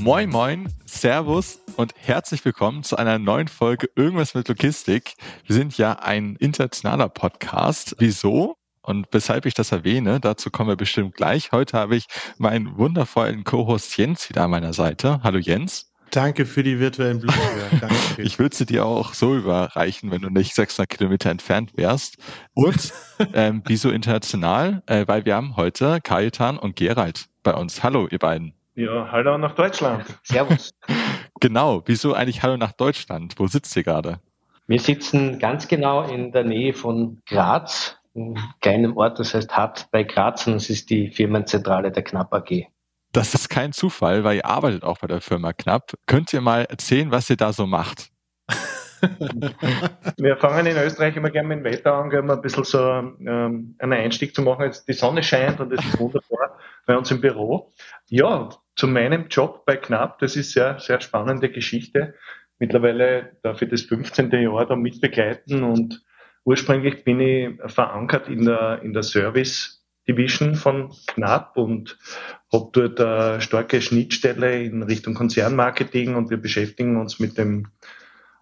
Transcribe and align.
Moin, 0.00 0.30
moin, 0.30 0.66
Servus 0.86 1.60
und 1.76 1.92
herzlich 1.94 2.42
willkommen 2.46 2.82
zu 2.82 2.96
einer 2.96 3.18
neuen 3.18 3.48
Folge 3.48 3.90
Irgendwas 3.96 4.34
mit 4.34 4.48
Logistik. 4.48 5.12
Wir 5.44 5.54
sind 5.54 5.76
ja 5.76 5.92
ein 5.92 6.36
internationaler 6.36 7.10
Podcast. 7.10 7.96
Wieso? 7.98 8.56
Und 8.80 9.08
weshalb 9.12 9.44
ich 9.44 9.52
das 9.52 9.72
erwähne, 9.72 10.18
dazu 10.18 10.50
kommen 10.50 10.70
wir 10.70 10.76
bestimmt 10.76 11.16
gleich. 11.16 11.52
Heute 11.52 11.76
habe 11.76 11.96
ich 11.96 12.06
meinen 12.38 12.78
wundervollen 12.78 13.44
Co-Host 13.44 13.94
Jens 13.98 14.30
wieder 14.30 14.44
an 14.44 14.50
meiner 14.50 14.72
Seite. 14.72 15.20
Hallo 15.22 15.38
Jens. 15.38 15.92
Danke 16.10 16.46
für 16.46 16.62
die 16.62 16.78
virtuellen 16.80 17.20
Blumen. 17.20 17.38
ich 18.16 18.38
würde 18.38 18.56
sie 18.56 18.64
dir 18.64 18.86
auch 18.86 19.12
so 19.12 19.36
überreichen, 19.36 20.10
wenn 20.10 20.22
du 20.22 20.30
nicht 20.30 20.54
600 20.54 20.88
Kilometer 20.88 21.28
entfernt 21.28 21.76
wärst. 21.76 22.16
Und 22.54 22.94
ähm, 23.34 23.62
wieso 23.66 23.90
international? 23.90 24.82
Äh, 24.86 25.06
weil 25.06 25.26
wir 25.26 25.36
haben 25.36 25.56
heute 25.56 26.00
Kajetan 26.00 26.58
und 26.58 26.74
Gerald 26.76 27.26
bei 27.42 27.52
uns. 27.52 27.82
Hallo, 27.82 28.08
ihr 28.10 28.18
beiden. 28.18 28.54
Ja, 28.80 29.12
hallo 29.12 29.36
nach 29.36 29.54
Deutschland. 29.54 30.06
Servus. 30.22 30.70
genau, 31.38 31.82
wieso 31.84 32.14
eigentlich 32.14 32.42
Hallo 32.42 32.56
nach 32.56 32.72
Deutschland? 32.72 33.34
Wo 33.36 33.46
sitzt 33.46 33.76
ihr 33.76 33.82
gerade? 33.82 34.20
Wir 34.68 34.80
sitzen 34.80 35.38
ganz 35.38 35.68
genau 35.68 36.04
in 36.04 36.32
der 36.32 36.44
Nähe 36.44 36.72
von 36.72 37.20
Graz, 37.26 37.98
einem 38.14 38.38
kleinen 38.62 38.96
Ort, 38.96 39.18
das 39.18 39.34
heißt 39.34 39.54
Hart 39.54 39.88
bei 39.90 40.02
Graz 40.02 40.46
und 40.46 40.54
das 40.54 40.70
ist 40.70 40.88
die 40.88 41.10
Firmenzentrale 41.10 41.92
der 41.92 42.02
Knapp 42.02 42.32
AG. 42.32 42.68
Das 43.12 43.34
ist 43.34 43.50
kein 43.50 43.72
Zufall, 43.72 44.24
weil 44.24 44.36
ihr 44.36 44.46
arbeitet 44.46 44.82
auch 44.82 44.96
bei 44.96 45.08
der 45.08 45.20
Firma 45.20 45.52
Knapp. 45.52 45.92
Könnt 46.06 46.32
ihr 46.32 46.40
mal 46.40 46.64
erzählen, 46.64 47.10
was 47.10 47.28
ihr 47.28 47.36
da 47.36 47.52
so 47.52 47.66
macht? 47.66 48.08
Wir 50.16 50.36
fangen 50.38 50.66
in 50.66 50.76
Österreich 50.76 51.16
immer 51.16 51.30
gerne 51.30 51.48
mit 51.48 51.58
dem 51.58 51.64
Wetter 51.64 51.94
an, 51.94 52.10
um 52.14 52.30
ein 52.30 52.40
bisschen 52.40 52.64
so 52.64 52.78
ähm, 52.80 53.74
einen 53.78 53.92
Einstieg 53.92 54.34
zu 54.34 54.40
machen. 54.42 54.64
Jetzt 54.64 54.88
die 54.88 54.94
Sonne 54.94 55.22
scheint 55.22 55.60
und 55.60 55.70
es 55.72 55.84
ist 55.84 55.98
wunderbar 55.98 56.58
bei 56.86 56.96
uns 56.96 57.10
im 57.10 57.20
Büro. 57.20 57.72
Ja, 58.08 58.48
zu 58.76 58.86
meinem 58.86 59.28
Job 59.28 59.64
bei 59.66 59.76
Knapp, 59.76 60.18
das 60.18 60.36
ist 60.36 60.52
sehr, 60.52 60.78
sehr 60.78 61.00
spannende 61.00 61.50
Geschichte. 61.50 62.14
Mittlerweile 62.58 63.36
darf 63.42 63.62
ich 63.62 63.68
das 63.68 63.82
15. 63.82 64.30
Jahr 64.30 64.66
da 64.66 64.76
mitbegleiten 64.76 65.62
und 65.62 66.02
ursprünglich 66.44 67.04
bin 67.04 67.20
ich 67.20 67.50
verankert 67.66 68.28
in 68.28 68.44
der, 68.44 68.80
in 68.82 68.92
der 68.92 69.02
Service 69.02 69.80
Division 70.08 70.54
von 70.54 70.92
Knapp 71.06 71.56
und 71.56 71.98
habe 72.52 72.70
dort 72.72 73.00
eine 73.00 73.40
starke 73.40 73.80
Schnittstelle 73.80 74.62
in 74.62 74.82
Richtung 74.82 75.14
Konzernmarketing 75.14 76.16
und 76.16 76.30
wir 76.30 76.38
beschäftigen 76.38 76.96
uns 76.96 77.20
mit 77.20 77.38
dem 77.38 77.68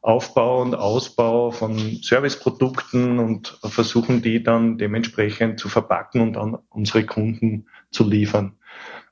Aufbau 0.00 0.62
und 0.62 0.74
Ausbau 0.74 1.50
von 1.50 1.76
Serviceprodukten 1.76 3.18
und 3.18 3.58
versuchen 3.64 4.22
die 4.22 4.42
dann 4.42 4.78
dementsprechend 4.78 5.58
zu 5.58 5.68
verpacken 5.68 6.20
und 6.20 6.36
an 6.36 6.58
unsere 6.70 7.04
Kunden 7.04 7.66
zu 7.90 8.08
liefern. 8.08 8.57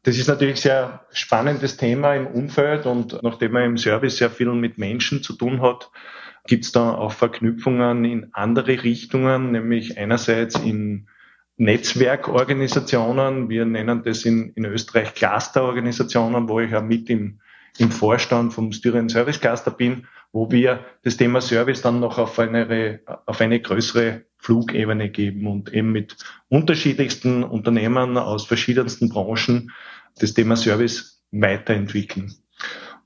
Das 0.07 0.17
ist 0.17 0.29
natürlich 0.29 0.61
sehr 0.61 1.05
spannendes 1.11 1.79
Thema 1.79 2.15
im 2.15 2.29
Umfeld 2.29 2.87
und 2.87 3.21
nachdem 3.25 3.51
man 3.51 3.65
im 3.65 3.77
Service 3.77 4.19
sehr 4.19 4.31
viel 4.31 4.53
mit 4.53 4.79
Menschen 4.79 5.25
zu 5.25 5.33
tun 5.33 5.63
hat, 5.63 5.91
gibt 6.47 6.65
es 6.65 6.71
da 6.71 6.95
auch 6.95 7.11
Verknüpfungen 7.11 8.05
in 8.05 8.29
andere 8.33 8.85
Richtungen, 8.85 9.51
nämlich 9.51 9.99
einerseits 9.99 10.55
in 10.61 11.09
Netzwerkorganisationen. 11.57 13.49
Wir 13.49 13.65
nennen 13.65 14.05
das 14.05 14.25
in, 14.25 14.51
in 14.51 14.65
Österreich 14.67 15.13
Clusterorganisationen, 15.13 16.49
wo 16.49 16.61
ich 16.61 16.71
ja 16.71 16.81
mit 16.81 17.11
im, 17.11 17.41
im 17.79 17.91
Vorstand 17.91 18.53
vom 18.53 18.73
Styrian 18.73 19.09
Service 19.09 19.41
Cluster 19.41 19.71
bin 19.71 20.07
wo 20.37 20.51
wir 20.51 20.85
das 21.03 21.17
Thema 21.17 21.41
Service 21.41 21.81
dann 21.81 21.99
noch 21.99 22.19
auf 22.19 22.39
eine, 22.39 23.01
auf 23.25 23.41
eine 23.41 23.59
größere 23.59 24.27
Flugebene 24.37 25.09
geben 25.09 25.47
und 25.47 25.73
eben 25.73 25.93
mit 25.93 26.19
unterschiedlichsten 26.49 27.43
Unternehmen 27.43 28.19
aus 28.19 28.45
verschiedensten 28.47 29.09
Branchen 29.09 29.73
das 30.19 30.35
Thema 30.35 30.57
Service 30.57 31.23
weiterentwickeln. 31.31 32.35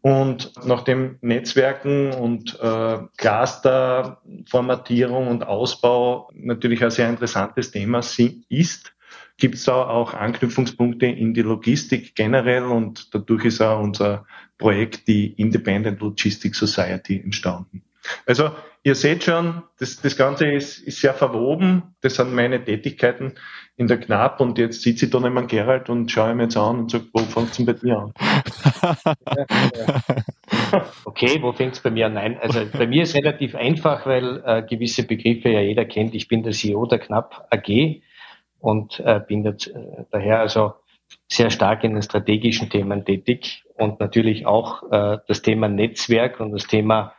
Und 0.00 0.52
nachdem 0.64 1.18
Netzwerken 1.20 2.12
und 2.12 2.58
äh, 2.60 2.98
Cluster-Formatierung 3.16 5.28
und 5.28 5.46
Ausbau 5.46 6.30
natürlich 6.34 6.82
ein 6.82 6.90
sehr 6.90 7.08
interessantes 7.08 7.70
Thema 7.70 8.00
ist, 8.48 8.92
gibt 9.40 9.56
es 9.56 9.64
da 9.64 9.88
auch 9.88 10.14
Anknüpfungspunkte 10.14 11.06
in 11.06 11.34
die 11.34 11.42
Logistik 11.42 12.14
generell 12.14 12.64
und 12.64 13.12
dadurch 13.14 13.46
ist 13.46 13.60
auch 13.60 13.80
unser 13.80 14.26
Projekt 14.58 15.08
die 15.08 15.32
Independent 15.32 16.00
Logistics 16.00 16.58
Society 16.58 17.20
entstanden. 17.20 17.82
Also 18.26 18.50
ihr 18.82 18.94
seht 18.94 19.24
schon, 19.24 19.62
das, 19.78 20.00
das 20.00 20.16
Ganze 20.16 20.50
ist, 20.50 20.78
ist 20.78 21.00
sehr 21.00 21.14
verwoben. 21.14 21.94
Das 22.00 22.16
sind 22.16 22.32
meine 22.32 22.62
Tätigkeiten 22.64 23.34
in 23.76 23.88
der 23.88 23.98
Knapp 23.98 24.40
und 24.40 24.58
jetzt 24.58 24.82
sitze 24.82 25.06
ich 25.06 25.10
da 25.10 25.20
neben 25.20 25.46
Gerald 25.46 25.88
und 25.88 26.10
schaue 26.10 26.34
mir 26.34 26.44
jetzt 26.44 26.56
an 26.56 26.80
und 26.80 26.90
sage, 26.90 27.04
wo 27.12 27.20
fängt 27.20 27.50
es 27.50 27.56
denn 27.56 27.66
bei 27.66 27.72
dir 27.72 27.98
an? 27.98 28.12
okay, 31.04 31.38
wo 31.40 31.52
fängt 31.52 31.74
es 31.74 31.80
bei 31.80 31.90
mir 31.90 32.06
an? 32.06 32.14
Nein, 32.14 32.38
also 32.40 32.60
bei 32.72 32.86
mir 32.86 33.04
ist 33.04 33.14
relativ 33.14 33.54
einfach, 33.54 34.06
weil 34.06 34.42
äh, 34.44 34.62
gewisse 34.62 35.04
Begriffe 35.04 35.48
ja 35.48 35.60
jeder 35.60 35.84
kennt. 35.86 36.14
Ich 36.14 36.28
bin 36.28 36.42
der 36.42 36.52
CEO 36.52 36.86
der 36.86 36.98
Knapp 36.98 37.48
AG 37.50 38.02
und 38.60 39.00
äh, 39.00 39.20
bin 39.26 39.42
das, 39.42 39.66
äh, 39.66 40.04
daher 40.10 40.40
also 40.40 40.74
sehr 41.28 41.50
stark 41.50 41.82
in 41.84 41.94
den 41.94 42.02
strategischen 42.02 42.70
Themen 42.70 43.04
tätig 43.04 43.64
und 43.76 44.00
natürlich 44.00 44.46
auch 44.46 44.90
äh, 44.92 45.18
das 45.26 45.42
Thema 45.42 45.68
Netzwerk 45.68 46.40
und 46.40 46.52
das 46.52 46.66
Thema 46.66 47.14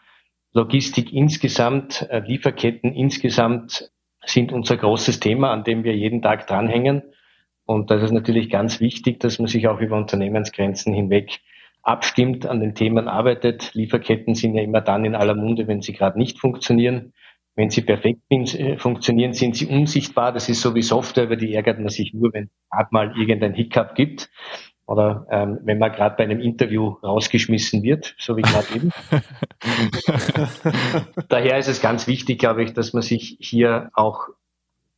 Logistik 0.53 1.13
insgesamt, 1.13 2.07
äh, 2.09 2.19
Lieferketten 2.19 2.93
insgesamt 2.93 3.91
sind 4.25 4.51
unser 4.51 4.77
großes 4.77 5.19
Thema, 5.19 5.51
an 5.51 5.63
dem 5.63 5.83
wir 5.83 5.95
jeden 5.95 6.21
Tag 6.21 6.47
dranhängen. 6.47 7.03
Und 7.65 7.89
das 7.89 8.03
ist 8.03 8.11
natürlich 8.11 8.49
ganz 8.49 8.79
wichtig, 8.79 9.19
dass 9.19 9.39
man 9.39 9.47
sich 9.47 9.67
auch 9.67 9.79
über 9.79 9.97
Unternehmensgrenzen 9.97 10.93
hinweg 10.93 11.39
abstimmt, 11.83 12.45
an 12.45 12.59
den 12.59 12.75
Themen 12.75 13.07
arbeitet. 13.07 13.73
Lieferketten 13.73 14.35
sind 14.35 14.55
ja 14.55 14.61
immer 14.61 14.81
dann 14.81 15.05
in 15.05 15.15
aller 15.15 15.35
Munde, 15.35 15.67
wenn 15.67 15.81
sie 15.81 15.93
gerade 15.93 16.19
nicht 16.19 16.39
funktionieren. 16.39 17.13
Wenn 17.55 17.69
sie 17.69 17.81
perfekt 17.81 18.21
äh, 18.29 18.77
funktionieren, 18.77 19.33
sind 19.33 19.55
sie 19.55 19.67
unsichtbar. 19.67 20.31
Das 20.31 20.47
ist 20.47 20.61
so 20.61 20.73
wie 20.73 20.81
Software, 20.81 21.25
über 21.25 21.35
die 21.35 21.53
ärgert 21.53 21.79
man 21.79 21.89
sich 21.89 22.13
nur, 22.13 22.33
wenn 22.33 22.45
es 22.45 22.49
gerade 22.71 22.89
mal 22.91 23.17
irgendein 23.17 23.53
Hiccup 23.53 23.95
gibt 23.95 24.29
oder 24.91 25.25
ähm, 25.29 25.59
wenn 25.63 25.79
man 25.79 25.91
gerade 25.91 26.15
bei 26.17 26.25
einem 26.25 26.41
Interview 26.41 26.97
rausgeschmissen 27.03 27.81
wird, 27.81 28.13
so 28.17 28.35
wie 28.35 28.41
gerade 28.41 28.67
eben. 28.75 28.91
Daher 31.29 31.57
ist 31.57 31.69
es 31.69 31.81
ganz 31.81 32.07
wichtig, 32.07 32.39
glaube 32.39 32.63
ich, 32.63 32.73
dass 32.73 32.91
man 32.91 33.01
sich 33.01 33.37
hier 33.39 33.89
auch 33.93 34.27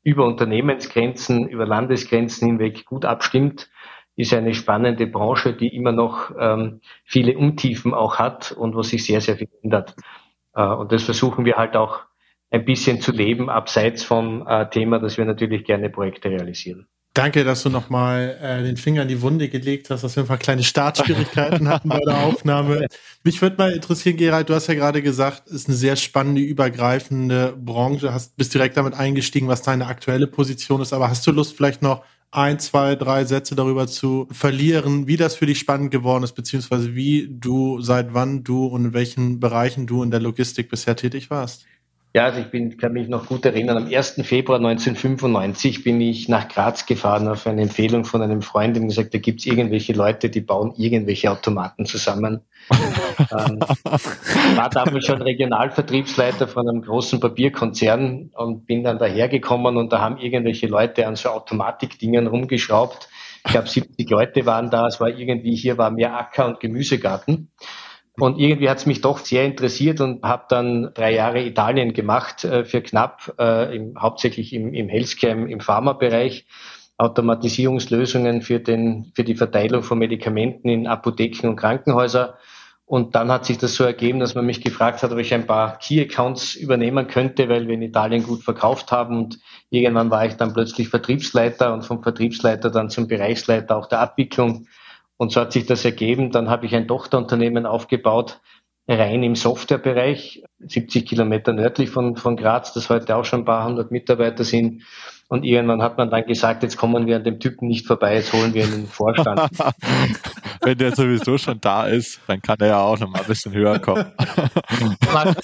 über 0.01 0.25
Unternehmensgrenzen, 0.25 1.47
über 1.47 1.65
Landesgrenzen 1.65 2.47
hinweg 2.47 2.85
gut 2.85 3.05
abstimmt. 3.05 3.69
Ist 4.15 4.33
eine 4.33 4.53
spannende 4.53 5.07
Branche, 5.07 5.53
die 5.53 5.75
immer 5.75 5.91
noch 5.91 6.31
ähm, 6.39 6.81
viele 7.03 7.37
Untiefen 7.37 7.93
auch 7.93 8.17
hat 8.17 8.51
und 8.51 8.75
wo 8.75 8.83
sich 8.83 9.05
sehr, 9.05 9.21
sehr 9.21 9.37
viel 9.37 9.49
ändert. 9.61 9.95
Äh, 10.55 10.65
und 10.65 10.91
das 10.91 11.03
versuchen 11.03 11.45
wir 11.45 11.55
halt 11.55 11.75
auch 11.75 12.01
ein 12.53 12.65
bisschen 12.65 13.01
zu 13.01 13.11
leben, 13.11 13.49
abseits 13.49 14.03
vom 14.03 14.45
äh, 14.47 14.69
Thema, 14.69 14.99
dass 14.99 15.17
wir 15.17 15.25
natürlich 15.25 15.65
gerne 15.65 15.89
Projekte 15.89 16.29
realisieren. 16.29 16.87
Danke, 17.15 17.43
dass 17.43 17.63
du 17.63 17.69
nochmal 17.69 18.37
äh, 18.41 18.63
den 18.63 18.77
Finger 18.77 19.03
in 19.03 19.07
die 19.07 19.21
Wunde 19.21 19.49
gelegt 19.49 19.89
hast, 19.89 20.03
dass 20.03 20.15
wir 20.15 20.21
einfach 20.21 20.37
kleine 20.37 20.63
Startschwierigkeiten 20.63 21.67
hatten 21.67 21.89
bei 21.89 21.99
der 21.99 22.23
Aufnahme. 22.23 22.87
Mich 23.23 23.41
würde 23.41 23.57
mal 23.57 23.71
interessieren, 23.71 24.17
Gerald, 24.17 24.49
du 24.49 24.53
hast 24.53 24.67
ja 24.67 24.75
gerade 24.75 25.01
gesagt, 25.01 25.47
es 25.47 25.53
ist 25.53 25.67
eine 25.67 25.77
sehr 25.77 25.95
spannende, 25.95 26.41
übergreifende 26.41 27.55
Branche, 27.57 28.13
hast, 28.13 28.35
bist 28.37 28.53
direkt 28.53 28.77
damit 28.77 28.93
eingestiegen, 28.93 29.47
was 29.47 29.63
deine 29.63 29.87
aktuelle 29.87 30.27
Position 30.27 30.81
ist, 30.81 30.93
aber 30.93 31.09
hast 31.09 31.25
du 31.25 31.31
Lust, 31.31 31.55
vielleicht 31.55 31.81
noch 31.81 32.03
ein, 32.29 32.59
zwei, 32.59 32.95
drei 32.95 33.25
Sätze 33.25 33.55
darüber 33.55 33.87
zu 33.87 34.27
verlieren, 34.31 35.07
wie 35.07 35.17
das 35.17 35.35
für 35.35 35.45
dich 35.45 35.59
spannend 35.59 35.91
geworden 35.91 36.23
ist, 36.23 36.33
beziehungsweise 36.33 36.95
wie 36.95 37.27
du, 37.29 37.79
seit 37.81 38.13
wann 38.15 38.43
du 38.43 38.65
und 38.65 38.85
in 38.85 38.93
welchen 38.93 39.39
Bereichen 39.39 39.85
du 39.85 40.01
in 40.01 40.09
der 40.09 40.19
Logistik 40.19 40.69
bisher 40.69 40.95
tätig 40.95 41.29
warst? 41.29 41.65
Ja, 42.15 42.25
also 42.25 42.41
ich 42.41 42.51
bin, 42.51 42.77
kann 42.77 42.93
mich 42.93 43.07
noch 43.07 43.25
gut 43.25 43.43
erinnern. 43.43 43.75
Am 43.75 43.85
1. 43.91 44.21
Februar 44.21 44.59
1995 44.59 45.83
bin 45.83 45.99
ich 45.99 46.29
nach 46.29 46.47
Graz 46.47 46.85
gefahren 46.85 47.27
auf 47.27 47.47
eine 47.47 47.63
Empfehlung 47.63 48.05
von 48.05 48.21
einem 48.21 48.43
Freund, 48.43 48.75
dem 48.75 48.87
gesagt, 48.87 49.15
da 49.15 49.17
gibt's 49.17 49.47
irgendwelche 49.47 49.93
Leute, 49.93 50.29
die 50.29 50.41
bauen 50.41 50.75
irgendwelche 50.77 51.31
Automaten 51.31 51.87
zusammen. 51.87 52.41
ähm, 52.69 53.59
war 54.55 54.69
damals 54.69 55.07
schon 55.07 55.23
Regionalvertriebsleiter 55.23 56.47
von 56.47 56.69
einem 56.69 56.83
großen 56.83 57.19
Papierkonzern 57.19 58.29
und 58.35 58.67
bin 58.67 58.83
dann 58.83 58.99
dahergekommen 58.99 59.75
und 59.75 59.91
da 59.91 59.99
haben 59.99 60.17
irgendwelche 60.17 60.67
Leute 60.67 61.07
an 61.07 61.15
so 61.15 61.29
Automatikdingen 61.29 62.27
rumgeschraubt 62.27 63.09
Ich 63.43 63.51
glaube, 63.51 63.67
70 63.67 64.07
Leute 64.11 64.45
waren 64.45 64.69
da. 64.69 64.85
Es 64.85 64.99
war 64.99 65.09
irgendwie, 65.09 65.55
hier 65.55 65.79
war 65.79 65.89
mehr 65.89 66.15
Acker 66.15 66.45
und 66.45 66.59
Gemüsegarten. 66.59 67.49
Und 68.19 68.37
irgendwie 68.37 68.69
hat 68.69 68.77
es 68.77 68.85
mich 68.85 69.01
doch 69.01 69.17
sehr 69.17 69.43
interessiert 69.43 69.99
und 69.99 70.23
habe 70.23 70.45
dann 70.47 70.91
drei 70.93 71.13
Jahre 71.13 71.43
Italien 71.43 71.93
gemacht 71.93 72.43
äh, 72.43 72.63
für 72.63 72.81
knapp, 72.81 73.33
äh, 73.39 73.75
im, 73.75 73.99
hauptsächlich 73.99 74.53
im, 74.53 74.73
im 74.73 74.87
Healthcare, 74.87 75.33
im, 75.33 75.47
im 75.47 75.59
Pharmabereich. 75.59 76.45
Automatisierungslösungen 76.97 78.43
für, 78.43 78.59
den, 78.59 79.11
für 79.15 79.23
die 79.23 79.35
Verteilung 79.35 79.81
von 79.81 79.97
Medikamenten 79.97 80.69
in 80.69 80.85
Apotheken 80.85 81.47
und 81.49 81.55
Krankenhäuser. 81.55 82.37
Und 82.85 83.15
dann 83.15 83.31
hat 83.31 83.45
sich 83.45 83.57
das 83.57 83.75
so 83.75 83.83
ergeben, 83.83 84.19
dass 84.19 84.35
man 84.35 84.45
mich 84.45 84.61
gefragt 84.61 85.01
hat, 85.01 85.11
ob 85.11 85.17
ich 85.17 85.33
ein 85.33 85.47
paar 85.47 85.79
Key-Accounts 85.79 86.55
übernehmen 86.55 87.07
könnte, 87.07 87.49
weil 87.49 87.67
wir 87.67 87.73
in 87.73 87.81
Italien 87.81 88.23
gut 88.23 88.43
verkauft 88.43 88.91
haben. 88.91 89.17
Und 89.17 89.39
irgendwann 89.69 90.11
war 90.11 90.25
ich 90.25 90.35
dann 90.35 90.53
plötzlich 90.53 90.89
Vertriebsleiter 90.89 91.73
und 91.73 91.83
vom 91.83 92.03
Vertriebsleiter 92.03 92.69
dann 92.69 92.89
zum 92.89 93.07
Bereichsleiter 93.07 93.75
auch 93.75 93.87
der 93.87 94.01
Abwicklung 94.01 94.67
und 95.17 95.31
so 95.31 95.41
hat 95.41 95.51
sich 95.51 95.65
das 95.65 95.85
ergeben. 95.85 96.31
Dann 96.31 96.49
habe 96.49 96.65
ich 96.65 96.75
ein 96.75 96.87
Tochterunternehmen 96.87 97.65
aufgebaut, 97.65 98.41
rein 98.87 99.23
im 99.23 99.35
Softwarebereich, 99.35 100.43
70 100.59 101.05
Kilometer 101.05 101.53
nördlich 101.53 101.89
von, 101.89 102.17
von 102.17 102.35
Graz, 102.35 102.73
das 102.73 102.89
heute 102.89 103.15
auch 103.15 103.25
schon 103.25 103.41
ein 103.41 103.45
paar 103.45 103.65
hundert 103.65 103.91
Mitarbeiter 103.91 104.43
sind. 104.43 104.83
Und 105.33 105.43
irgendwann 105.45 105.81
hat 105.81 105.97
man 105.97 106.11
dann 106.11 106.23
gesagt, 106.27 106.61
jetzt 106.61 106.77
kommen 106.77 107.07
wir 107.07 107.15
an 107.15 107.23
dem 107.23 107.39
Typen 107.39 107.67
nicht 107.67 107.87
vorbei, 107.87 108.17
jetzt 108.17 108.31
holen 108.33 108.53
wir 108.53 108.65
ihn 108.65 108.71
in 108.71 108.81
den 108.81 108.87
Vorstand. 108.87 109.41
Wenn 110.61 110.77
der 110.77 110.95
sowieso 110.95 111.39
schon 111.39 111.59
da 111.59 111.87
ist, 111.87 112.21
dann 112.27 112.39
kann 112.39 112.57
er 112.59 112.67
ja 112.67 112.79
auch 112.79 112.99
noch 112.99 113.09
mal 113.09 113.21
ein 113.21 113.25
bisschen 113.25 113.51
höher 113.51 113.79
kommen. 113.79 114.05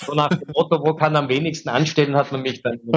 so 0.05 0.13
nach 0.13 0.29
dem 0.29 0.47
Motto, 0.53 0.79
wo 0.85 0.93
kann 0.93 1.15
am 1.15 1.27
wenigsten 1.27 1.69
anstellen, 1.69 2.15
hat 2.15 2.31
man 2.31 2.43
mich 2.43 2.61
dann. 2.61 2.79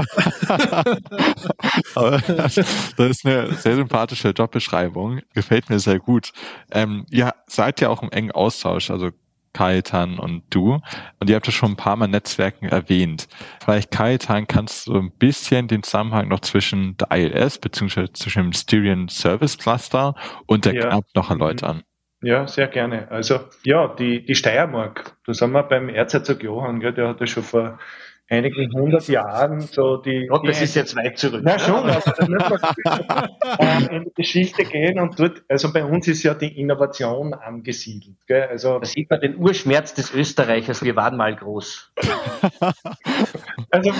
das 1.94 2.58
ist 2.58 3.24
eine 3.26 3.54
sehr 3.54 3.76
sympathische 3.76 4.28
Jobbeschreibung. 4.28 5.22
Gefällt 5.32 5.70
mir 5.70 5.78
sehr 5.78 5.98
gut. 5.98 6.32
Ähm, 6.72 7.06
ihr 7.10 7.32
seid 7.46 7.80
ja 7.80 7.88
auch 7.88 8.02
im 8.02 8.10
engen 8.10 8.32
Austausch, 8.32 8.90
also 8.90 9.12
Kaitan 9.52 10.18
und 10.18 10.42
du. 10.50 10.80
Und 11.20 11.30
ihr 11.30 11.36
habt 11.36 11.46
ja 11.46 11.52
schon 11.52 11.72
ein 11.72 11.76
paar 11.76 11.96
Mal 11.96 12.08
Netzwerken 12.08 12.66
erwähnt. 12.66 13.28
Vielleicht 13.64 13.90
Kaitan, 13.90 14.46
kannst 14.46 14.86
du 14.86 14.96
ein 14.96 15.12
bisschen 15.12 15.68
den 15.68 15.82
Zusammenhang 15.82 16.28
noch 16.28 16.40
zwischen 16.40 16.96
der 16.96 17.10
ILS 17.10 17.58
beziehungsweise 17.58 18.12
zwischen 18.12 18.42
dem 18.44 18.52
Styrian 18.52 19.08
Service 19.08 19.58
Cluster 19.58 20.14
und 20.46 20.64
der 20.64 20.74
ja. 20.74 20.88
KNAP 20.88 21.04
noch 21.14 21.30
erläutern? 21.30 21.82
Ja, 22.22 22.46
sehr 22.46 22.68
gerne. 22.68 23.10
Also 23.10 23.40
ja, 23.64 23.88
die, 23.88 24.24
die 24.24 24.36
Steiermark, 24.36 25.16
da 25.26 25.34
sind 25.34 25.50
wir 25.52 25.64
beim 25.64 25.88
Erzherzog 25.88 26.42
Johann, 26.42 26.78
gell, 26.78 26.92
der 26.94 27.08
hat 27.08 27.20
ja 27.20 27.26
schon 27.26 27.42
vor 27.42 27.78
einigen 28.32 28.72
hundert 28.72 29.06
Jahren 29.08 29.60
so 29.60 29.98
die. 29.98 30.26
Gott, 30.26 30.48
das 30.48 30.62
ist 30.62 30.74
jetzt 30.74 30.96
weit 30.96 31.18
zurück. 31.18 31.42
Na 31.44 31.58
schon, 31.58 31.84
also 31.84 32.10
da 32.16 32.26
müssen 32.26 33.90
in 33.90 34.04
die 34.04 34.14
Geschichte 34.14 34.64
gehen 34.64 34.98
und 34.98 35.18
dort, 35.20 35.42
also 35.48 35.72
bei 35.72 35.84
uns 35.84 36.08
ist 36.08 36.22
ja 36.22 36.32
die 36.34 36.58
Innovation 36.58 37.34
angesiedelt. 37.34 38.16
Gell? 38.26 38.48
Also, 38.48 38.78
da 38.78 38.86
sieht 38.86 39.10
man 39.10 39.20
den 39.20 39.36
Urschmerz 39.36 39.92
des 39.94 40.14
Österreichers, 40.14 40.82
wir 40.82 40.96
waren 40.96 41.16
mal 41.16 41.36
groß. 41.36 41.92
also 43.70 43.92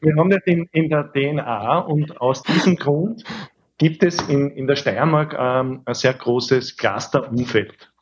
wir 0.00 0.16
haben 0.16 0.30
das 0.30 0.42
in, 0.46 0.68
in 0.72 0.88
der 0.90 1.12
DNA 1.12 1.78
und 1.78 2.20
aus 2.20 2.42
diesem 2.42 2.76
Grund 2.76 3.22
gibt 3.78 4.02
es 4.02 4.20
in, 4.28 4.50
in 4.50 4.66
der 4.66 4.76
Steiermark 4.76 5.34
ähm, 5.38 5.82
ein 5.84 5.94
sehr 5.94 6.14
großes 6.14 6.76
Cluster-Umfeld. 6.76 7.92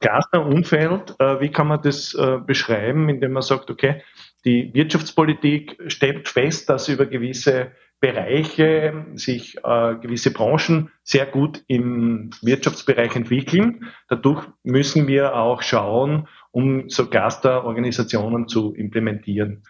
Cluster-Umfeld, 0.00 1.16
äh, 1.18 1.40
wie 1.40 1.50
kann 1.50 1.68
man 1.68 1.82
das 1.82 2.14
äh, 2.14 2.38
beschreiben, 2.38 3.08
indem 3.08 3.32
man 3.32 3.42
sagt, 3.42 3.70
okay, 3.70 4.02
die 4.48 4.72
Wirtschaftspolitik 4.72 5.76
stellt 5.88 6.26
fest, 6.26 6.70
dass 6.70 6.88
über 6.88 7.04
gewisse 7.04 7.72
Bereiche 8.00 9.04
sich 9.14 9.58
äh, 9.62 9.96
gewisse 9.96 10.32
Branchen 10.32 10.90
sehr 11.02 11.26
gut 11.26 11.64
im 11.66 12.30
Wirtschaftsbereich 12.40 13.14
entwickeln. 13.14 13.92
Dadurch 14.08 14.46
müssen 14.62 15.06
wir 15.06 15.34
auch 15.34 15.60
schauen, 15.62 16.28
um 16.50 16.88
so 16.88 17.06
Cluster-Organisationen 17.06 18.48
zu 18.48 18.72
implementieren. 18.74 19.64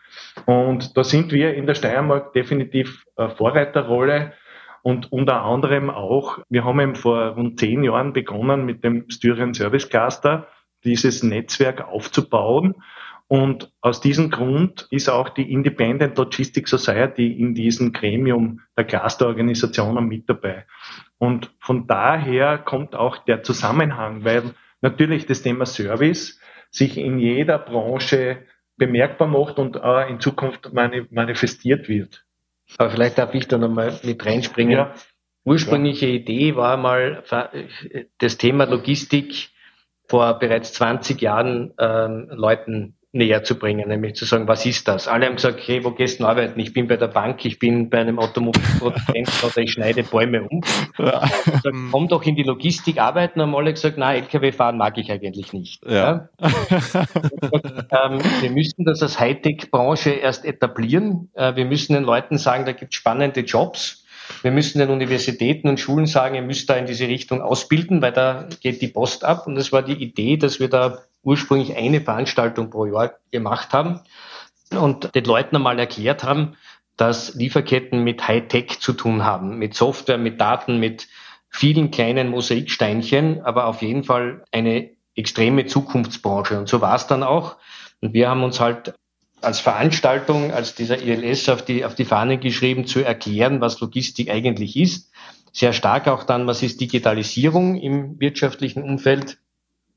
Und 0.47 0.97
da 0.97 1.03
sind 1.03 1.33
wir 1.33 1.55
in 1.55 1.67
der 1.67 1.75
Steiermark 1.75 2.33
definitiv 2.35 3.05
äh, 3.17 3.31
Vorreiterrolle 3.31 4.35
und 4.83 5.11
unter 5.11 5.43
anderem 5.43 5.91
auch, 5.91 6.39
wir 6.49 6.65
haben 6.65 6.79
eben 6.81 6.95
vor 6.95 7.31
rund 7.31 7.59
zehn 7.59 7.83
Jahren 7.83 8.13
begonnen 8.13 8.65
mit 8.65 8.85
dem 8.85 9.11
Styrian 9.11 9.55
Service 9.55 9.89
Cluster, 9.89 10.47
dieses 10.85 11.25
Netzwerk 11.25 11.81
aufzubauen 11.89 12.77
und 13.29 13.71
aus 13.83 14.01
diesem 14.01 14.31
Grund 14.31 14.89
ist 14.91 15.11
auch 15.11 15.29
die 15.29 15.53
Independent 15.53 16.17
Logistics 16.17 16.71
Society 16.71 17.31
in 17.31 17.55
diesem 17.55 17.93
Gremium 17.93 18.61
der 18.77 18.85
Clusterorganisationen 18.85 20.09
mit 20.09 20.29
dabei. 20.31 20.65
Und 21.19 21.51
von 21.61 21.87
daher 21.87 22.57
kommt 22.57 22.95
auch 22.97 23.19
der 23.19 23.43
Zusammenhang, 23.43 24.25
weil 24.25 24.55
natürlich 24.81 25.27
das 25.27 25.43
Thema 25.43 25.67
Service 25.67 26.41
sich 26.71 26.97
in 26.97 27.19
jeder 27.19 27.59
Branche 27.59 28.47
bemerkbar 28.79 29.29
macht 29.29 29.59
und 29.59 29.83
auch 29.83 30.09
in 30.09 30.21
Zukunft 30.21 30.73
manifestiert 30.73 31.89
wird. 31.89 32.25
Aber 32.79 32.91
vielleicht 32.91 33.19
darf 33.19 33.35
ich 33.35 33.47
da 33.47 33.59
nochmal 33.59 33.99
mit 34.05 34.25
reinspringen. 34.25 34.73
Ja. 34.73 34.95
Ursprüngliche 35.45 36.07
ja. 36.07 36.15
Idee 36.15 36.57
war 36.57 36.79
mal 36.79 37.25
das 38.19 38.39
Thema 38.39 38.65
Logistik 38.65 39.51
vor 40.07 40.39
bereits 40.39 40.73
20 40.73 41.21
Jahren 41.21 41.75
ähm, 41.79 42.29
Leuten 42.31 42.98
näher 43.19 43.44
zu 43.44 43.59
bringen, 43.59 43.88
nämlich 43.88 44.15
zu 44.15 44.25
sagen, 44.25 44.49
was 44.49 44.65
ist 44.65 44.88
das? 44.88 45.09
Alle 45.09 45.26
haben 45.26 45.37
gesagt, 45.37 45.61
hey, 45.67 45.85
wo 45.85 45.91
gehst 45.91 46.20
du 46.20 46.26
arbeiten? 46.26 46.59
Ich 46.59 46.73
bin 46.73 46.88
bei 46.88 46.97
der 46.97 47.09
Bank, 47.09 47.44
ich 47.44 47.59
bin 47.59 47.91
bei 47.91 47.99
einem 47.99 48.19
Automobilproduzenten 48.19 49.32
oder 49.43 49.59
ich 49.59 49.73
schneide 49.73 50.03
Bäume 50.05 50.44
um. 50.44 50.62
Ja. 50.97 51.26
Sag, 51.62 51.75
komm 51.91 52.09
doch 52.09 52.25
in 52.25 52.37
die 52.37 52.43
Logistik 52.44 52.99
arbeiten, 52.99 53.43
haben 53.43 53.55
alle 53.55 53.73
gesagt, 53.73 53.97
na, 53.99 54.15
LKW 54.15 54.53
fahren 54.53 54.79
mag 54.79 54.97
ich 54.97 55.12
eigentlich 55.12 55.53
nicht. 55.53 55.85
Ja. 55.85 56.29
ja. 56.41 56.49
ähm, 58.06 58.20
wir 58.41 58.50
müssen 58.50 58.85
das 58.85 59.03
als 59.03 59.20
Hightech-Branche 59.20 60.11
erst 60.11 60.44
etablieren. 60.44 61.31
Äh, 61.35 61.56
wir 61.56 61.67
müssen 61.67 61.93
den 61.93 62.05
Leuten 62.05 62.38
sagen, 62.38 62.65
da 62.65 62.73
gibt 62.73 62.94
es 62.94 62.97
spannende 62.97 63.41
Jobs. 63.41 64.05
Wir 64.43 64.50
müssen 64.50 64.79
den 64.79 64.91
Universitäten 64.91 65.69
und 65.69 65.81
Schulen 65.81 66.06
sagen, 66.06 66.35
ihr 66.35 66.43
müsst 66.43 66.69
da 66.69 66.76
in 66.76 66.87
diese 66.87 67.09
Richtung 67.09 67.41
ausbilden, 67.41 68.03
weil 68.03 68.12
da 68.12 68.47
geht 68.61 68.82
die 68.82 68.88
Post 68.88 69.25
ab. 69.25 69.47
Und 69.47 69.55
das 69.55 69.73
war 69.73 69.82
die 69.82 69.94
Idee, 69.94 70.37
dass 70.37 70.61
wir 70.61 70.69
da 70.69 70.99
ursprünglich 71.29 71.77
eine 71.77 72.01
Veranstaltung 72.01 72.71
pro 72.71 72.87
Jahr 72.87 73.13
gemacht 73.31 73.75
haben 73.75 74.01
und 74.71 75.15
den 75.15 75.25
Leuten 75.25 75.57
einmal 75.57 75.79
erklärt 75.79 76.25
haben, 76.25 76.57
dass 76.97 77.35
Lieferketten 77.35 78.03
mit 78.03 78.27
Hightech 78.27 78.81
zu 78.81 78.95
tun 78.95 79.25
haben, 79.25 79.59
mit 79.59 79.75
Software, 79.75 80.19
mit 80.19 80.41
Daten, 80.41 80.81
mit 80.81 81.07
vielen 81.51 81.91
kleinen 81.91 82.31
Mosaiksteinchen, 82.31 83.43
aber 83.43 83.67
auf 83.67 83.83
jeden 83.83 84.05
Fall 84.05 84.45
eine 84.53 84.91
extreme 85.15 85.67
Zukunftsbranche. 85.67 86.58
Und 86.58 86.69
so 86.69 86.81
war 86.81 86.97
es 86.97 87.06
dann 87.06 87.23
auch. 87.23 87.56
Und 88.01 88.15
wir 88.15 88.31
haben 88.31 88.43
uns 88.43 88.58
halt 88.58 88.94
als 89.43 89.61
Veranstaltung, 89.61 90.53
als 90.53 90.75
dieser 90.75 91.01
ILS 91.01 91.49
auf 91.51 91.63
die, 91.63 91.85
auf 91.85 91.94
die 91.94 92.05
Fahne 92.05 92.39
geschrieben, 92.39 92.87
zu 92.87 93.01
erklären, 93.01 93.61
was 93.61 93.81
Logistik 93.81 94.31
eigentlich 94.31 94.77
ist. 94.77 95.13
Sehr 95.53 95.73
stark 95.73 96.08
auch 96.08 96.25
dann, 96.25 96.47
was 96.47 96.63
ist 96.63 96.81
Digitalisierung 96.81 97.77
im 97.77 98.19
wirtschaftlichen 98.19 98.82
Umfeld. 98.82 99.39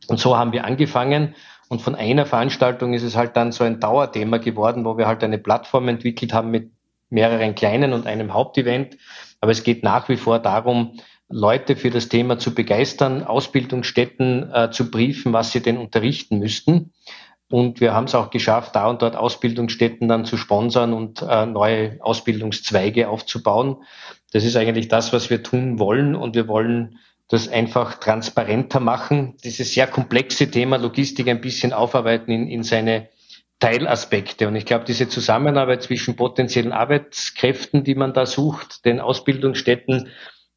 Und 0.08 0.20
so 0.20 0.38
haben 0.38 0.51
wir 0.51 0.65
angefangen. 0.65 1.36
Und 1.70 1.81
von 1.81 1.96
einer 1.96 2.25
Veranstaltung 2.25 2.93
ist 2.93 3.03
es 3.03 3.15
halt 3.15 3.38
dann 3.38 3.51
so 3.51 3.63
ein 3.63 3.79
Dauerthema 3.79 4.38
geworden, 4.38 4.84
wo 4.84 4.98
wir 4.98 5.08
halt 5.08 5.24
eine 5.24 5.38
Plattform 5.38 5.88
entwickelt 5.88 6.34
haben 6.34 6.51
mit 6.51 6.72
mehreren 7.10 7.55
kleinen 7.55 7.93
und 7.93 8.08
einem 8.08 8.34
Hauptevent. 8.34 8.98
Aber 9.39 9.51
es 9.51 9.63
geht 9.63 9.84
nach 9.84 10.10
wie 10.10 10.17
vor 10.17 10.39
darum, 10.39 10.98
Leute 11.29 11.75
für 11.75 11.89
das 11.89 12.10
Thema 12.10 12.38
zu 12.39 12.53
begeistern, 12.53 13.24
Ausbildungsstätten 13.24 14.51
äh, 14.53 14.72
zu 14.72 14.91
briefen, 14.91 15.34
was 15.34 15.51
sie 15.51 15.62
denn 15.62 15.77
unterrichten 15.77 16.39
müssten. 16.39 16.91
Und 17.50 17.81
wir 17.81 17.93
haben 17.93 18.05
es 18.05 18.15
auch 18.15 18.29
geschafft, 18.29 18.75
da 18.75 18.89
und 18.89 19.01
dort 19.01 19.15
Ausbildungsstätten 19.15 20.08
dann 20.08 20.25
zu 20.25 20.38
sponsern 20.38 20.93
und 20.93 21.22
äh, 21.22 21.46
neue 21.46 21.98
Ausbildungszweige 22.01 23.10
aufzubauen. 23.10 23.77
Das 24.31 24.46
ist 24.46 24.55
eigentlich 24.55 24.88
das, 24.88 25.12
was 25.12 25.29
wir 25.29 25.43
tun 25.43 25.77
wollen. 25.77 26.15
Und 26.15 26.36
wir 26.36 26.48
wollen 26.48 27.00
das 27.32 27.48
einfach 27.48 27.96
transparenter 27.96 28.82
machen, 28.82 29.38
dieses 29.44 29.74
sehr 29.74 29.88
komplexe 29.88 30.52
Thema 30.52 30.78
Logistik 30.78 31.30
ein 31.30 31.40
bisschen 31.40 31.72
aufarbeiten 31.72 32.30
in, 32.30 32.48
in 32.48 32.64
seine 32.64 33.08
Teilaspekte. 33.60 34.50
Und 34.50 34.58
ich 34.58 34.66
glaube, 34.66 34.84
diese 34.84 35.08
Zusammenarbeit 35.08 35.82
zwischen 35.82 36.18
potenziellen 36.18 36.74
Arbeitskräften, 36.74 37.86
die 37.86 37.96
man 37.96 38.14
da 38.14 38.26
sucht, 38.26 38.84
den 38.84 39.00
Ausbildungsstätten 39.00 40.10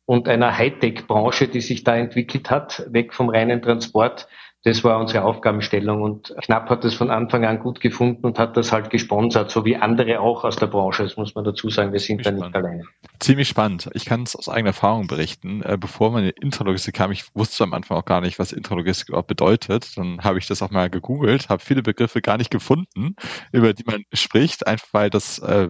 und 0.04 0.26
einer 0.26 0.58
Hightech-Branche, 0.58 1.46
die 1.46 1.60
sich 1.60 1.84
da 1.84 1.96
entwickelt 1.96 2.50
hat, 2.50 2.84
weg 2.90 3.14
vom 3.14 3.28
reinen 3.28 3.62
Transport, 3.62 4.26
Das 4.64 4.82
war 4.82 4.98
unsere 4.98 5.24
Aufgabenstellung 5.24 6.00
und 6.00 6.34
Knapp 6.42 6.70
hat 6.70 6.84
das 6.84 6.94
von 6.94 7.10
Anfang 7.10 7.44
an 7.44 7.58
gut 7.58 7.80
gefunden 7.80 8.24
und 8.24 8.38
hat 8.38 8.56
das 8.56 8.72
halt 8.72 8.88
gesponsert, 8.88 9.50
so 9.50 9.66
wie 9.66 9.76
andere 9.76 10.20
auch 10.20 10.42
aus 10.42 10.56
der 10.56 10.68
Branche. 10.68 11.02
Das 11.02 11.18
muss 11.18 11.34
man 11.34 11.44
dazu 11.44 11.68
sagen, 11.68 11.92
wir 11.92 12.00
sind 12.00 12.24
da 12.24 12.30
nicht 12.30 12.54
alleine. 12.54 12.84
Ziemlich 13.18 13.46
spannend. 13.46 13.90
Ich 13.92 14.06
kann 14.06 14.22
es 14.22 14.34
aus 14.34 14.48
eigener 14.48 14.70
Erfahrung 14.70 15.06
berichten. 15.06 15.62
Äh, 15.62 15.76
bevor 15.78 16.12
meine 16.12 16.30
Intralogistik 16.30 16.94
kam, 16.94 17.12
ich 17.12 17.24
wusste 17.34 17.62
am 17.62 17.74
Anfang 17.74 17.98
auch 17.98 18.06
gar 18.06 18.22
nicht, 18.22 18.38
was 18.38 18.52
Intralogistik 18.52 19.10
überhaupt 19.10 19.28
bedeutet. 19.28 19.98
Dann 19.98 20.24
habe 20.24 20.38
ich 20.38 20.46
das 20.46 20.62
auch 20.62 20.70
mal 20.70 20.88
gegoogelt, 20.88 21.50
habe 21.50 21.62
viele 21.62 21.82
Begriffe 21.82 22.22
gar 22.22 22.38
nicht 22.38 22.50
gefunden, 22.50 23.16
über 23.52 23.74
die 23.74 23.84
man 23.84 24.04
spricht, 24.14 24.66
einfach 24.66 24.88
weil 24.92 25.10
das, 25.10 25.40
äh, 25.40 25.68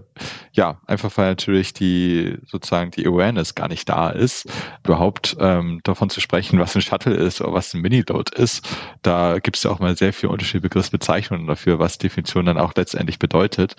ja, 0.53 0.81
einfach 0.87 1.11
weil 1.17 1.31
natürlich 1.31 1.73
die 1.73 2.39
sozusagen 2.47 2.93
die 2.93 3.07
Awareness 3.09 3.57
gar 3.57 3.67
nicht 3.67 3.89
da 3.89 4.11
ist, 4.11 4.49
überhaupt 4.85 5.37
ähm, 5.41 5.81
davon 5.83 6.11
zu 6.11 6.21
sprechen, 6.21 6.61
was 6.61 6.77
ein 6.77 6.83
Shuttle 6.83 7.15
ist 7.15 7.41
oder 7.41 7.53
was 7.53 7.75
ein 7.75 7.81
Mini-Load 7.81 8.41
ist 8.41 8.65
da 9.03 9.39
gibt 9.39 9.57
es 9.57 9.63
ja 9.65 9.71
auch 9.71 9.79
mal 9.79 9.97
sehr 9.97 10.13
viele 10.13 10.33
unterschiedliche 10.33 10.63
Begriffsbezeichnungen 10.63 11.47
dafür, 11.47 11.79
was 11.79 11.99
Definition 11.99 12.47
dann 12.47 12.59
auch 12.59 12.73
letztendlich 12.75 13.19
bedeutet. 13.19 13.77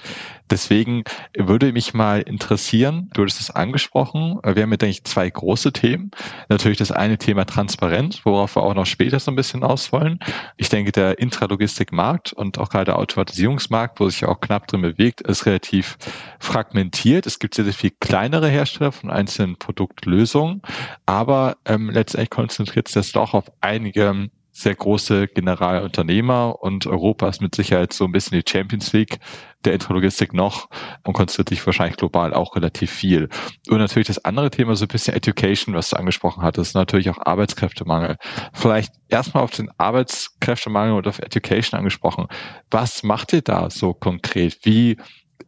Deswegen 0.49 1.03
würde 1.37 1.71
mich 1.73 1.93
mal 1.93 2.21
interessieren, 2.21 3.09
du 3.13 3.23
hattest 3.23 3.39
es 3.39 3.51
angesprochen, 3.51 4.39
wir 4.43 4.63
haben 4.63 4.71
ja, 4.71 4.77
denke 4.77 4.91
ich, 4.91 5.03
zwei 5.03 5.29
große 5.29 5.73
Themen. 5.73 6.11
Natürlich 6.49 6.77
das 6.77 6.91
eine 6.91 7.17
Thema 7.17 7.45
Transparenz, 7.45 8.25
worauf 8.25 8.55
wir 8.55 8.63
auch 8.63 8.73
noch 8.73 8.85
später 8.85 9.19
so 9.19 9.31
ein 9.31 9.35
bisschen 9.35 9.63
auswollen. 9.63 10.19
Ich 10.57 10.69
denke, 10.69 10.91
der 10.91 11.19
Intralogistikmarkt 11.19 12.33
und 12.33 12.59
auch 12.59 12.69
gerade 12.69 12.85
der 12.85 12.99
Automatisierungsmarkt, 12.99 13.99
wo 13.99 14.09
sich 14.09 14.25
auch 14.25 14.39
knapp 14.39 14.67
drin 14.67 14.81
bewegt, 14.81 15.21
ist 15.21 15.45
relativ 15.45 15.97
fragmentiert. 16.39 17.25
Es 17.25 17.39
gibt 17.39 17.55
sehr, 17.55 17.65
sehr 17.65 17.73
viel 17.73 17.91
kleinere 17.99 18.49
Hersteller 18.49 18.91
von 18.91 19.09
einzelnen 19.09 19.57
Produktlösungen, 19.57 20.61
aber 21.05 21.57
ähm, 21.65 21.89
letztendlich 21.89 22.29
konzentriert 22.29 22.87
sich 22.87 22.95
das 22.95 23.11
doch 23.11 23.33
auf 23.33 23.51
einige 23.61 24.29
sehr 24.55 24.73
große 24.73 25.27
Generalunternehmer 25.27 26.61
und 26.61 26.87
Europa 26.87 27.27
ist 27.27 27.41
mit 27.41 27.53
Sicherheit 27.53 27.91
so 27.91 28.05
ein 28.05 28.13
bisschen 28.13 28.39
die 28.39 28.49
Champions 28.49 28.93
League 28.93 29.19
der 29.65 29.73
Intralogistik 29.73 30.33
noch 30.33 30.69
und 31.03 31.11
konzentriert 31.11 31.49
sich 31.49 31.65
wahrscheinlich 31.65 31.97
global 31.97 32.33
auch 32.33 32.55
relativ 32.55 32.89
viel. 32.89 33.27
Und 33.69 33.79
natürlich 33.79 34.07
das 34.07 34.23
andere 34.23 34.49
Thema, 34.49 34.77
so 34.77 34.85
ein 34.85 34.87
bisschen 34.87 35.13
Education, 35.13 35.75
was 35.75 35.89
du 35.89 35.97
angesprochen 35.97 36.41
hattest, 36.41 36.73
natürlich 36.73 37.09
auch 37.09 37.17
Arbeitskräftemangel. 37.25 38.15
Vielleicht 38.53 38.93
erstmal 39.09 39.43
auf 39.43 39.51
den 39.51 39.69
Arbeitskräftemangel 39.77 40.95
und 40.95 41.07
auf 41.07 41.19
Education 41.19 41.77
angesprochen. 41.77 42.27
Was 42.71 43.03
macht 43.03 43.33
ihr 43.33 43.41
da 43.41 43.69
so 43.69 43.93
konkret? 43.93 44.59
Wie 44.63 44.95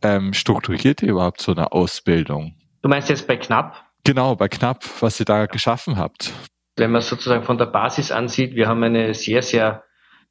ähm, 0.01 0.33
strukturiert 0.33 1.01
ihr 1.01 1.09
überhaupt 1.09 1.39
so 1.39 1.53
eine 1.53 1.71
Ausbildung? 1.71 2.55
Du 2.81 2.89
meinst 2.89 3.07
jetzt 3.07 3.25
bei 3.25 3.37
Knapp? 3.37 3.85
Genau, 4.03 4.35
bei 4.35 4.49
Knapp, 4.49 4.83
was 4.99 5.17
ihr 5.21 5.25
da 5.25 5.45
geschaffen 5.45 5.97
habt 5.97 6.33
wenn 6.77 6.91
man 6.91 7.01
sozusagen 7.01 7.43
von 7.43 7.57
der 7.57 7.65
Basis 7.65 8.11
ansieht, 8.11 8.55
wir 8.55 8.67
haben 8.67 8.83
eine 8.83 9.13
sehr, 9.13 9.41
sehr 9.41 9.83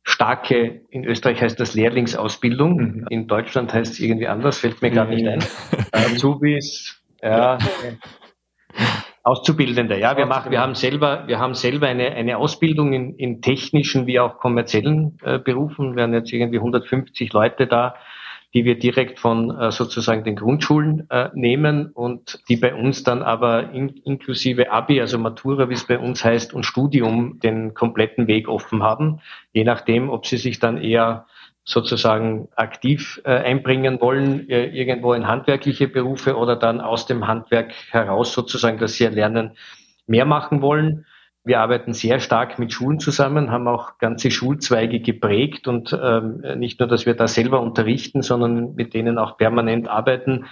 starke, 0.02 0.82
in 0.90 1.04
Österreich 1.04 1.42
heißt 1.42 1.58
das 1.58 1.74
Lehrlingsausbildung, 1.74 2.76
mhm. 2.76 3.06
in 3.10 3.26
Deutschland 3.26 3.74
heißt 3.74 3.94
es 3.94 4.00
irgendwie 4.00 4.28
anders, 4.28 4.58
fällt 4.58 4.80
mir 4.80 4.90
gar 4.90 5.06
nicht 5.06 5.26
ein. 5.26 5.42
Azubis, 5.92 7.02
ja, 7.20 7.58
Auszubildende, 9.24 9.98
ja, 9.98 10.16
wir 10.16 10.26
machen, 10.26 10.52
wir 10.52 10.60
haben 10.60 10.76
selber, 10.76 11.24
wir 11.26 11.40
haben 11.40 11.54
selber 11.54 11.88
eine, 11.88 12.12
eine 12.12 12.38
Ausbildung 12.38 12.92
in, 12.92 13.16
in 13.16 13.42
technischen 13.42 14.06
wie 14.06 14.20
auch 14.20 14.38
kommerziellen 14.38 15.18
äh, 15.24 15.40
Berufen. 15.40 15.96
Wir 15.96 16.04
haben 16.04 16.14
jetzt 16.14 16.32
irgendwie 16.32 16.58
150 16.58 17.32
Leute 17.32 17.66
da, 17.66 17.96
die 18.56 18.64
wir 18.64 18.78
direkt 18.78 19.18
von 19.18 19.50
äh, 19.50 19.70
sozusagen 19.70 20.24
den 20.24 20.34
Grundschulen 20.34 21.10
äh, 21.10 21.28
nehmen 21.34 21.90
und 21.92 22.40
die 22.48 22.56
bei 22.56 22.74
uns 22.74 23.02
dann 23.02 23.22
aber 23.22 23.70
in, 23.74 23.90
inklusive 23.90 24.72
Abi, 24.72 24.98
also 24.98 25.18
Matura, 25.18 25.68
wie 25.68 25.74
es 25.74 25.86
bei 25.86 25.98
uns 25.98 26.24
heißt, 26.24 26.54
und 26.54 26.64
Studium 26.64 27.38
den 27.40 27.74
kompletten 27.74 28.28
Weg 28.28 28.48
offen 28.48 28.82
haben, 28.82 29.20
je 29.52 29.62
nachdem, 29.64 30.08
ob 30.08 30.24
sie 30.24 30.38
sich 30.38 30.58
dann 30.58 30.78
eher 30.78 31.26
sozusagen 31.64 32.48
aktiv 32.56 33.20
äh, 33.26 33.32
einbringen 33.32 34.00
wollen, 34.00 34.48
äh, 34.48 34.68
irgendwo 34.68 35.12
in 35.12 35.26
handwerkliche 35.26 35.86
Berufe 35.86 36.38
oder 36.38 36.56
dann 36.56 36.80
aus 36.80 37.04
dem 37.04 37.26
Handwerk 37.26 37.74
heraus 37.90 38.32
sozusagen, 38.32 38.78
dass 38.78 38.94
sie 38.94 39.04
lernen, 39.04 39.50
mehr 40.06 40.24
machen 40.24 40.62
wollen. 40.62 41.04
Wir 41.46 41.60
arbeiten 41.60 41.92
sehr 41.92 42.18
stark 42.18 42.58
mit 42.58 42.72
Schulen 42.72 42.98
zusammen, 42.98 43.52
haben 43.52 43.68
auch 43.68 43.98
ganze 43.98 44.32
Schulzweige 44.32 44.98
geprägt 44.98 45.68
und 45.68 45.96
ähm, 45.98 46.42
nicht 46.56 46.80
nur, 46.80 46.88
dass 46.88 47.06
wir 47.06 47.14
da 47.14 47.28
selber 47.28 47.60
unterrichten, 47.60 48.22
sondern 48.22 48.74
mit 48.74 48.94
denen 48.94 49.16
auch 49.16 49.36
permanent 49.36 49.86
arbeiten. 49.86 50.46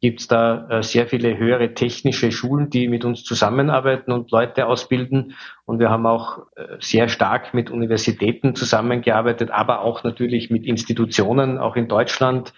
Gibt 0.00 0.20
es 0.20 0.28
da 0.28 0.66
äh, 0.70 0.82
sehr 0.82 1.06
viele 1.08 1.36
höhere 1.36 1.74
technische 1.74 2.32
Schulen, 2.32 2.70
die 2.70 2.88
mit 2.88 3.04
uns 3.04 3.22
zusammenarbeiten 3.22 4.12
und 4.12 4.30
Leute 4.30 4.64
ausbilden. 4.64 5.34
Und 5.66 5.78
wir 5.78 5.90
haben 5.90 6.06
auch 6.06 6.38
äh, 6.56 6.78
sehr 6.80 7.10
stark 7.10 7.52
mit 7.52 7.70
Universitäten 7.70 8.54
zusammengearbeitet, 8.54 9.50
aber 9.50 9.82
auch 9.82 10.04
natürlich 10.04 10.48
mit 10.48 10.64
Institutionen, 10.64 11.58
auch 11.58 11.76
in 11.76 11.86
Deutschland 11.86 12.54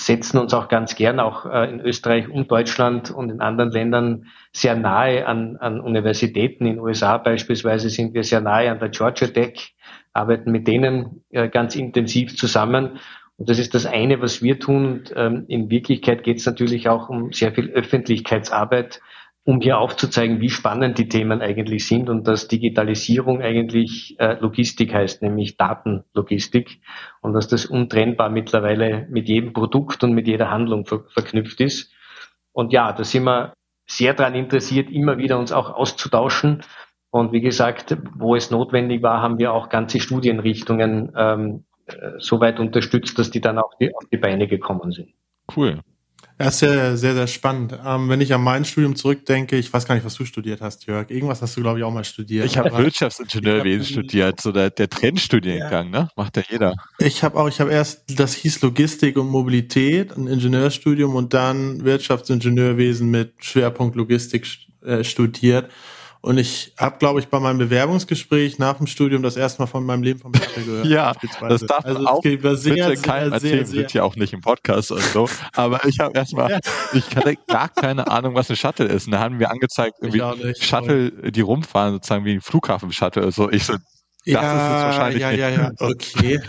setzen 0.00 0.38
uns 0.38 0.54
auch 0.54 0.68
ganz 0.68 0.94
gern 0.94 1.20
auch 1.20 1.44
äh, 1.44 1.70
in 1.70 1.80
Österreich 1.80 2.28
und 2.28 2.50
Deutschland 2.50 3.10
und 3.10 3.30
in 3.30 3.40
anderen 3.40 3.70
Ländern 3.70 4.26
sehr 4.52 4.74
nahe 4.74 5.26
an, 5.26 5.56
an 5.58 5.80
Universitäten. 5.80 6.64
In 6.64 6.76
den 6.76 6.80
USA 6.80 7.18
beispielsweise 7.18 7.90
sind 7.90 8.14
wir 8.14 8.24
sehr 8.24 8.40
nahe 8.40 8.70
an 8.70 8.78
der 8.78 8.88
Georgia 8.88 9.28
Tech, 9.28 9.74
arbeiten 10.12 10.50
mit 10.50 10.66
denen 10.66 11.22
äh, 11.30 11.48
ganz 11.48 11.76
intensiv 11.76 12.36
zusammen. 12.36 12.98
Und 13.36 13.48
das 13.50 13.58
ist 13.58 13.74
das 13.74 13.84
eine, 13.84 14.22
was 14.22 14.42
wir 14.42 14.58
tun. 14.58 14.86
Und, 14.86 15.12
ähm, 15.16 15.44
in 15.48 15.70
Wirklichkeit 15.70 16.22
geht 16.22 16.38
es 16.38 16.46
natürlich 16.46 16.88
auch 16.88 17.10
um 17.10 17.32
sehr 17.32 17.52
viel 17.52 17.70
Öffentlichkeitsarbeit, 17.70 19.00
um 19.44 19.60
hier 19.60 19.78
aufzuzeigen, 19.78 20.40
wie 20.40 20.50
spannend 20.50 20.98
die 20.98 21.08
Themen 21.08 21.40
eigentlich 21.40 21.86
sind 21.86 22.10
und 22.10 22.28
dass 22.28 22.48
Digitalisierung 22.48 23.40
eigentlich 23.40 24.18
äh, 24.20 24.34
Logistik 24.40 24.92
heißt, 24.92 25.22
nämlich 25.22 25.56
Datenlogistik 25.56 26.80
und 27.22 27.32
dass 27.32 27.48
das 27.48 27.66
untrennbar 27.66 28.28
mittlerweile 28.28 29.06
mit 29.10 29.28
jedem 29.28 29.52
Produkt 29.52 30.04
und 30.04 30.12
mit 30.12 30.26
jeder 30.26 30.50
Handlung 30.50 30.84
ver 30.84 31.04
verknüpft 31.08 31.60
ist. 31.60 31.92
Und 32.52 32.72
ja, 32.72 32.92
da 32.92 33.02
sind 33.02 33.24
wir 33.24 33.54
sehr 33.88 34.14
daran 34.14 34.34
interessiert, 34.34 34.90
immer 34.90 35.18
wieder 35.18 35.38
uns 35.38 35.52
auch 35.52 35.70
auszutauschen. 35.70 36.62
Und 37.10 37.32
wie 37.32 37.40
gesagt, 37.40 37.96
wo 38.14 38.36
es 38.36 38.50
notwendig 38.50 39.02
war, 39.02 39.20
haben 39.20 39.38
wir 39.38 39.52
auch 39.52 39.68
ganze 39.68 40.00
Studienrichtungen 40.00 41.12
ähm, 41.16 41.64
äh, 41.86 42.12
so 42.18 42.40
weit 42.40 42.60
unterstützt, 42.60 43.18
dass 43.18 43.30
die 43.30 43.40
dann 43.40 43.58
auch 43.58 43.74
die, 43.80 43.94
auf 43.94 44.04
die 44.12 44.18
Beine 44.18 44.46
gekommen 44.46 44.92
sind. 44.92 45.08
Cool. 45.56 45.80
Das 46.44 46.54
ist 46.54 46.60
sehr, 46.60 46.96
sehr, 46.96 47.14
sehr 47.14 47.26
spannend. 47.26 47.78
Ähm, 47.84 48.08
wenn 48.08 48.22
ich 48.22 48.32
an 48.32 48.42
mein 48.42 48.64
Studium 48.64 48.96
zurückdenke, 48.96 49.58
ich 49.58 49.70
weiß 49.70 49.84
gar 49.84 49.94
nicht, 49.94 50.06
was 50.06 50.14
du 50.14 50.24
studiert 50.24 50.62
hast, 50.62 50.86
Jörg. 50.86 51.10
Irgendwas 51.10 51.42
hast 51.42 51.54
du, 51.54 51.60
glaube 51.60 51.78
ich, 51.78 51.84
auch 51.84 51.92
mal 51.92 52.02
studiert. 52.02 52.46
Ich 52.46 52.56
habe 52.56 52.74
Wirtschaftsingenieurwesen 52.78 53.84
studiert, 53.84 54.40
so 54.40 54.50
der, 54.50 54.70
der 54.70 54.88
Trendstudiengang, 54.88 55.92
ja. 55.92 56.04
ne? 56.04 56.08
Macht 56.16 56.38
ja 56.38 56.42
jeder. 56.48 56.74
Ich 56.98 57.22
habe 57.22 57.38
auch, 57.38 57.46
ich 57.46 57.60
habe 57.60 57.72
erst, 57.72 58.18
das 58.18 58.32
hieß 58.34 58.62
Logistik 58.62 59.18
und 59.18 59.28
Mobilität, 59.28 60.16
ein 60.16 60.28
Ingenieurstudium 60.28 61.14
und 61.14 61.34
dann 61.34 61.84
Wirtschaftsingenieurwesen 61.84 63.10
mit 63.10 63.34
Schwerpunkt 63.40 63.94
Logistik 63.96 64.46
äh, 64.82 65.04
studiert. 65.04 65.70
Und 66.22 66.36
ich 66.36 66.74
habe, 66.76 66.98
glaube 66.98 67.20
ich, 67.20 67.28
bei 67.28 67.40
meinem 67.40 67.56
Bewerbungsgespräch 67.56 68.58
nach 68.58 68.76
dem 68.76 68.86
Studium 68.86 69.22
das 69.22 69.36
erste 69.36 69.62
Mal 69.62 69.66
von 69.66 69.84
meinem 69.86 70.02
Leben 70.02 70.20
vom 70.20 70.34
Shuttle 70.34 70.64
gehört. 70.64 70.86
ja, 70.86 71.12
das 71.48 71.62
darf 71.62 71.84
also 71.84 72.06
auch 72.06 72.22
sehr, 72.22 72.36
bitte 72.36 72.56
sehr, 72.56 72.96
keinem 72.96 73.32
erzählen, 73.32 73.64
sehr, 73.64 73.80
wird 73.80 73.94
ja 73.94 74.02
auch 74.02 74.16
nicht 74.16 74.34
im 74.34 74.42
Podcast 74.42 74.92
und 74.92 75.02
so. 75.02 75.28
Aber 75.54 75.82
ich 75.86 75.98
habe 75.98 76.14
erstmal, 76.14 76.50
ja. 76.50 76.60
ich 76.92 77.16
hatte 77.16 77.36
gar 77.46 77.70
keine 77.70 78.08
Ahnung, 78.08 78.34
was 78.34 78.50
ein 78.50 78.56
Shuttle 78.56 78.86
ist. 78.86 79.06
Und 79.06 79.12
da 79.12 79.20
haben 79.20 79.38
wir 79.38 79.50
angezeigt, 79.50 79.96
irgendwie 80.02 80.54
Shuttle, 80.62 81.10
die 81.30 81.40
rumfahren, 81.40 81.94
sozusagen 81.94 82.26
wie 82.26 82.34
ein 82.34 82.42
Flughafen-Shuttle. 82.42 83.22
Also 83.22 83.50
ich 83.50 83.64
so, 83.64 83.76
das 84.26 84.34
ja, 84.34 84.40
ist 84.40 84.84
wahrscheinlich 84.84 85.22
ja, 85.22 85.30
ja, 85.30 85.48
ja, 85.48 85.72
okay. 85.78 86.40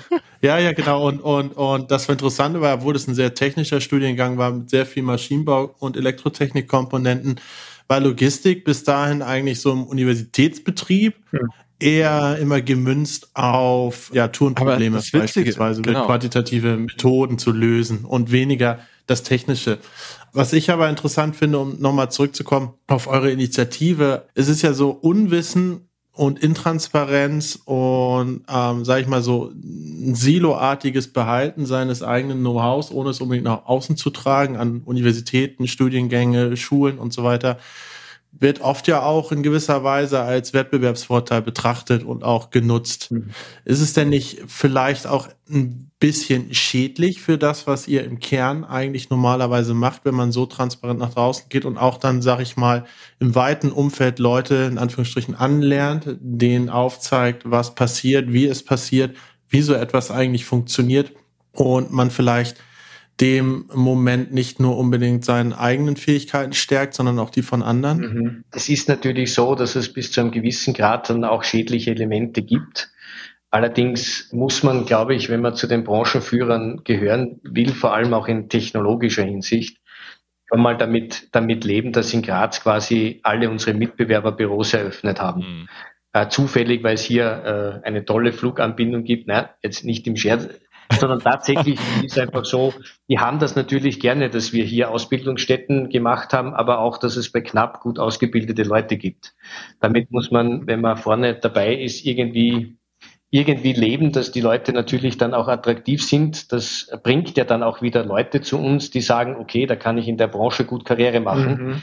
ja, 0.41 0.57
ja, 0.57 0.73
genau. 0.73 1.07
Und, 1.07 1.21
und, 1.21 1.53
und 1.53 1.89
das 1.89 2.09
war 2.09 2.13
interessant, 2.13 2.59
war, 2.59 2.75
obwohl 2.75 2.97
es 2.97 3.07
ein 3.07 3.15
sehr 3.15 3.33
technischer 3.33 3.79
Studiengang 3.79 4.37
war, 4.37 4.51
mit 4.51 4.69
sehr 4.69 4.85
viel 4.85 5.03
Maschinenbau 5.03 5.73
und 5.79 5.95
Elektrotechnikkomponenten, 5.95 7.39
war 7.91 7.99
Logistik 7.99 8.63
bis 8.63 8.85
dahin 8.85 9.21
eigentlich 9.21 9.59
so 9.59 9.73
im 9.73 9.83
Universitätsbetrieb 9.83 11.13
ja. 11.33 11.39
eher 11.77 12.37
immer 12.39 12.61
gemünzt 12.61 13.31
auf 13.33 14.09
ja, 14.13 14.29
Turnprobleme 14.29 15.01
beispielsweise, 15.11 15.81
genau. 15.81 16.05
quantitative 16.05 16.77
Methoden 16.77 17.37
zu 17.37 17.51
lösen 17.51 18.05
und 18.05 18.31
weniger 18.31 18.79
das 19.07 19.23
Technische. 19.23 19.77
Was 20.31 20.53
ich 20.53 20.71
aber 20.71 20.87
interessant 20.87 21.35
finde, 21.35 21.59
um 21.59 21.81
nochmal 21.81 22.09
zurückzukommen 22.09 22.75
auf 22.87 23.07
eure 23.07 23.29
Initiative, 23.29 24.25
es 24.35 24.47
ist 24.47 24.61
ja 24.61 24.71
so, 24.71 24.91
Unwissen 24.91 25.89
und 26.21 26.37
Intransparenz 26.37 27.57
und, 27.65 28.43
ähm, 28.47 28.85
sage 28.85 29.01
ich 29.01 29.07
mal 29.07 29.23
so, 29.23 29.51
ein 29.55 30.13
siloartiges 30.13 31.11
Behalten 31.11 31.65
seines 31.65 32.03
eigenen 32.03 32.41
Know-hows, 32.41 32.91
ohne 32.91 33.09
es 33.09 33.21
unbedingt 33.21 33.45
nach 33.45 33.65
außen 33.65 33.97
zu 33.97 34.11
tragen, 34.11 34.55
an 34.55 34.83
Universitäten, 34.85 35.67
Studiengänge, 35.67 36.55
Schulen 36.57 36.99
und 36.99 37.11
so 37.11 37.23
weiter, 37.23 37.57
wird 38.31 38.61
oft 38.61 38.87
ja 38.87 39.01
auch 39.01 39.31
in 39.31 39.41
gewisser 39.41 39.83
Weise 39.83 40.19
als 40.19 40.53
Wettbewerbsvorteil 40.53 41.41
betrachtet 41.41 42.03
und 42.03 42.23
auch 42.23 42.51
genutzt. 42.51 43.09
Mhm. 43.09 43.31
Ist 43.65 43.81
es 43.81 43.93
denn 43.93 44.09
nicht 44.09 44.43
vielleicht 44.45 45.07
auch 45.07 45.27
ein 45.49 45.90
bisschen 46.01 46.53
schädlich 46.53 47.21
für 47.21 47.37
das, 47.37 47.67
was 47.67 47.87
ihr 47.87 48.03
im 48.03 48.19
Kern 48.19 48.65
eigentlich 48.65 49.09
normalerweise 49.09 49.73
macht, 49.73 50.03
wenn 50.03 50.15
man 50.15 50.31
so 50.31 50.45
transparent 50.47 50.99
nach 50.99 51.13
draußen 51.13 51.45
geht 51.47 51.63
und 51.63 51.77
auch 51.77 51.97
dann, 51.97 52.21
sag 52.21 52.41
ich 52.41 52.57
mal, 52.57 52.85
im 53.19 53.35
weiten 53.35 53.71
Umfeld 53.71 54.19
Leute 54.19 54.67
in 54.69 54.79
Anführungsstrichen 54.79 55.35
anlernt, 55.35 56.17
denen 56.19 56.69
aufzeigt, 56.69 57.43
was 57.45 57.75
passiert, 57.75 58.33
wie 58.33 58.47
es 58.47 58.63
passiert, 58.63 59.15
wie 59.47 59.61
so 59.61 59.73
etwas 59.75 60.11
eigentlich 60.11 60.43
funktioniert 60.43 61.13
und 61.53 61.93
man 61.93 62.09
vielleicht 62.09 62.57
dem 63.19 63.69
Moment 63.73 64.33
nicht 64.33 64.59
nur 64.59 64.77
unbedingt 64.77 65.23
seinen 65.23 65.53
eigenen 65.53 65.97
Fähigkeiten 65.97 66.53
stärkt, 66.53 66.95
sondern 66.95 67.19
auch 67.19 67.29
die 67.29 67.43
von 67.43 67.61
anderen? 67.61 67.99
Mhm. 67.99 68.43
Es 68.51 68.69
ist 68.69 68.89
natürlich 68.89 69.35
so, 69.35 69.53
dass 69.53 69.75
es 69.75 69.93
bis 69.93 70.11
zu 70.11 70.21
einem 70.21 70.31
gewissen 70.31 70.73
Grad 70.73 71.11
dann 71.11 71.23
auch 71.23 71.43
schädliche 71.43 71.91
Elemente 71.91 72.41
gibt. 72.41 72.89
Allerdings 73.51 74.31
muss 74.31 74.63
man, 74.63 74.85
glaube 74.85 75.13
ich, 75.13 75.29
wenn 75.29 75.41
man 75.41 75.55
zu 75.55 75.67
den 75.67 75.83
Branchenführern 75.83 76.83
gehören 76.85 77.41
will, 77.43 77.69
vor 77.69 77.93
allem 77.93 78.13
auch 78.13 78.29
in 78.29 78.47
technologischer 78.47 79.23
Hinsicht, 79.23 79.77
schon 80.47 80.61
mal 80.61 80.77
damit, 80.77 81.27
damit 81.33 81.65
leben, 81.65 81.91
dass 81.91 82.13
in 82.13 82.21
Graz 82.21 82.61
quasi 82.63 83.19
alle 83.23 83.49
unsere 83.49 83.75
Mitbewerberbüros 83.77 84.73
eröffnet 84.73 85.21
haben. 85.21 85.41
Mhm. 85.41 85.69
Äh, 86.13 86.29
zufällig, 86.29 86.83
weil 86.83 86.95
es 86.95 87.03
hier 87.03 87.81
äh, 87.83 87.87
eine 87.87 88.05
tolle 88.05 88.31
Fluganbindung 88.33 89.03
gibt, 89.03 89.27
nein, 89.27 89.49
jetzt 89.61 89.83
nicht 89.83 90.07
im 90.07 90.15
Scherz, 90.15 90.47
sondern 90.89 91.19
tatsächlich 91.19 91.79
ist 92.03 92.19
einfach 92.19 92.45
so, 92.45 92.73
die 93.09 93.19
haben 93.19 93.39
das 93.39 93.55
natürlich 93.55 93.99
gerne, 93.99 94.29
dass 94.29 94.53
wir 94.53 94.63
hier 94.63 94.91
Ausbildungsstätten 94.91 95.89
gemacht 95.89 96.33
haben, 96.33 96.53
aber 96.53 96.79
auch, 96.79 96.97
dass 96.97 97.17
es 97.17 97.31
bei 97.31 97.41
knapp 97.41 97.81
gut 97.81 97.99
ausgebildete 97.99 98.63
Leute 98.63 98.97
gibt. 98.97 99.33
Damit 99.79 100.11
muss 100.11 100.31
man, 100.31 100.67
wenn 100.67 100.81
man 100.81 100.97
vorne 100.97 101.35
dabei 101.35 101.75
ist, 101.75 102.05
irgendwie 102.05 102.77
irgendwie 103.31 103.71
leben, 103.71 104.11
dass 104.11 104.31
die 104.31 104.41
Leute 104.41 104.73
natürlich 104.73 105.17
dann 105.17 105.33
auch 105.33 105.47
attraktiv 105.47 106.03
sind. 106.03 106.51
Das 106.51 106.91
bringt 107.01 107.37
ja 107.37 107.45
dann 107.45 107.63
auch 107.63 107.81
wieder 107.81 108.05
Leute 108.05 108.41
zu 108.41 108.59
uns, 108.59 108.91
die 108.91 108.99
sagen, 108.99 109.37
okay, 109.37 109.65
da 109.65 109.77
kann 109.77 109.97
ich 109.97 110.09
in 110.09 110.17
der 110.17 110.27
Branche 110.27 110.65
gut 110.65 110.83
Karriere 110.83 111.21
machen. 111.21 111.65
Mhm. 111.65 111.81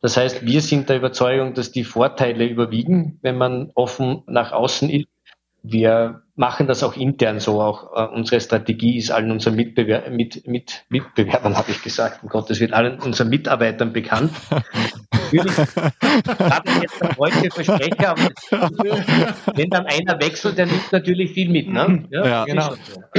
Das 0.00 0.16
heißt, 0.16 0.46
wir 0.46 0.62
sind 0.62 0.88
der 0.88 0.96
Überzeugung, 0.96 1.52
dass 1.52 1.70
die 1.70 1.84
Vorteile 1.84 2.46
überwiegen, 2.46 3.18
wenn 3.20 3.36
man 3.36 3.70
offen 3.74 4.22
nach 4.26 4.52
außen 4.52 4.88
ist. 4.88 5.06
Wir 5.62 6.22
machen 6.34 6.66
das 6.66 6.82
auch 6.82 6.96
intern 6.96 7.40
so. 7.40 7.60
Auch 7.60 7.92
äh, 7.94 8.14
unsere 8.14 8.40
Strategie 8.40 8.96
ist 8.96 9.10
allen 9.10 9.30
unseren 9.30 9.56
Mitbewer 9.56 10.08
mit, 10.10 10.46
mit, 10.46 10.84
Mitbewerbern, 10.88 11.56
habe 11.58 11.72
ich 11.72 11.82
gesagt. 11.82 12.22
Um 12.22 12.30
Gott, 12.30 12.48
das 12.48 12.60
wird 12.60 12.72
allen 12.72 13.00
unseren 13.00 13.28
Mitarbeitern 13.28 13.92
bekannt. 13.92 14.32
Natürlich 15.32 15.56
habe 15.56 16.68
ich 16.68 16.82
jetzt 16.82 17.02
ein 17.02 17.16
heute 17.16 17.50
Versprecher, 17.50 18.10
aber 18.10 18.30
wenn 19.54 19.70
dann 19.70 19.86
einer 19.86 20.20
wechselt, 20.20 20.58
der 20.58 20.66
nimmt 20.66 20.92
natürlich 20.92 21.32
viel 21.32 21.50
mit. 21.50 21.68
Ne? 21.68 22.04
Ja, 22.10 22.26
ja 22.26 22.44
genau. 22.44 22.74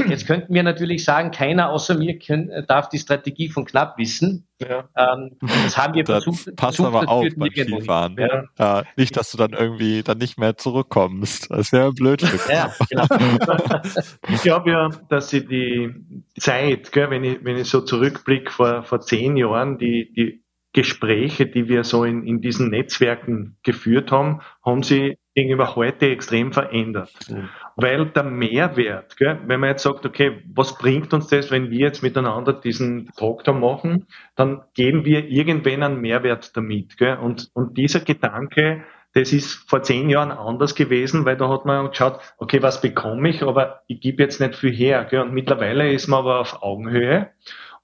Jetzt 0.08 0.28
könnten 0.28 0.54
wir 0.54 0.64
natürlich 0.64 1.04
sagen, 1.04 1.32
keiner 1.32 1.70
außer 1.70 1.96
mir 1.96 2.20
können, 2.20 2.66
darf 2.68 2.90
die 2.90 3.00
Strategie 3.00 3.50
von 3.50 3.66
Knapp 3.66 3.98
wissen. 3.98 4.48
Ja. 4.60 4.90
Ähm, 4.96 5.38
das 5.40 5.78
haben 5.78 5.94
wir 5.94 6.04
das 6.04 6.24
versucht. 6.24 6.56
Passt 6.56 6.78
versucht, 6.78 6.96
aber 6.96 7.10
auf 7.10 7.26
beim 7.36 7.52
Skifahren. 7.52 8.16
Ja. 8.18 8.44
ja. 8.58 8.84
nicht, 8.96 9.16
dass 9.16 9.32
du 9.32 9.38
dann 9.38 9.54
irgendwie 9.54 10.02
dann 10.04 10.18
nicht 10.18 10.40
mehr 10.40 10.58
zurückkommst. 10.58 11.52
Das 11.52 11.72
wäre 11.72 11.92
blöd. 11.94 12.24
Ja, 12.50 12.74
genau. 12.90 13.06
ich 14.30 14.42
glaube 14.42 14.72
ja, 14.72 14.90
dass 15.10 15.30
sie 15.30 15.46
die 15.46 15.94
Zeit, 16.40 16.92
gell, 16.92 17.10
wenn, 17.10 17.24
ich, 17.24 17.44
wenn 17.44 17.58
ich 17.58 17.70
so 17.70 17.82
zurückblicke 17.82 18.52
vor, 18.52 18.84
vor 18.84 19.02
zehn 19.02 19.38
Jahren, 19.38 19.78
die, 19.78 20.12
die 20.14 20.44
Gespräche, 20.78 21.48
die 21.48 21.68
wir 21.70 21.84
so 21.84 22.04
in, 22.04 22.22
in 22.28 22.40
diesen 22.40 22.70
Netzwerken 22.70 23.58
geführt 23.64 24.12
haben, 24.12 24.42
haben 24.64 24.84
sie 24.84 25.18
gegenüber 25.34 25.76
heute 25.76 26.12
extrem 26.12 26.54
verändert. 26.54 27.12
Mhm. 27.28 27.50
Weil 27.76 28.06
der 28.06 28.22
Mehrwert, 28.22 29.18
gell, 29.18 29.40
wenn 29.48 29.60
man 29.60 29.72
jetzt 29.72 29.82
sagt, 29.82 30.06
okay, 30.06 30.44
was 30.54 30.78
bringt 30.78 31.16
uns 31.16 31.30
das, 31.30 31.50
wenn 31.50 31.72
wir 31.72 31.80
jetzt 31.80 32.04
miteinander 32.04 32.54
diesen 32.54 33.10
Talk 33.18 33.44
da 33.44 33.54
machen, 33.54 34.06
dann 34.36 34.62
geben 34.76 35.04
wir 35.04 35.28
irgendwann 35.28 35.82
einen 35.82 36.00
Mehrwert 36.00 36.56
damit. 36.56 36.96
Gell? 36.98 37.18
Und, 37.18 37.50
und 37.56 37.76
dieser 37.76 38.02
Gedanke, 38.02 38.84
das 39.16 39.34
ist 39.34 39.68
vor 39.68 39.82
zehn 39.82 40.12
Jahren 40.12 40.30
anders 40.30 40.76
gewesen, 40.76 41.26
weil 41.26 41.38
da 41.38 41.50
hat 41.50 41.66
man 41.66 41.90
geschaut, 41.90 42.20
okay, 42.38 42.62
was 42.62 42.82
bekomme 42.82 43.30
ich, 43.30 43.42
aber 43.42 43.82
ich 43.88 44.00
gebe 44.00 44.22
jetzt 44.22 44.40
nicht 44.40 44.56
viel 44.56 44.72
her. 44.72 45.08
Gell? 45.10 45.22
Und 45.22 45.34
mittlerweile 45.34 45.92
ist 45.92 46.08
man 46.08 46.20
aber 46.20 46.40
auf 46.40 46.62
Augenhöhe. 46.62 47.32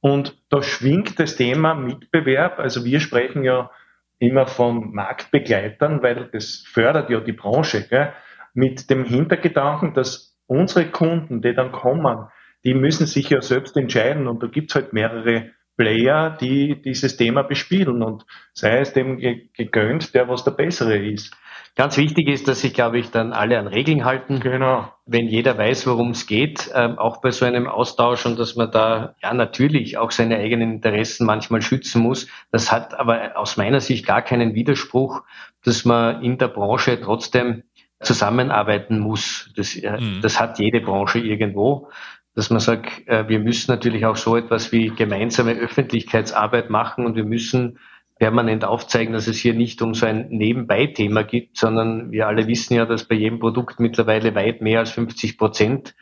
Und 0.04 0.36
da 0.50 0.62
schwingt 0.62 1.18
das 1.18 1.38
Thema 1.38 1.76
Mitbewerb. 1.76 2.60
Also 2.60 2.84
wir 2.84 3.00
sprechen 3.00 3.46
ja 3.46 3.72
immer 4.20 4.48
von 4.48 4.94
Marktbegleitern, 4.94 6.04
weil 6.04 6.30
das 6.30 6.66
fördert 6.68 7.10
ja 7.10 7.22
die 7.22 7.32
Branche, 7.32 7.88
gell? 7.88 8.12
mit 8.54 8.90
dem 8.90 9.06
Hintergedanken, 9.06 9.94
dass 9.94 10.38
unsere 10.46 10.88
Kunden, 10.88 11.42
die 11.42 11.54
dann 11.54 11.72
kommen, 11.72 12.28
die 12.66 12.74
müssen 12.74 13.08
sich 13.08 13.30
ja 13.30 13.42
selbst 13.42 13.78
entscheiden 13.78 14.28
und 14.28 14.44
da 14.44 14.48
gibt's 14.48 14.76
halt 14.76 14.92
mehrere 14.92 15.52
Player, 15.78 16.32
die 16.32 16.82
dieses 16.82 17.16
Thema 17.16 17.44
bespielen 17.44 18.04
und 18.04 18.26
sei 18.52 18.80
es 18.80 18.92
dem 18.92 19.20
gegönnt, 19.54 20.14
der 20.14 20.28
was 20.28 20.44
der 20.44 20.52
Bessere 20.52 20.98
ist. 20.98 21.34
Ganz 21.76 21.98
wichtig 21.98 22.28
ist, 22.28 22.48
dass 22.48 22.62
sich, 22.62 22.76
glaube 22.76 23.00
ich, 23.00 23.10
dann 23.10 23.34
alle 23.34 23.58
an 23.58 23.66
Regeln 23.66 24.06
halten. 24.06 24.40
Genau. 24.40 24.92
Wenn 25.08 25.28
jeder 25.28 25.58
weiß, 25.58 25.88
worum 25.88 26.12
es 26.12 26.28
geht, 26.28 26.70
ähm, 26.76 27.00
auch 27.00 27.20
bei 27.20 27.32
so 27.32 27.46
einem 27.46 27.68
Austausch 27.68 28.28
und 28.28 28.38
dass 28.38 28.56
man 28.56 28.70
da 28.70 29.16
ja 29.24 29.34
natürlich 29.34 29.98
auch 29.98 30.12
seine 30.12 30.38
eigenen 30.38 30.74
Interessen 30.74 31.26
manchmal 31.26 31.64
schützen 31.64 32.04
muss. 32.04 32.28
Das 32.52 32.72
hat 32.72 32.94
aber 32.94 33.38
aus 33.38 33.58
meiner 33.58 33.80
Sicht 33.80 34.06
gar 34.06 34.22
keinen 34.22 34.54
Widerspruch, 34.54 35.24
dass 35.64 35.84
man 35.84 36.22
in 36.22 36.38
der 36.38 36.50
Branche 36.50 37.02
trotzdem 37.02 37.64
zusammenarbeiten 38.02 39.00
muss. 39.00 39.50
Das, 39.56 39.76
äh, 39.76 40.00
mhm. 40.00 40.22
das 40.22 40.40
hat 40.40 40.60
jede 40.60 40.80
Branche 40.80 41.20
irgendwo 41.20 41.90
dass 42.36 42.50
man 42.50 42.60
sagt, 42.60 43.08
äh, 43.08 43.28
wir 43.28 43.40
müssen 43.40 43.72
natürlich 43.72 44.06
auch 44.06 44.16
so 44.16 44.36
etwas 44.36 44.72
wie 44.72 44.90
gemeinsame 44.90 45.54
Öffentlichkeitsarbeit 45.54 46.70
machen 46.70 47.06
und 47.06 47.16
wir 47.16 47.26
müssen 47.26 47.78
permanent 48.24 48.64
aufzeigen, 48.64 49.12
dass 49.12 49.28
es 49.28 49.36
hier 49.36 49.54
nicht 49.54 49.82
um 49.82 49.94
so 49.94 50.06
ein 50.06 50.30
Nebenbei-Thema 50.30 51.24
gibt, 51.24 51.58
sondern 51.58 52.14
wir 52.14 52.26
alle 52.26 52.48
wissen 52.48 52.74
ja, 52.74 52.86
dass 52.86 53.04
bei 53.04 53.16
jedem 53.16 53.40
Produkt 53.40 53.82
mittlerweile 53.82 54.34
weit 54.34 54.62
mehr 54.62 54.80
als 54.80 54.92
50 54.92 55.38
Prozent 55.38 55.94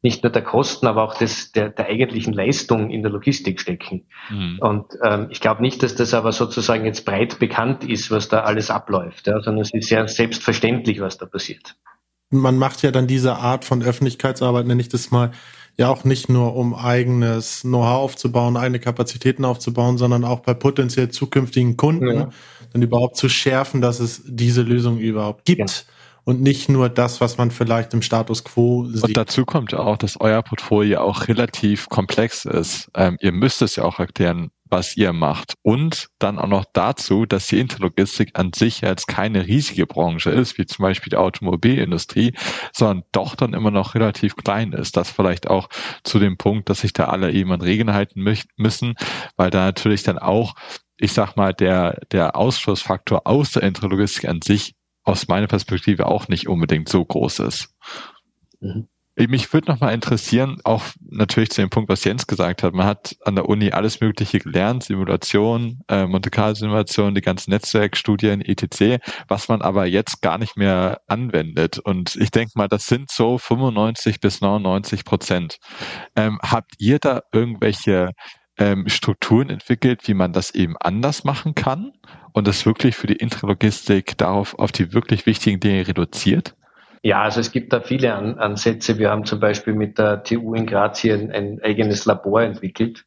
nicht 0.00 0.22
nur 0.22 0.30
der 0.30 0.42
Kosten, 0.42 0.86
aber 0.86 1.02
auch 1.02 1.18
des, 1.18 1.50
der, 1.50 1.70
der 1.70 1.86
eigentlichen 1.86 2.32
Leistung 2.32 2.90
in 2.90 3.02
der 3.02 3.10
Logistik 3.10 3.60
stecken. 3.60 4.06
Mhm. 4.30 4.58
Und 4.60 4.84
ähm, 5.02 5.26
ich 5.30 5.40
glaube 5.40 5.62
nicht, 5.62 5.82
dass 5.82 5.96
das 5.96 6.14
aber 6.14 6.30
sozusagen 6.30 6.84
jetzt 6.84 7.04
breit 7.04 7.40
bekannt 7.40 7.82
ist, 7.82 8.12
was 8.12 8.28
da 8.28 8.42
alles 8.42 8.70
abläuft, 8.70 9.26
ja, 9.26 9.40
sondern 9.40 9.62
es 9.62 9.74
ist 9.74 9.88
sehr 9.88 10.06
selbstverständlich, 10.06 11.00
was 11.00 11.18
da 11.18 11.26
passiert. 11.26 11.74
Man 12.30 12.56
macht 12.56 12.82
ja 12.82 12.92
dann 12.92 13.08
diese 13.08 13.34
Art 13.34 13.64
von 13.64 13.82
Öffentlichkeitsarbeit, 13.82 14.68
nenne 14.68 14.80
ich 14.80 14.90
das 14.90 15.10
mal, 15.10 15.32
ja 15.76 15.88
auch 15.88 16.04
nicht 16.04 16.28
nur 16.28 16.54
um 16.54 16.74
eigenes 16.74 17.62
Know-how 17.62 18.02
aufzubauen, 18.04 18.56
eigene 18.56 18.78
Kapazitäten 18.78 19.44
aufzubauen, 19.44 19.98
sondern 19.98 20.24
auch 20.24 20.40
bei 20.40 20.54
potenziell 20.54 21.08
zukünftigen 21.10 21.76
Kunden 21.76 22.06
ja. 22.06 22.30
dann 22.72 22.82
überhaupt 22.82 23.16
zu 23.16 23.28
schärfen, 23.28 23.80
dass 23.80 24.00
es 24.00 24.22
diese 24.24 24.62
Lösung 24.62 24.98
überhaupt 24.98 25.44
gibt. 25.44 25.70
Ja. 25.70 25.94
Und 26.24 26.40
nicht 26.40 26.70
nur 26.70 26.88
das, 26.88 27.20
was 27.20 27.36
man 27.36 27.50
vielleicht 27.50 27.92
im 27.92 28.00
Status 28.00 28.44
quo 28.44 28.86
sieht. 28.86 29.04
Und 29.04 29.16
dazu 29.16 29.44
kommt 29.44 29.74
auch, 29.74 29.98
dass 29.98 30.18
euer 30.18 30.42
Portfolio 30.42 31.00
auch 31.00 31.28
relativ 31.28 31.88
komplex 31.90 32.46
ist. 32.46 32.90
Ähm, 32.94 33.18
ihr 33.20 33.32
müsst 33.32 33.60
es 33.60 33.76
ja 33.76 33.84
auch 33.84 33.98
erklären, 33.98 34.50
was 34.74 34.96
ihr 34.96 35.12
macht. 35.12 35.54
Und 35.62 36.08
dann 36.18 36.38
auch 36.38 36.48
noch 36.48 36.64
dazu, 36.72 37.26
dass 37.26 37.46
die 37.46 37.60
Interlogistik 37.60 38.30
an 38.34 38.52
sich 38.52 38.80
jetzt 38.80 39.06
keine 39.06 39.46
riesige 39.46 39.86
Branche 39.86 40.30
ist, 40.30 40.58
wie 40.58 40.66
zum 40.66 40.82
Beispiel 40.82 41.10
die 41.10 41.16
Automobilindustrie, 41.16 42.34
sondern 42.72 43.04
doch 43.12 43.36
dann 43.36 43.52
immer 43.52 43.70
noch 43.70 43.94
relativ 43.94 44.34
klein 44.34 44.72
ist. 44.72 44.96
Das 44.96 45.10
vielleicht 45.10 45.48
auch 45.48 45.68
zu 46.02 46.18
dem 46.18 46.36
Punkt, 46.38 46.70
dass 46.70 46.80
sich 46.80 46.92
da 46.92 47.04
alle 47.04 47.32
eben 47.32 47.52
an 47.52 47.60
Regeln 47.60 47.92
halten 47.92 48.24
müssen, 48.56 48.94
weil 49.36 49.50
da 49.50 49.66
natürlich 49.66 50.02
dann 50.02 50.18
auch, 50.18 50.54
ich 50.96 51.12
sag 51.12 51.36
mal, 51.36 51.52
der, 51.52 52.00
der 52.10 52.34
Ausschlussfaktor 52.34 53.26
aus 53.26 53.52
der 53.52 53.62
Interlogistik 53.62 54.28
an 54.28 54.40
sich 54.42 54.74
aus 55.04 55.28
meiner 55.28 55.46
Perspektive 55.46 56.06
auch 56.06 56.28
nicht 56.28 56.48
unbedingt 56.48 56.88
so 56.88 57.04
groß 57.04 57.40
ist. 57.40 57.74
Mhm. 58.60 58.88
Mich 59.16 59.52
würde 59.52 59.70
noch 59.70 59.78
mal 59.78 59.94
interessieren, 59.94 60.58
auch 60.64 60.82
natürlich 61.00 61.50
zu 61.50 61.60
dem 61.60 61.70
Punkt, 61.70 61.88
was 61.88 62.02
Jens 62.02 62.26
gesagt 62.26 62.64
hat. 62.64 62.74
Man 62.74 62.84
hat 62.84 63.14
an 63.24 63.36
der 63.36 63.48
Uni 63.48 63.70
alles 63.70 64.00
Mögliche 64.00 64.40
gelernt, 64.40 64.82
Simulation, 64.82 65.82
äh, 65.86 66.06
Monte 66.06 66.30
Carlo 66.30 66.54
Simulation, 66.54 67.14
die 67.14 67.20
ganzen 67.20 67.50
Netzwerkstudien, 67.50 68.40
etc., 68.40 69.00
was 69.28 69.48
man 69.48 69.62
aber 69.62 69.86
jetzt 69.86 70.20
gar 70.20 70.36
nicht 70.38 70.56
mehr 70.56 71.00
anwendet. 71.06 71.78
Und 71.78 72.16
ich 72.16 72.32
denke 72.32 72.54
mal, 72.56 72.66
das 72.66 72.86
sind 72.86 73.08
so 73.08 73.38
95 73.38 74.18
bis 74.18 74.40
99 74.40 75.04
Prozent. 75.04 75.58
Ähm, 76.16 76.40
habt 76.42 76.72
ihr 76.78 76.98
da 76.98 77.22
irgendwelche 77.32 78.10
ähm, 78.58 78.88
Strukturen 78.88 79.50
entwickelt, 79.50 80.06
wie 80.06 80.14
man 80.14 80.32
das 80.32 80.54
eben 80.54 80.76
anders 80.78 81.24
machen 81.24 81.54
kann 81.54 81.92
und 82.32 82.46
das 82.46 82.66
wirklich 82.66 82.96
für 82.96 83.06
die 83.06 83.16
Intralogistik 83.16 84.16
darauf 84.18 84.58
auf 84.58 84.72
die 84.72 84.92
wirklich 84.92 85.26
wichtigen 85.26 85.60
Dinge 85.60 85.86
reduziert? 85.86 86.54
Ja, 87.02 87.22
also 87.22 87.40
es 87.40 87.52
gibt 87.52 87.72
da 87.72 87.80
viele 87.80 88.14
An 88.14 88.38
Ansätze. 88.38 88.98
Wir 88.98 89.10
haben 89.10 89.24
zum 89.24 89.38
Beispiel 89.38 89.74
mit 89.74 89.98
der 89.98 90.22
TU 90.22 90.54
in 90.54 90.66
Graz 90.66 91.00
hier 91.00 91.14
ein, 91.14 91.30
ein 91.32 91.60
eigenes 91.62 92.06
Labor 92.06 92.42
entwickelt, 92.42 93.04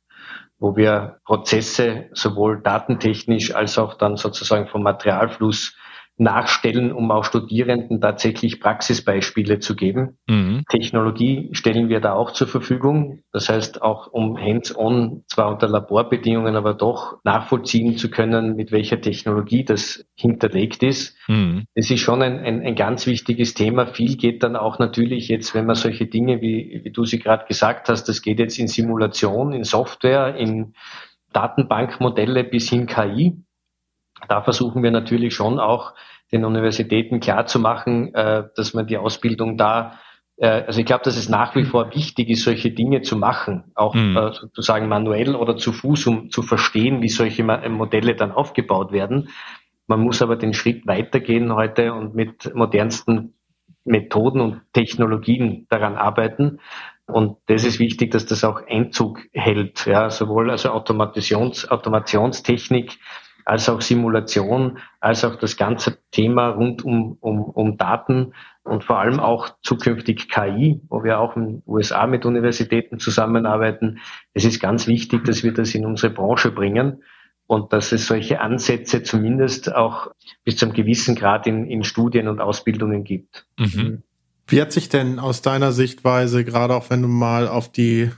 wo 0.60 0.76
wir 0.76 1.20
Prozesse 1.26 2.06
sowohl 2.14 2.62
datentechnisch 2.62 3.56
als 3.56 3.80
auch 3.80 3.96
dann 3.96 4.18
sozusagen 4.18 4.68
vom 4.68 4.84
Materialfluss 4.84 5.76
nachstellen, 6.20 6.92
um 6.92 7.12
auch 7.12 7.24
Studierenden 7.24 8.02
tatsächlich 8.02 8.60
Praxisbeispiele 8.60 9.60
zu 9.60 9.76
geben. 9.76 10.18
Mhm. 10.28 10.64
Technologie 10.68 11.50
stellen 11.52 11.90
wir 11.90 12.00
da 12.00 12.14
auch 12.14 12.32
zur 12.32 12.48
Verfügung. 12.48 13.22
Das 13.32 13.50
heißt, 13.50 13.84
auch 13.84 14.08
um 14.08 14.38
hands-on, 14.38 15.24
zwar 15.28 15.50
unter 15.50 15.68
Laborbedingungen, 15.68 16.56
aber 16.56 16.74
doch 16.74 17.20
nachvollziehen 17.24 17.98
zu 17.98 18.10
können, 18.10 18.56
mit 18.56 18.72
welcher 18.72 19.00
Technologie 19.00 19.64
das 19.64 20.06
hinterlegt 20.16 20.82
ist. 20.82 21.16
Mhm. 21.28 21.66
Das 21.76 21.92
ist 21.92 22.00
schon 22.00 22.24
ein, 22.24 22.40
ein, 22.40 22.62
ein 22.62 22.76
ganz 22.76 23.06
wichtiges 23.06 23.54
Thema. 23.54 23.86
Viel 23.86 24.18
geht 24.18 24.42
dann 24.42 24.56
auch 24.56 24.80
natürlich 24.80 25.28
jetzt, 25.28 25.54
wenn 25.54 25.68
man 25.68 25.76
solche 25.76 26.08
Dinge, 26.08 26.42
wie, 26.42 26.82
wie 26.84 26.92
du 26.92 27.06
sie 27.06 27.20
gerade 27.20 27.46
gesagt 27.46 27.90
hast, 27.90 28.06
das 28.06 28.24
geht 28.24 28.40
jetzt 28.40 28.58
in 28.58 28.68
Simulation, 28.68 29.54
in 29.54 29.64
Software, 29.64 30.36
in 30.36 30.74
Datenbankmodelle 31.32 32.44
bis 32.44 32.70
hin 32.70 32.88
KI. 32.88 33.44
Da 34.28 34.42
versuchen 34.42 34.84
wir 34.84 34.92
natürlich 34.92 35.34
schon 35.34 35.60
auch 35.60 35.94
den 36.32 36.46
Universitäten 36.46 37.20
klarzumachen, 37.20 38.14
äh, 38.14 38.44
dass 38.56 38.74
man 38.74 38.88
die 38.88 38.98
Ausbildung 38.98 39.58
da 39.58 40.00
äh, 40.38 40.48
also 40.48 40.80
ich 40.80 40.86
glaube, 40.86 41.04
dass 41.04 41.18
es 41.18 41.30
nach 41.30 41.56
wie 41.56 41.64
vor 41.64 41.94
wichtig 41.94 42.30
ist, 42.30 42.44
solche 42.44 42.72
Dinge 42.72 43.02
zu 43.02 43.18
machen, 43.18 43.72
auch 43.76 43.94
mhm. 43.96 44.16
äh, 44.16 44.34
sozusagen 44.34 44.88
manuell 44.88 45.36
oder 45.36 45.58
zu 45.58 45.74
Fuß, 45.74 46.08
um 46.08 46.30
zu 46.30 46.42
verstehen, 46.42 47.02
wie 47.02 47.10
solche 47.10 47.44
Modelle 47.44 48.16
dann 48.16 48.32
aufgebaut 48.32 48.92
werden. 48.92 49.30
Man 49.88 50.02
muss 50.02 50.22
aber 50.22 50.36
den 50.36 50.54
Schritt 50.54 50.86
weitergehen 50.86 51.54
heute 51.54 51.94
und 51.94 52.14
mit 52.14 52.54
modernsten 52.54 53.34
Methoden 53.86 54.42
und 54.42 54.62
Technologien 54.74 55.66
daran 55.70 55.96
arbeiten. 55.96 56.60
Und 57.06 57.38
das 57.46 57.64
ist 57.64 57.80
wichtig, 57.80 58.12
dass 58.12 58.26
das 58.26 58.44
auch 58.44 58.62
Einzug 58.68 59.22
hält, 59.32 59.86
ja, 59.86 60.10
sowohl 60.10 60.52
also 60.52 60.72
Automations, 60.72 61.72
Automationstechnik 61.72 63.00
als 63.48 63.70
auch 63.70 63.80
Simulation, 63.80 64.78
als 65.00 65.24
auch 65.24 65.38
das 65.38 65.56
ganze 65.56 66.00
Thema 66.12 66.50
rund 66.50 66.84
um, 66.84 67.18
um, 67.22 67.46
um 67.46 67.78
Daten 67.78 68.34
und 68.64 68.84
vor 68.84 69.00
allem 69.00 69.22
auch 69.22 69.56
zukünftig 69.64 70.28
KI, 70.28 70.82
wo 70.90 71.06
wir 71.06 71.20
auch 71.20 71.38
in 71.38 71.46
den 71.46 71.64
USA 71.66 72.08
mit 72.08 72.26
Universitäten 72.26 73.00
zusammenarbeiten. 73.00 74.00
Es 74.34 74.44
ist 74.44 74.60
ganz 74.60 74.86
wichtig, 74.86 75.24
dass 75.24 75.44
wir 75.44 75.54
das 75.54 75.74
in 75.76 75.86
unsere 75.86 76.12
Branche 76.12 76.52
bringen 76.52 77.04
und 77.46 77.72
dass 77.72 77.94
es 77.94 78.08
solche 78.08 78.42
Ansätze 78.42 79.02
zumindest 79.02 79.74
auch 79.74 80.12
bis 80.44 80.58
zu 80.58 80.66
einem 80.66 80.76
gewissen 80.76 81.16
Grad 81.16 81.48
in, 81.48 81.66
in 81.68 81.86
Studien 81.86 82.28
und 82.28 82.42
Ausbildungen 82.42 83.06
gibt. 83.06 83.48
Mhm. 83.58 84.04
Wie 84.48 84.62
hat 84.62 84.74
sich 84.74 84.90
denn 84.90 85.20
aus 85.20 85.42
deiner 85.42 85.72
Sichtweise, 85.72 86.44
gerade 86.44 86.76
auch 86.76 86.90
wenn 86.90 87.02
du 87.02 87.08
mal 87.08 87.48
auf 87.48 87.72
die 87.72 88.12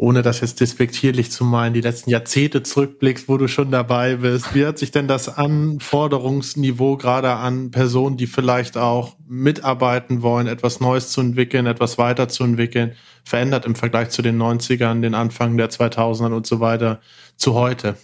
ohne 0.00 0.22
das 0.22 0.40
jetzt 0.40 0.60
despektierlich 0.60 1.30
zu 1.30 1.44
meinen, 1.44 1.74
die 1.74 1.82
letzten 1.82 2.08
Jahrzehnte 2.08 2.62
zurückblickst, 2.62 3.28
wo 3.28 3.36
du 3.36 3.48
schon 3.48 3.70
dabei 3.70 4.16
bist. 4.16 4.54
Wie 4.54 4.64
hat 4.64 4.78
sich 4.78 4.92
denn 4.92 5.06
das 5.06 5.28
Anforderungsniveau 5.28 6.96
gerade 6.96 7.32
an 7.32 7.70
Personen, 7.70 8.16
die 8.16 8.26
vielleicht 8.26 8.78
auch 8.78 9.16
mitarbeiten 9.28 10.22
wollen, 10.22 10.46
etwas 10.46 10.80
Neues 10.80 11.10
zu 11.10 11.20
entwickeln, 11.20 11.66
etwas 11.66 11.98
weiterzuentwickeln, 11.98 12.94
verändert 13.24 13.66
im 13.66 13.74
Vergleich 13.74 14.08
zu 14.08 14.22
den 14.22 14.40
90ern, 14.40 15.02
den 15.02 15.14
Anfang 15.14 15.58
der 15.58 15.68
2000ern 15.68 16.32
und 16.32 16.46
so 16.46 16.60
weiter 16.60 17.02
zu 17.36 17.52
heute? 17.52 17.96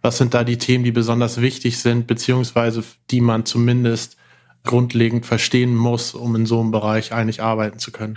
Was 0.00 0.16
sind 0.16 0.32
da 0.32 0.42
die 0.42 0.56
Themen, 0.56 0.84
die 0.84 0.92
besonders 0.92 1.42
wichtig 1.42 1.76
sind, 1.76 2.06
beziehungsweise 2.06 2.82
die 3.10 3.20
man 3.20 3.44
zumindest 3.44 4.16
grundlegend 4.64 5.26
verstehen 5.26 5.76
muss, 5.76 6.14
um 6.14 6.34
in 6.34 6.46
so 6.46 6.60
einem 6.62 6.70
Bereich 6.70 7.12
eigentlich 7.12 7.42
arbeiten 7.42 7.78
zu 7.78 7.92
können? 7.92 8.16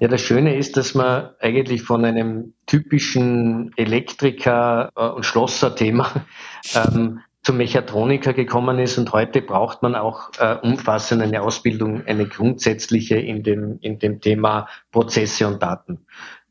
Ja, 0.00 0.06
das 0.06 0.20
Schöne 0.20 0.56
ist, 0.56 0.76
dass 0.76 0.94
man 0.94 1.30
eigentlich 1.40 1.82
von 1.82 2.04
einem 2.04 2.54
typischen 2.66 3.72
Elektriker- 3.76 4.92
äh, 4.94 5.08
und 5.08 5.24
Schlosser-Thema 5.24 6.24
ähm, 6.74 7.20
zum 7.42 7.56
Mechatroniker 7.56 8.32
gekommen 8.32 8.78
ist 8.78 8.98
und 8.98 9.12
heute 9.12 9.42
braucht 9.42 9.82
man 9.82 9.96
auch 9.96 10.30
äh, 10.38 10.56
umfassend 10.62 11.22
eine 11.22 11.42
Ausbildung, 11.42 12.06
eine 12.06 12.26
grundsätzliche 12.26 13.16
in 13.16 13.42
dem, 13.42 13.78
in 13.80 13.98
dem 13.98 14.20
Thema 14.20 14.68
Prozesse 14.92 15.48
und 15.48 15.62
Daten. 15.62 16.06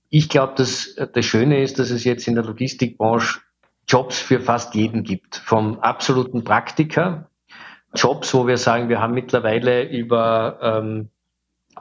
Ich 0.10 0.28
glaube, 0.28 0.56
dass 0.58 0.88
äh, 0.98 1.08
das 1.12 1.26
Schöne 1.26 1.62
ist, 1.62 1.80
dass 1.80 1.90
es 1.90 2.04
jetzt 2.04 2.28
in 2.28 2.36
der 2.36 2.44
Logistikbranche 2.44 3.40
Jobs 3.88 4.20
für 4.20 4.42
fast 4.42 4.76
jeden 4.76 5.04
gibt. 5.04 5.38
Vom 5.38 5.80
absoluten 5.80 6.44
Praktiker, 6.44 7.30
Jobs, 7.96 8.34
wo 8.34 8.46
wir 8.46 8.58
sagen, 8.58 8.90
wir 8.90 9.00
haben 9.00 9.14
mittlerweile 9.14 9.90
über 9.90 10.60
ähm, 10.62 11.10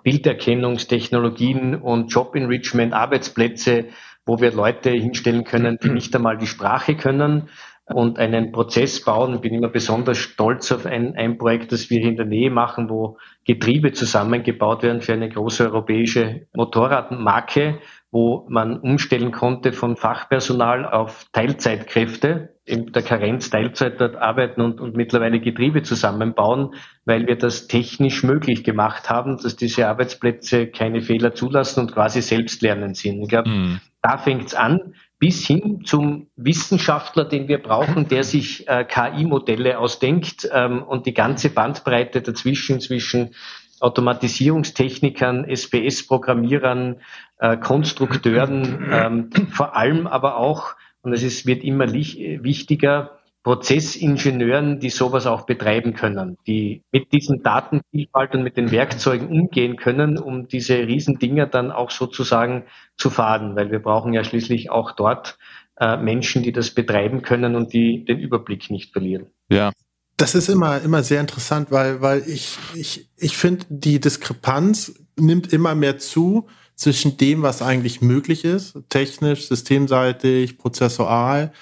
Bilderkennungstechnologien 0.03 1.75
und 1.75 2.13
Job 2.13 2.35
Enrichment, 2.35 2.93
Arbeitsplätze, 2.93 3.87
wo 4.25 4.41
wir 4.41 4.53
Leute 4.53 4.91
hinstellen 4.91 5.45
können, 5.45 5.79
die 5.83 5.91
nicht 5.91 6.15
einmal 6.15 6.37
die 6.37 6.47
Sprache 6.47 6.97
können 6.97 7.49
und 7.89 8.19
einen 8.19 8.51
Prozess 8.51 9.05
bauen. 9.05 9.35
Ich 9.35 9.41
bin 9.41 9.55
immer 9.55 9.69
besonders 9.69 10.19
stolz 10.19 10.73
auf 10.73 10.87
ein, 10.87 11.15
ein 11.17 11.39
Projekt, 11.39 11.71
das 11.71 11.89
wir 11.89 12.01
hier 12.01 12.11
in 12.11 12.17
der 12.17 12.27
Nähe 12.27 12.51
machen, 12.51 12.91
wo 12.91 13.19
Getriebe 13.45 13.93
zusammengebaut 13.93 14.83
werden 14.83 15.03
für 15.03 15.13
eine 15.13 15.29
große 15.29 15.65
europäische 15.65 16.47
Motorradmarke, 16.53 17.79
wo 18.11 18.45
man 18.49 18.81
umstellen 18.81 19.31
konnte 19.31 19.73
von 19.73 19.97
Fachpersonal 19.97 20.85
auf 20.85 21.27
Teilzeitkräfte 21.33 22.57
in 22.65 22.91
der 22.91 23.03
Karenz 23.03 23.51
Teilzeit 23.51 24.01
dort 24.01 24.17
arbeiten 24.17 24.61
und, 24.61 24.81
und 24.81 24.97
mittlerweile 24.97 25.39
Getriebe 25.39 25.83
zusammenbauen, 25.83 26.75
weil 27.05 27.29
wir 27.29 27.37
das 27.37 27.69
technisch 27.69 28.25
möglich 28.25 28.65
gemacht 28.65 29.09
haben, 29.09 29.37
dass 29.41 29.55
diese 29.55 29.87
Arbeitsplätze 29.87 30.67
keine 30.67 31.01
Fehler 31.01 31.35
zulassen 31.35 31.81
und 31.81 31.93
quasi 31.93 32.21
selbstlernend 32.23 32.97
sind. 32.97 33.23
Ich 33.23 33.29
glaube, 33.29 33.49
mhm. 33.49 33.81
da 34.03 34.19
fängt's 34.19 34.55
an, 34.55 34.95
bis 35.19 35.47
hin 35.47 35.83
zum 35.85 36.29
Wissenschaftler, 36.37 37.25
den 37.25 37.49
wir 37.49 37.63
brauchen, 37.63 38.09
der 38.09 38.23
sich 38.23 38.69
äh, 38.69 38.85
KI-Modelle 38.85 39.79
ausdenkt 39.79 40.49
ähm, 40.53 40.83
und 40.83 41.07
die 41.07 41.15
ganze 41.15 41.51
Bandbreite 41.51 42.21
dazwischen, 42.21 42.81
zwischen 42.81 43.35
Automatisierungstechnikern, 43.81 45.45
SPS-Programmierern, 45.45 47.01
äh, 47.39 47.57
Konstrukteuren, 47.57 48.89
ähm, 48.93 49.31
vor 49.51 49.77
allem 49.77 50.07
aber 50.07 50.37
auch 50.37 50.75
und 51.07 51.13
es 51.13 51.47
wird 51.47 51.63
immer 51.63 51.93
wichtiger, 51.93 53.16
Prozessingenieuren, 53.47 54.81
die 54.81 54.91
sowas 54.91 55.25
auch 55.25 55.43
betreiben 55.47 55.95
können, 55.95 56.37
die 56.49 56.83
mit 56.91 57.13
diesen 57.13 57.45
Datenvielfalt 57.45 58.35
und 58.35 58.43
mit 58.43 58.57
den 58.57 58.73
Werkzeugen 58.73 59.29
umgehen 59.29 59.77
können, 59.77 60.19
um 60.19 60.49
diese 60.49 60.75
Riesendinger 60.79 61.47
dann 61.47 61.71
auch 61.71 61.93
sozusagen 61.93 62.65
zu 62.97 63.09
fahren, 63.09 63.55
weil 63.55 63.71
wir 63.71 63.79
brauchen 63.79 64.13
ja 64.13 64.25
schließlich 64.25 64.71
auch 64.73 64.91
dort 64.91 65.39
äh, 65.79 65.97
Menschen, 65.97 66.43
die 66.43 66.51
das 66.51 66.73
betreiben 66.73 67.23
können 67.23 67.55
und 67.55 67.73
die 67.73 68.05
den 68.05 68.19
Überblick 68.19 68.69
nicht 68.69 68.93
verlieren. 68.93 69.27
Ja. 69.49 69.71
Das 70.17 70.35
ist 70.35 70.49
immer, 70.49 70.81
immer 70.81 71.05
sehr 71.05 71.21
interessant, 71.21 71.71
weil, 71.71 72.03
weil 72.03 72.25
ich, 72.27 72.59
ich, 72.75 73.09
ich 73.17 73.37
finde, 73.37 73.65
die 73.69 74.01
Diskrepanz 74.01 74.93
nimmt 75.17 75.53
immer 75.53 75.77
mehr 75.77 75.99
zu 75.99 76.49
zwischen 76.75 77.17
dem, 77.17 77.43
was 77.43 77.63
eigentlich 77.63 78.01
möglich 78.01 78.45
ist, 78.45 78.77
technisch, 78.89 79.47
systemseitig, 79.47 80.59
prozessual, 80.59 81.53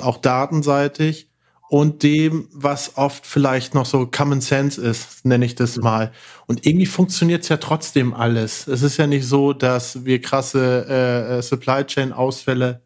auch 0.00 0.18
datenseitig, 0.18 1.28
und 1.68 2.02
dem, 2.02 2.48
was 2.50 2.96
oft 2.96 3.26
vielleicht 3.26 3.74
noch 3.74 3.84
so 3.84 4.06
Common 4.06 4.40
Sense 4.40 4.80
ist, 4.80 5.24
nenne 5.24 5.44
ich 5.44 5.54
das 5.54 5.76
mal. 5.76 6.12
Und 6.46 6.66
irgendwie 6.66 6.86
funktioniert 6.86 7.42
es 7.42 7.50
ja 7.50 7.58
trotzdem 7.58 8.14
alles. 8.14 8.66
Es 8.66 8.82
ist 8.82 8.96
ja 8.96 9.06
nicht 9.06 9.26
so, 9.26 9.52
dass 9.52 10.04
wir 10.06 10.20
krasse 10.20 10.86
äh, 10.88 11.38
äh 11.38 11.42
Supply 11.42 11.84
Chain 11.84 12.12
Ausfälle 12.12 12.82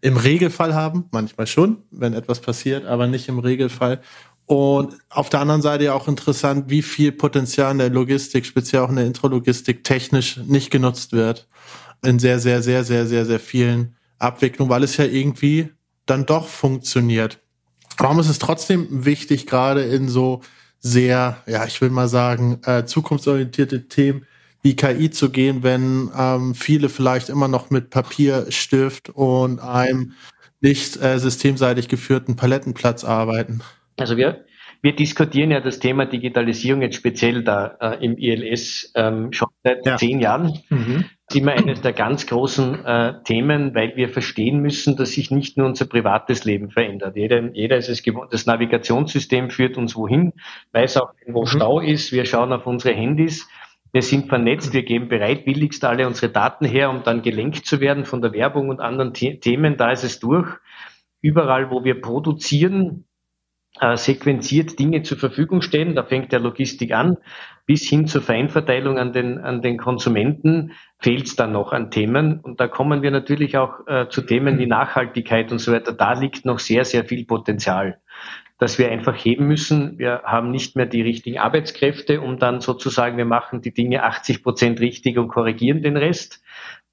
im 0.00 0.16
Regelfall 0.16 0.74
haben, 0.74 1.06
manchmal 1.10 1.46
schon, 1.46 1.78
wenn 1.90 2.14
etwas 2.14 2.40
passiert, 2.40 2.84
aber 2.86 3.08
nicht 3.08 3.28
im 3.28 3.40
Regelfall. 3.40 4.00
Und 4.46 4.94
auf 5.08 5.30
der 5.30 5.40
anderen 5.40 5.62
Seite 5.62 5.84
ja 5.84 5.94
auch 5.94 6.06
interessant, 6.06 6.66
wie 6.68 6.82
viel 6.82 7.10
Potenzial 7.10 7.72
in 7.72 7.78
der 7.78 7.90
Logistik, 7.90 8.46
speziell 8.46 8.82
auch 8.82 8.90
in 8.90 8.96
der 8.96 9.06
Intralogistik, 9.06 9.82
technisch 9.82 10.36
nicht 10.36 10.70
genutzt 10.70 11.12
wird. 11.12 11.48
In 12.04 12.18
sehr, 12.18 12.38
sehr, 12.38 12.62
sehr, 12.62 12.84
sehr, 12.84 13.06
sehr, 13.06 13.24
sehr 13.24 13.40
vielen 13.40 13.96
Abwicklungen, 14.18 14.70
weil 14.70 14.84
es 14.84 14.98
ja 14.98 15.06
irgendwie 15.06 15.70
dann 16.06 16.26
doch 16.26 16.48
funktioniert. 16.48 17.40
Warum 17.96 18.18
ist 18.18 18.28
es 18.28 18.38
trotzdem 18.38 19.04
wichtig, 19.04 19.46
gerade 19.46 19.82
in 19.82 20.08
so 20.08 20.42
sehr, 20.80 21.38
ja, 21.46 21.64
ich 21.64 21.80
will 21.80 21.90
mal 21.90 22.08
sagen, 22.08 22.60
äh, 22.64 22.84
zukunftsorientierte 22.84 23.88
Themen 23.88 24.26
wie 24.62 24.76
KI 24.76 25.10
zu 25.10 25.30
gehen, 25.30 25.62
wenn 25.62 26.10
ähm, 26.16 26.54
viele 26.54 26.88
vielleicht 26.88 27.28
immer 27.28 27.48
noch 27.48 27.70
mit 27.70 27.90
Papier, 27.90 28.46
Stift 28.50 29.10
und 29.10 29.60
einem 29.60 30.12
nicht 30.60 31.00
äh, 31.02 31.18
systemseitig 31.18 31.88
geführten 31.88 32.36
Palettenplatz 32.36 33.04
arbeiten? 33.04 33.60
Also 33.98 34.16
wir, 34.16 34.44
wir 34.84 34.94
diskutieren 34.94 35.50
ja 35.50 35.60
das 35.60 35.78
Thema 35.78 36.04
Digitalisierung 36.04 36.82
jetzt 36.82 36.96
speziell 36.96 37.42
da 37.42 37.78
äh, 37.80 38.04
im 38.04 38.18
ILS 38.18 38.92
ähm, 38.94 39.32
schon 39.32 39.48
seit 39.62 39.86
ja. 39.86 39.96
zehn 39.96 40.20
Jahren. 40.20 40.58
Mhm. 40.68 41.06
Das 41.26 41.36
ist 41.36 41.40
immer 41.40 41.52
eines 41.52 41.80
der 41.80 41.94
ganz 41.94 42.26
großen 42.26 42.84
äh, 42.84 43.14
Themen, 43.24 43.74
weil 43.74 43.96
wir 43.96 44.10
verstehen 44.10 44.60
müssen, 44.60 44.94
dass 44.96 45.12
sich 45.12 45.30
nicht 45.30 45.56
nur 45.56 45.68
unser 45.68 45.86
privates 45.86 46.44
Leben 46.44 46.68
verändert. 46.68 47.16
Jeder, 47.16 47.50
jeder 47.54 47.78
ist 47.78 47.88
es 47.88 48.02
gewohnt. 48.02 48.34
Das 48.34 48.44
Navigationssystem 48.44 49.48
führt 49.48 49.78
uns 49.78 49.96
wohin, 49.96 50.34
weiß 50.72 50.98
auch, 50.98 51.14
wo 51.28 51.40
mhm. 51.40 51.46
Stau 51.46 51.80
ist. 51.80 52.12
Wir 52.12 52.26
schauen 52.26 52.52
auf 52.52 52.66
unsere 52.66 52.94
Handys. 52.94 53.48
Wir 53.90 54.02
sind 54.02 54.28
vernetzt, 54.28 54.74
wir 54.74 54.82
geben 54.82 55.08
bereitwilligst 55.08 55.82
alle 55.86 56.06
unsere 56.06 56.30
Daten 56.30 56.66
her, 56.66 56.90
um 56.90 57.04
dann 57.04 57.22
gelenkt 57.22 57.64
zu 57.64 57.80
werden 57.80 58.04
von 58.04 58.20
der 58.20 58.34
Werbung 58.34 58.68
und 58.68 58.80
anderen 58.80 59.14
The 59.14 59.40
Themen. 59.40 59.78
Da 59.78 59.92
ist 59.92 60.04
es 60.04 60.20
durch. 60.20 60.46
Überall, 61.22 61.70
wo 61.70 61.84
wir 61.84 62.02
produzieren, 62.02 63.06
äh, 63.80 63.96
sequenziert 63.96 64.78
Dinge 64.78 65.02
zur 65.02 65.18
Verfügung 65.18 65.62
stellen. 65.62 65.94
Da 65.94 66.04
fängt 66.04 66.32
der 66.32 66.40
Logistik 66.40 66.92
an, 66.92 67.16
bis 67.66 67.88
hin 67.88 68.06
zur 68.06 68.22
Feinverteilung 68.22 68.98
an 68.98 69.12
den, 69.12 69.38
an 69.38 69.62
den 69.62 69.78
Konsumenten 69.78 70.72
fehlt 70.98 71.26
es 71.26 71.36
dann 71.36 71.52
noch 71.52 71.72
an 71.72 71.90
Themen. 71.90 72.40
Und 72.40 72.60
da 72.60 72.68
kommen 72.68 73.02
wir 73.02 73.10
natürlich 73.10 73.56
auch 73.56 73.86
äh, 73.86 74.08
zu 74.08 74.22
Themen 74.22 74.58
wie 74.58 74.66
Nachhaltigkeit 74.66 75.50
und 75.50 75.58
so 75.58 75.72
weiter. 75.72 75.92
Da 75.92 76.12
liegt 76.14 76.44
noch 76.44 76.58
sehr, 76.58 76.84
sehr 76.84 77.04
viel 77.04 77.24
Potenzial 77.24 78.00
dass 78.58 78.78
wir 78.78 78.90
einfach 78.90 79.16
heben 79.16 79.46
müssen. 79.46 79.98
Wir 79.98 80.22
haben 80.24 80.50
nicht 80.50 80.76
mehr 80.76 80.86
die 80.86 81.02
richtigen 81.02 81.38
Arbeitskräfte, 81.38 82.20
um 82.20 82.38
dann 82.38 82.60
sozusagen, 82.60 83.16
wir 83.16 83.24
machen 83.24 83.62
die 83.62 83.74
Dinge 83.74 84.04
80 84.04 84.42
Prozent 84.42 84.80
richtig 84.80 85.18
und 85.18 85.28
korrigieren 85.28 85.82
den 85.82 85.96
Rest. 85.96 86.42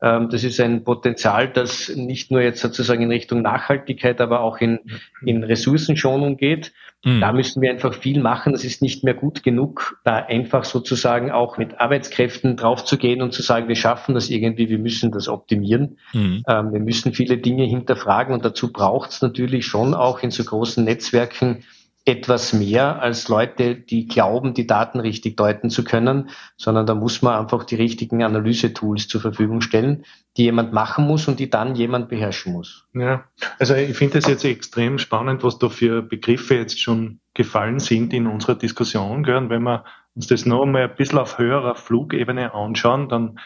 Ähm, 0.01 0.29
das 0.29 0.43
ist 0.43 0.59
ein 0.59 0.83
Potenzial, 0.83 1.47
das 1.47 1.89
nicht 1.95 2.31
nur 2.31 2.41
jetzt 2.41 2.61
sozusagen 2.61 3.03
in 3.03 3.11
Richtung 3.11 3.41
Nachhaltigkeit, 3.41 4.19
aber 4.19 4.41
auch 4.41 4.57
in, 4.57 4.79
in 5.23 5.43
Ressourcenschonung 5.43 6.37
geht. 6.37 6.73
Mhm. 7.03 7.21
Da 7.21 7.33
müssen 7.33 7.61
wir 7.61 7.71
einfach 7.71 7.93
viel 7.93 8.19
machen. 8.21 8.53
Das 8.53 8.63
ist 8.63 8.81
nicht 8.81 9.03
mehr 9.03 9.13
gut 9.13 9.43
genug, 9.43 9.99
da 10.03 10.17
einfach 10.17 10.65
sozusagen 10.65 11.31
auch 11.31 11.57
mit 11.57 11.79
Arbeitskräften 11.79 12.57
draufzugehen 12.57 13.21
und 13.21 13.33
zu 13.33 13.41
sagen, 13.41 13.67
wir 13.67 13.75
schaffen 13.75 14.15
das 14.15 14.29
irgendwie, 14.29 14.69
wir 14.69 14.79
müssen 14.79 15.11
das 15.11 15.27
optimieren. 15.27 15.97
Mhm. 16.13 16.43
Ähm, 16.47 16.73
wir 16.73 16.79
müssen 16.79 17.13
viele 17.13 17.37
Dinge 17.37 17.65
hinterfragen 17.65 18.33
und 18.33 18.43
dazu 18.43 18.71
braucht 18.71 19.11
es 19.11 19.21
natürlich 19.21 19.65
schon 19.65 19.93
auch 19.93 20.23
in 20.23 20.31
so 20.31 20.43
großen 20.43 20.83
Netzwerken 20.83 21.63
etwas 22.03 22.51
mehr 22.51 23.01
als 23.01 23.27
Leute, 23.27 23.75
die 23.75 24.07
glauben, 24.07 24.55
die 24.55 24.65
Daten 24.65 24.99
richtig 24.99 25.37
deuten 25.37 25.69
zu 25.69 25.83
können, 25.83 26.29
sondern 26.57 26.87
da 26.87 26.95
muss 26.95 27.21
man 27.21 27.39
einfach 27.39 27.63
die 27.63 27.75
richtigen 27.75 28.23
Analysetools 28.23 29.07
zur 29.07 29.21
Verfügung 29.21 29.61
stellen, 29.61 30.03
die 30.35 30.43
jemand 30.43 30.73
machen 30.73 31.05
muss 31.05 31.27
und 31.27 31.39
die 31.39 31.49
dann 31.49 31.75
jemand 31.75 32.09
beherrschen 32.09 32.53
muss. 32.53 32.87
Ja, 32.93 33.25
also 33.59 33.75
ich 33.75 33.95
finde 33.95 34.17
es 34.17 34.25
jetzt 34.25 34.43
extrem 34.45 34.97
spannend, 34.97 35.43
was 35.43 35.59
da 35.59 35.69
für 35.69 36.01
Begriffe 36.01 36.55
jetzt 36.55 36.81
schon 36.81 37.19
gefallen 37.35 37.79
sind 37.79 38.13
in 38.13 38.25
unserer 38.25 38.55
Diskussion. 38.55 39.25
Und 39.27 39.49
wenn 39.49 39.63
wir 39.63 39.83
uns 40.15 40.25
das 40.25 40.47
noch 40.47 40.63
einmal 40.63 40.89
ein 40.89 40.95
bisschen 40.95 41.19
auf 41.19 41.37
höherer 41.37 41.75
Flugebene 41.75 42.55
anschauen, 42.55 43.09
dann 43.09 43.39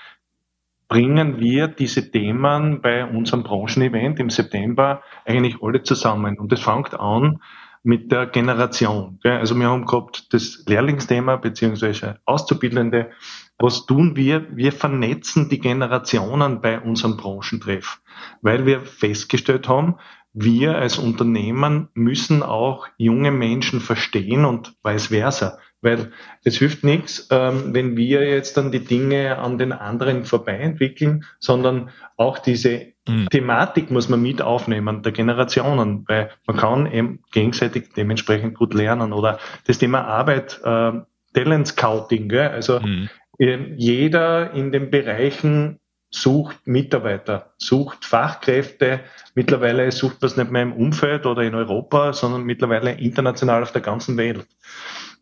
bringen 0.88 1.40
wir 1.40 1.68
diese 1.68 2.10
Themen 2.10 2.82
bei 2.82 3.06
unserem 3.06 3.44
Branchenevent 3.44 4.20
im 4.20 4.30
September 4.30 5.02
eigentlich 5.26 5.58
alle 5.62 5.84
zusammen. 5.84 6.40
Und 6.40 6.52
das 6.52 6.62
fängt 6.62 6.98
an 6.98 7.42
mit 7.86 8.12
der 8.12 8.26
Generation. 8.26 9.20
Also 9.24 9.56
wir 9.56 9.70
haben 9.70 9.86
gehabt 9.86 10.34
das 10.34 10.64
Lehrlingsthema 10.68 11.36
beziehungsweise 11.36 12.20
Auszubildende. 12.26 13.12
Was 13.60 13.86
tun 13.86 14.16
wir? 14.16 14.48
Wir 14.56 14.72
vernetzen 14.72 15.50
die 15.50 15.60
Generationen 15.60 16.62
bei 16.62 16.80
unserem 16.80 17.16
Branchentreff, 17.16 18.02
weil 18.42 18.66
wir 18.66 18.82
festgestellt 18.82 19.70
haben, 19.70 19.96
wir 20.34 20.76
als 20.76 20.98
Unternehmen 20.98 21.90
müssen 21.94 22.44
auch 22.44 22.88
junge 22.98 23.32
Menschen 23.32 23.80
verstehen 23.80 24.46
und 24.46 24.74
vice 24.84 25.08
versa. 25.08 25.60
Weil 25.82 26.12
es 26.44 26.58
hilft 26.58 26.84
nichts, 26.84 27.28
ähm, 27.30 27.74
wenn 27.74 27.96
wir 27.96 28.28
jetzt 28.28 28.58
dann 28.58 28.72
die 28.72 28.84
Dinge 28.84 29.38
an 29.38 29.60
den 29.60 29.72
anderen 29.72 30.26
vorbei 30.26 30.58
entwickeln, 30.58 31.24
sondern 31.40 31.92
auch 32.18 32.40
diese. 32.40 32.95
Thematik 33.30 33.92
muss 33.92 34.10
man 34.10 34.22
mit 34.22 34.42
aufnehmen, 34.42 35.04
der 35.04 35.12
Generationen, 35.12 36.06
weil 36.08 36.32
man 36.48 36.58
kann 36.58 36.92
eben 36.92 37.20
gegenseitig 37.32 37.94
dementsprechend 37.96 38.56
gut 38.56 38.74
lernen. 38.74 39.14
Oder 39.14 39.40
das 39.68 39.78
Thema 39.78 40.06
Arbeit, 40.06 40.60
äh, 40.64 40.92
Talent 41.34 41.68
Scouting, 41.68 42.30
gell? 42.30 42.50
also 42.50 42.80
mhm. 42.80 43.10
jeder 43.38 44.52
in 44.52 44.72
den 44.72 44.90
Bereichen 44.90 45.80
sucht 46.10 46.66
Mitarbeiter, 46.66 47.54
sucht 47.58 48.06
Fachkräfte. 48.06 49.02
Mittlerweile 49.36 49.92
sucht 49.92 50.22
man 50.22 50.28
es 50.28 50.38
nicht 50.38 50.52
mehr 50.52 50.64
im 50.64 50.74
Umfeld 50.74 51.26
oder 51.26 51.44
in 51.44 51.54
Europa, 51.54 52.14
sondern 52.14 52.44
mittlerweile 52.44 52.94
international 52.94 53.64
auf 53.64 53.72
der 53.72 53.82
ganzen 53.82 54.18
Welt. 54.18 54.48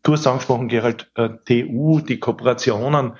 Du 0.03 0.13
hast 0.13 0.27
angesprochen, 0.27 0.67
Gerald, 0.67 1.09
äh, 1.15 1.29
TU, 1.45 1.99
die 1.99 2.19
Kooperationen. 2.19 3.13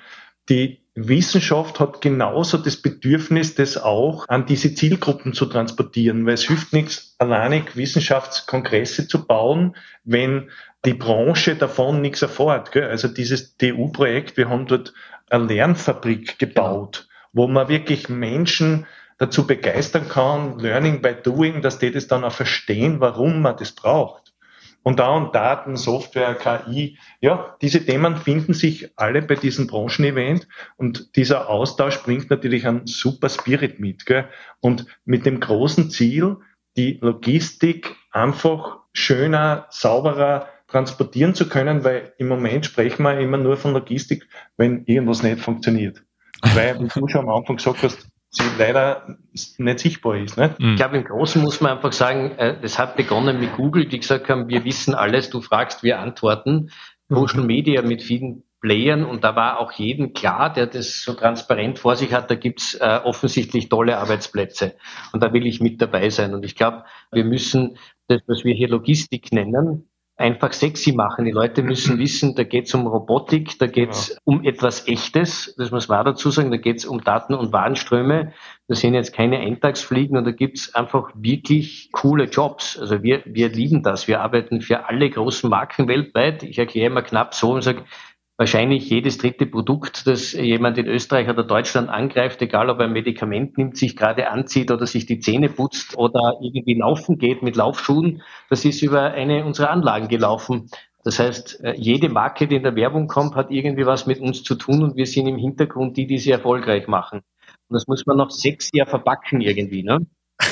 Die 0.48 0.83
Wissenschaft 0.96 1.80
hat 1.80 2.00
genauso 2.00 2.56
das 2.56 2.76
Bedürfnis, 2.76 3.56
das 3.56 3.76
auch 3.76 4.28
an 4.28 4.46
diese 4.46 4.74
Zielgruppen 4.74 5.32
zu 5.32 5.46
transportieren, 5.46 6.24
weil 6.24 6.34
es 6.34 6.44
hilft 6.44 6.72
nichts, 6.72 7.16
alleinig 7.18 7.76
Wissenschaftskongresse 7.76 9.08
zu 9.08 9.26
bauen, 9.26 9.76
wenn 10.04 10.50
die 10.84 10.94
Branche 10.94 11.56
davon 11.56 12.00
nichts 12.00 12.22
erfährt. 12.22 12.70
Gell? 12.70 12.88
Also 12.88 13.08
dieses 13.08 13.56
TU-Projekt, 13.56 14.36
wir 14.36 14.48
haben 14.48 14.66
dort 14.66 14.94
eine 15.30 15.46
Lernfabrik 15.46 16.38
gebaut, 16.38 17.08
genau. 17.32 17.46
wo 17.46 17.48
man 17.48 17.68
wirklich 17.68 18.08
Menschen 18.08 18.86
dazu 19.18 19.46
begeistern 19.46 20.08
kann, 20.08 20.58
Learning 20.60 21.02
by 21.02 21.14
Doing, 21.22 21.60
dass 21.60 21.78
die 21.78 21.90
das 21.90 22.06
dann 22.06 22.24
auch 22.24 22.32
verstehen, 22.32 23.00
warum 23.00 23.42
man 23.42 23.56
das 23.56 23.72
braucht. 23.72 24.23
Und 24.84 25.00
da 25.00 25.18
Daten, 25.32 25.76
Software, 25.76 26.34
KI, 26.34 26.98
ja, 27.20 27.56
diese 27.62 27.84
Themen 27.84 28.16
finden 28.16 28.52
sich 28.52 28.92
alle 28.96 29.22
bei 29.22 29.34
diesem 29.34 29.66
Branchenevent 29.66 30.46
und 30.76 31.16
dieser 31.16 31.48
Austausch 31.48 32.02
bringt 32.02 32.28
natürlich 32.30 32.66
einen 32.66 32.86
super 32.86 33.30
Spirit 33.30 33.80
mit. 33.80 34.04
Gell? 34.04 34.28
Und 34.60 34.86
mit 35.06 35.24
dem 35.24 35.40
großen 35.40 35.90
Ziel, 35.90 36.36
die 36.76 36.98
Logistik 37.00 37.96
einfach 38.12 38.80
schöner, 38.92 39.66
sauberer 39.70 40.48
transportieren 40.68 41.34
zu 41.34 41.48
können, 41.48 41.82
weil 41.82 42.12
im 42.18 42.28
Moment 42.28 42.66
sprechen 42.66 43.04
wir 43.04 43.18
immer 43.18 43.38
nur 43.38 43.56
von 43.56 43.72
Logistik, 43.72 44.28
wenn 44.58 44.84
irgendwas 44.84 45.22
nicht 45.22 45.40
funktioniert. 45.40 46.02
Weil, 46.42 46.78
wie 46.80 46.88
du 46.88 47.08
schon 47.08 47.22
am 47.22 47.30
Anfang 47.30 47.56
gesagt 47.56 47.82
hast, 47.82 48.06
sie 48.36 48.44
leider 48.58 49.16
nicht 49.58 49.78
sichtbar 49.78 50.16
ist. 50.16 50.36
Nicht? 50.36 50.54
Ich 50.58 50.76
glaube, 50.76 50.96
im 50.96 51.04
Großen 51.04 51.40
muss 51.42 51.60
man 51.60 51.72
einfach 51.72 51.92
sagen, 51.92 52.32
äh, 52.32 52.60
das 52.60 52.78
hat 52.78 52.96
begonnen 52.96 53.40
mit 53.40 53.54
Google, 53.54 53.86
die 53.86 54.00
gesagt 54.00 54.28
haben, 54.28 54.48
wir 54.48 54.64
wissen 54.64 54.94
alles, 54.94 55.30
du 55.30 55.40
fragst, 55.40 55.82
wir 55.82 55.98
antworten. 56.00 56.70
Mhm. 57.08 57.14
Social 57.14 57.44
Media 57.44 57.82
mit 57.82 58.02
vielen 58.02 58.44
Playern 58.60 59.04
und 59.04 59.24
da 59.24 59.36
war 59.36 59.60
auch 59.60 59.72
jedem 59.72 60.14
klar, 60.14 60.50
der 60.50 60.66
das 60.66 61.02
so 61.02 61.12
transparent 61.12 61.78
vor 61.78 61.96
sich 61.96 62.14
hat, 62.14 62.30
da 62.30 62.34
gibt's 62.34 62.74
äh, 62.74 63.00
offensichtlich 63.04 63.68
tolle 63.68 63.98
Arbeitsplätze 63.98 64.74
und 65.12 65.22
da 65.22 65.34
will 65.34 65.46
ich 65.46 65.60
mit 65.60 65.82
dabei 65.82 66.08
sein. 66.08 66.32
Und 66.32 66.46
ich 66.46 66.56
glaube, 66.56 66.84
wir 67.12 67.24
müssen 67.24 67.76
das, 68.08 68.22
was 68.26 68.42
wir 68.44 68.54
hier 68.54 68.68
Logistik 68.68 69.32
nennen, 69.32 69.88
einfach 70.16 70.52
sexy 70.52 70.92
machen. 70.92 71.24
Die 71.24 71.32
Leute 71.32 71.62
müssen 71.62 71.98
wissen, 71.98 72.36
da 72.36 72.44
geht 72.44 72.66
es 72.66 72.74
um 72.74 72.86
Robotik, 72.86 73.58
da 73.58 73.66
geht 73.66 73.90
es 73.90 74.08
ja. 74.10 74.16
um 74.24 74.44
etwas 74.44 74.86
Echtes, 74.86 75.54
das 75.58 75.72
muss 75.72 75.88
man 75.88 76.04
dazu 76.04 76.30
sagen, 76.30 76.50
da 76.50 76.56
geht 76.56 76.76
es 76.76 76.84
um 76.84 77.02
Daten- 77.02 77.34
und 77.34 77.52
Warenströme. 77.52 78.32
Das 78.68 78.80
sind 78.80 78.94
jetzt 78.94 79.12
keine 79.12 79.38
Eintagsfliegen 79.38 80.16
und 80.16 80.24
da 80.24 80.30
gibt 80.30 80.58
es 80.58 80.74
einfach 80.74 81.10
wirklich 81.14 81.90
coole 81.92 82.24
Jobs. 82.24 82.78
Also 82.78 83.02
wir, 83.02 83.22
wir 83.26 83.48
lieben 83.48 83.82
das. 83.82 84.06
Wir 84.06 84.20
arbeiten 84.20 84.60
für 84.60 84.88
alle 84.88 85.10
großen 85.10 85.50
Marken 85.50 85.88
weltweit. 85.88 86.42
Ich 86.44 86.58
erkläre 86.58 86.90
mal 86.90 87.02
knapp 87.02 87.34
so 87.34 87.52
und 87.52 87.62
sage, 87.62 87.84
wahrscheinlich 88.36 88.90
jedes 88.90 89.18
dritte 89.18 89.46
Produkt, 89.46 90.06
das 90.06 90.32
jemand 90.32 90.76
in 90.78 90.86
Österreich 90.86 91.28
oder 91.28 91.44
Deutschland 91.44 91.88
angreift, 91.88 92.42
egal 92.42 92.68
ob 92.68 92.80
er 92.80 92.86
ein 92.86 92.92
Medikament 92.92 93.56
nimmt, 93.56 93.76
sich 93.76 93.96
gerade 93.96 94.28
anzieht 94.28 94.70
oder 94.70 94.86
sich 94.86 95.06
die 95.06 95.20
Zähne 95.20 95.48
putzt 95.48 95.96
oder 95.96 96.38
irgendwie 96.40 96.74
laufen 96.74 97.18
geht 97.18 97.42
mit 97.42 97.56
Laufschuhen, 97.56 98.22
das 98.50 98.64
ist 98.64 98.82
über 98.82 99.02
eine 99.02 99.44
unserer 99.44 99.70
Anlagen 99.70 100.08
gelaufen. 100.08 100.68
Das 101.04 101.18
heißt, 101.18 101.62
äh, 101.62 101.74
jede 101.76 102.08
Marke, 102.08 102.48
die 102.48 102.56
in 102.56 102.62
der 102.62 102.76
Werbung 102.76 103.08
kommt, 103.08 103.36
hat 103.36 103.50
irgendwie 103.50 103.86
was 103.86 104.06
mit 104.06 104.20
uns 104.20 104.42
zu 104.42 104.54
tun 104.54 104.82
und 104.82 104.96
wir 104.96 105.06
sind 105.06 105.26
im 105.26 105.36
Hintergrund 105.36 105.96
die, 105.96 106.06
die 106.06 106.18
sie 106.18 106.30
erfolgreich 106.30 106.88
machen. 106.88 107.20
Und 107.68 107.74
das 107.74 107.86
muss 107.86 108.06
man 108.06 108.16
noch 108.16 108.30
sechs 108.30 108.70
Jahre 108.72 108.90
verpacken 108.90 109.40
irgendwie, 109.40 109.82
ne? 109.82 110.06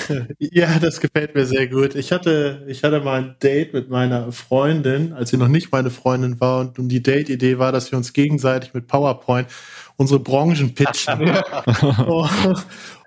Ja, 0.38 0.78
das 0.78 1.00
gefällt 1.00 1.34
mir 1.34 1.46
sehr 1.46 1.68
gut. 1.68 1.94
Ich 1.94 2.12
hatte, 2.12 2.64
ich 2.68 2.82
hatte 2.84 3.00
mal 3.00 3.22
ein 3.22 3.36
Date 3.42 3.72
mit 3.72 3.90
meiner 3.90 4.32
Freundin, 4.32 5.12
als 5.12 5.30
sie 5.30 5.36
noch 5.36 5.48
nicht 5.48 5.72
meine 5.72 5.90
Freundin 5.90 6.40
war. 6.40 6.60
Und, 6.60 6.78
und 6.78 6.88
die 6.88 7.02
Date-Idee 7.02 7.58
war, 7.58 7.72
dass 7.72 7.90
wir 7.90 7.98
uns 7.98 8.12
gegenseitig 8.12 8.74
mit 8.74 8.86
PowerPoint 8.86 9.48
unsere 9.96 10.20
Branchen 10.20 10.74
pitchen. 10.74 11.20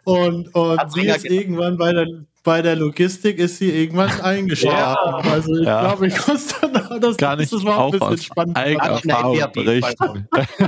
und, 0.03 0.55
und 0.55 0.91
sie 0.91 1.07
ist 1.07 1.25
irgendwann 1.25 1.77
bei 1.77 1.91
der, 1.91 2.07
bei 2.45 2.61
der 2.61 2.75
Logistik 2.75 3.39
ist 3.39 3.57
sie 3.57 3.71
irgendwann 3.71 4.21
eingeschlafen. 4.21 5.25
Ja. 5.25 5.31
Also 5.31 5.55
ich 5.55 5.65
ja. 5.65 5.81
glaube, 5.81 6.07
ich 6.07 6.27
muss 6.27 6.59
dann 6.59 7.01
das, 7.01 7.17
Gar 7.17 7.35
nicht 7.35 7.51
das 7.51 7.65
war 7.65 7.85
ein 7.85 7.91
bisschen 7.91 8.17
spannend. 8.19 8.57
Erfahrung 8.57 9.51
berichten. 9.51 10.27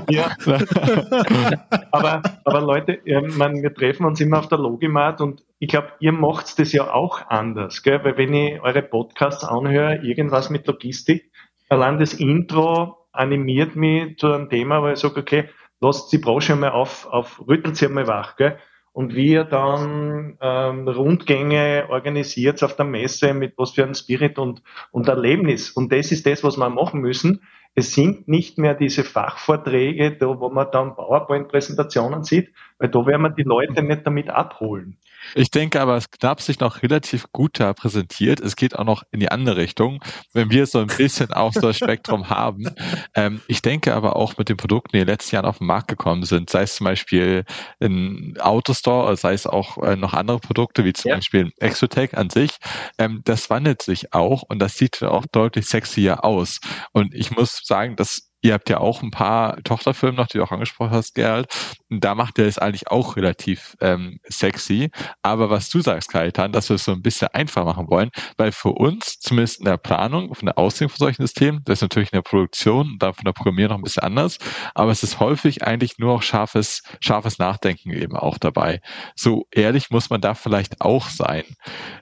ja. 0.10 0.36
aber, 1.92 2.22
aber 2.44 2.62
Leute, 2.62 3.00
man, 3.38 3.62
wir 3.62 3.74
treffen 3.74 4.06
uns 4.06 4.20
immer 4.20 4.40
auf 4.40 4.48
der 4.50 4.58
Logimat 4.58 5.22
und 5.22 5.44
ich 5.60 5.70
glaube, 5.70 5.90
ihr 6.00 6.12
macht 6.12 6.60
das 6.60 6.74
ja 6.74 6.92
auch 6.92 7.30
anders, 7.30 7.84
gell? 7.84 8.04
weil 8.04 8.18
wenn 8.18 8.34
ich 8.34 8.60
eure 8.62 8.82
Podcasts 8.82 9.44
anhöre, 9.44 9.98
irgendwas 10.04 10.50
mit 10.50 10.66
Logistik, 10.68 11.32
allein 11.70 12.00
das 12.00 12.14
Intro 12.16 12.98
animiert 13.12 13.76
mich 13.76 14.18
zu 14.18 14.32
einem 14.32 14.50
Thema, 14.50 14.82
weil 14.82 14.94
ich 14.94 15.00
sage, 15.00 15.20
okay, 15.22 15.50
lasst 15.80 16.12
die 16.12 16.18
Branche 16.18 16.56
mal 16.56 16.72
auf, 16.72 17.08
auf 17.08 17.48
rüttelt 17.48 17.78
sie 17.78 17.88
mal 17.88 18.08
wach. 18.08 18.36
Gell? 18.36 18.58
Und 18.98 19.14
wie 19.14 19.28
ihr 19.34 19.44
dann 19.44 20.40
ähm, 20.42 20.88
Rundgänge 20.88 21.86
organisiert 21.90 22.64
auf 22.64 22.76
der 22.76 22.86
Messe 22.86 23.36
mit 23.36 23.54
was 23.56 23.74
für 23.74 23.84
einem 23.84 23.94
Spirit 23.94 24.40
und, 24.40 24.64
und 24.90 25.08
Erlebnis. 25.08 25.70
Und 25.70 25.92
das 25.92 26.12
ist 26.12 26.26
das, 26.26 26.44
was 26.44 26.58
wir 26.58 26.68
machen 26.72 27.02
müssen. 27.02 27.44
Es 27.80 27.94
sind 27.94 28.28
nicht 28.28 28.58
mehr 28.58 28.74
diese 28.74 29.04
Fachvorträge, 29.04 30.18
da, 30.18 30.40
wo 30.40 30.50
man 30.50 30.66
dann 30.72 30.96
PowerPoint-Präsentationen 30.96 32.24
sieht, 32.24 32.52
weil 32.80 32.90
da 32.90 33.06
werden 33.06 33.22
wir 33.22 33.30
die 33.30 33.44
Leute 33.44 33.84
nicht 33.84 34.02
damit 34.04 34.32
abholen. 34.32 34.98
Ich 35.36 35.52
denke 35.52 35.82
aber, 35.82 35.98
es 35.98 36.10
knapp 36.10 36.42
sich 36.42 36.60
noch 36.60 36.82
relativ 36.84 37.26
gut 37.32 37.60
da 37.60 37.74
präsentiert. 37.74 38.40
Es 38.40 38.56
geht 38.56 38.78
auch 38.78 38.84
noch 38.84 39.04
in 39.12 39.20
die 39.20 39.30
andere 39.30 39.58
Richtung, 39.58 40.04
wenn 40.34 40.50
wir 40.50 40.66
so 40.66 40.80
ein 40.80 40.88
bisschen 40.88 41.32
auch 41.34 41.54
so 41.54 41.62
das 41.62 41.78
Spektrum 41.78 42.30
haben. 42.30 42.70
Ähm, 43.14 43.42
ich 43.48 43.62
denke 43.62 43.94
aber 43.94 44.16
auch 44.16 44.38
mit 44.38 44.50
den 44.50 44.58
Produkten, 44.58 44.92
die 44.94 45.00
in 45.00 45.06
den 45.06 45.14
letzten 45.14 45.36
Jahren 45.36 45.46
auf 45.46 45.58
den 45.60 45.68
Markt 45.68 45.88
gekommen 45.88 46.24
sind, 46.24 46.50
sei 46.50 46.64
es 46.64 46.76
zum 46.76 46.86
Beispiel 46.86 47.44
ein 47.82 48.36
Autostore, 48.40 49.18
sei 49.18 49.34
es 49.34 49.46
auch 49.46 49.78
äh, 49.84 49.96
noch 49.96 50.14
andere 50.14 50.40
Produkte, 50.40 50.86
wie 50.86 50.94
zum 50.94 51.10
ja. 51.10 51.16
Beispiel 51.16 51.52
Exotech 51.58 52.18
an 52.18 52.30
sich, 52.30 52.52
ähm, 52.98 53.22
das 53.26 53.50
wandelt 53.50 53.82
sich 53.82 54.14
auch 54.14 54.44
und 54.44 54.60
das 54.60 54.78
sieht 54.78 55.04
auch 55.04 55.26
deutlich 55.32 55.68
sexier 55.68 56.24
aus. 56.24 56.60
Und 56.94 57.14
ich 57.14 57.32
muss 57.32 57.62
sagen, 57.68 57.96
dass 57.96 58.28
Ihr 58.44 58.54
habt 58.54 58.70
ja 58.70 58.80
auch 58.80 59.02
ein 59.02 59.10
paar 59.10 59.62
Tochterfilme 59.64 60.16
noch, 60.16 60.28
die 60.28 60.38
du 60.38 60.44
auch 60.44 60.52
angesprochen 60.52 60.92
hast, 60.92 61.16
Gerald. 61.16 61.48
Da 61.90 62.14
macht 62.14 62.38
ihr 62.38 62.46
es 62.46 62.60
eigentlich 62.60 62.88
auch 62.90 63.16
relativ 63.16 63.76
ähm, 63.82 64.20
sexy. 64.26 64.92
Aber 65.24 65.50
was 65.50 65.70
du 65.70 65.82
sagst, 65.82 66.12
Kaitan, 66.12 66.52
dass 66.52 66.70
wir 66.70 66.76
es 66.76 66.86
so 66.86 66.92
ein 66.92 67.02
bisschen 67.02 67.30
einfach 67.30 67.66
machen 67.66 67.90
wollen, 67.90 68.12
weil 68.38 68.52
für 68.52 68.70
uns, 68.70 69.20
zumindest 69.20 69.60
in 69.60 69.66
der 69.66 69.78
Planung, 69.78 70.36
von 70.36 70.46
der 70.46 70.58
Auslegung 70.58 70.92
von 70.92 71.00
solchen 71.00 71.24
Systemen, 71.24 71.62
das 71.66 71.80
ist 71.80 71.82
natürlich 71.82 72.14
in 72.14 72.18
der 72.18 72.22
Produktion, 72.22 72.98
da 73.00 73.12
von 73.12 73.26
der 73.26 73.34
Programmierung 73.34 73.72
noch 73.72 73.80
ein 73.80 73.84
bisschen 73.84 74.04
anders, 74.04 74.38
aber 74.76 74.92
es 74.92 75.02
ist 75.02 75.20
häufig 75.20 75.64
eigentlich 75.64 75.98
nur 75.98 76.14
auch 76.14 76.22
scharfes, 76.22 76.84
scharfes 77.00 77.40
Nachdenken 77.40 77.92
eben 77.92 78.16
auch 78.16 78.38
dabei. 78.38 78.82
So 79.16 79.48
ehrlich 79.52 79.90
muss 79.90 80.12
man 80.12 80.22
da 80.22 80.36
vielleicht 80.36 80.80
auch 80.80 81.10
sein. 81.10 81.44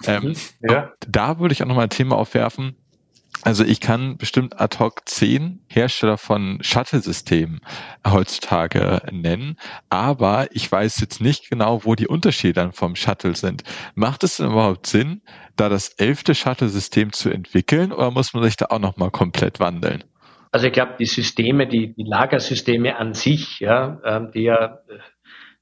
Ähm, 0.06 0.36
ja. 0.62 0.92
Da 1.08 1.40
würde 1.40 1.54
ich 1.54 1.64
auch 1.64 1.68
nochmal 1.68 1.86
ein 1.86 1.90
Thema 1.90 2.18
aufwerfen, 2.18 2.76
also 3.46 3.64
ich 3.64 3.80
kann 3.80 4.18
bestimmt 4.18 4.60
ad 4.60 4.80
hoc 4.80 5.08
zehn 5.08 5.60
Hersteller 5.68 6.18
von 6.18 6.58
Shuttle-Systemen 6.62 7.62
heutzutage 8.06 9.04
nennen, 9.12 9.58
aber 9.88 10.48
ich 10.50 10.72
weiß 10.72 11.00
jetzt 11.00 11.22
nicht 11.22 11.52
genau, 11.52 11.86
wo 11.86 11.94
die 11.94 12.08
Unterschiede 12.08 12.54
dann 12.54 12.74
vom 12.74 12.96
Shuttle 12.96 13.36
sind. 13.36 13.64
Macht 13.94 14.24
es 14.24 14.38
denn 14.38 14.48
überhaupt 14.48 14.88
Sinn, 14.88 15.22
da 15.56 15.70
das 15.70 15.90
elfte 15.90 16.34
Shuttle-System 16.34 17.14
zu 17.14 17.30
entwickeln 17.30 17.92
oder 17.92 18.10
muss 18.10 18.34
man 18.34 18.42
sich 18.42 18.58
da 18.58 18.66
auch 18.72 18.80
nochmal 18.80 19.12
komplett 19.12 19.60
wandeln? 19.60 20.04
Also 20.52 20.66
ich 20.66 20.74
glaube, 20.74 20.96
die 20.98 21.06
Systeme, 21.06 21.68
die, 21.68 21.94
die 21.94 22.04
Lagersysteme 22.04 22.98
an 22.98 23.14
sich, 23.14 23.60
ja, 23.60 24.02
ähm, 24.04 24.32
die 24.34 24.44
ja, 24.44 24.80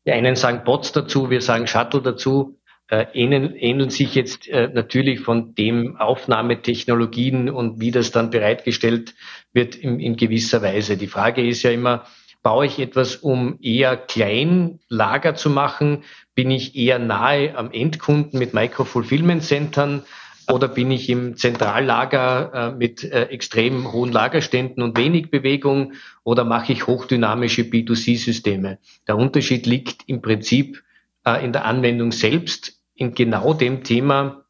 die 0.06 0.12
einen 0.14 0.38
sagen 0.38 0.64
Bots 0.64 0.94
dazu, 0.94 1.30
wir 1.30 1.42
sagen 1.42 1.68
Shuttle 1.68 2.02
dazu, 2.02 2.60
äh, 2.90 3.06
ähneln, 3.14 3.56
ähneln 3.56 3.90
sich 3.90 4.14
jetzt 4.16 4.48
äh, 4.50 4.70
natürlich 4.74 5.22
von 5.22 5.56
dem 5.56 5.98
Aufnahmetechnologien 5.98 7.50
und 7.50 7.80
wie 7.80 7.92
das 7.92 8.12
dann 8.12 8.30
bereitgestellt 8.30 9.16
wird 9.54 9.76
in, 9.76 10.00
in 10.00 10.16
gewisser 10.16 10.62
Weise. 10.62 10.98
Die 10.98 11.08
Frage 11.08 11.48
ist 11.48 11.64
ja 11.64 11.72
immer, 11.72 12.06
baue 12.44 12.66
ich 12.66 12.80
etwas, 12.80 13.16
um 13.16 13.58
eher 13.62 13.96
klein 13.96 14.80
Lager 14.90 15.36
zu 15.36 15.50
machen? 15.50 16.04
Bin 16.36 16.52
ich 16.52 16.76
eher 16.76 17.00
nahe 17.00 17.56
am 17.56 17.72
Endkunden 17.72 18.38
mit 18.38 18.54
Micro-Fulfillment-Centern? 18.54 20.04
Oder 20.52 20.68
bin 20.68 20.92
ich 20.92 21.10
im 21.10 21.38
Zentrallager 21.38 22.74
äh, 22.74 22.78
mit 22.78 23.04
äh, 23.04 23.28
extrem 23.28 23.94
hohen 23.94 24.12
Lagerständen 24.12 24.84
und 24.84 24.98
wenig 24.98 25.32
Bewegung? 25.32 25.94
Oder 26.26 26.44
mache 26.44 26.74
ich 26.74 26.86
hochdynamische 26.86 27.62
B2C-Systeme? 27.62 28.78
Der 29.08 29.16
Unterschied 29.16 29.66
liegt 29.66 30.02
im 30.08 30.22
Prinzip 30.22 30.84
äh, 31.26 31.44
in 31.44 31.54
der 31.54 31.66
Anwendung 31.66 32.12
selbst 32.12 32.80
in 32.96 33.16
genau 33.16 33.54
dem 33.54 33.84
Thema, 33.84 34.46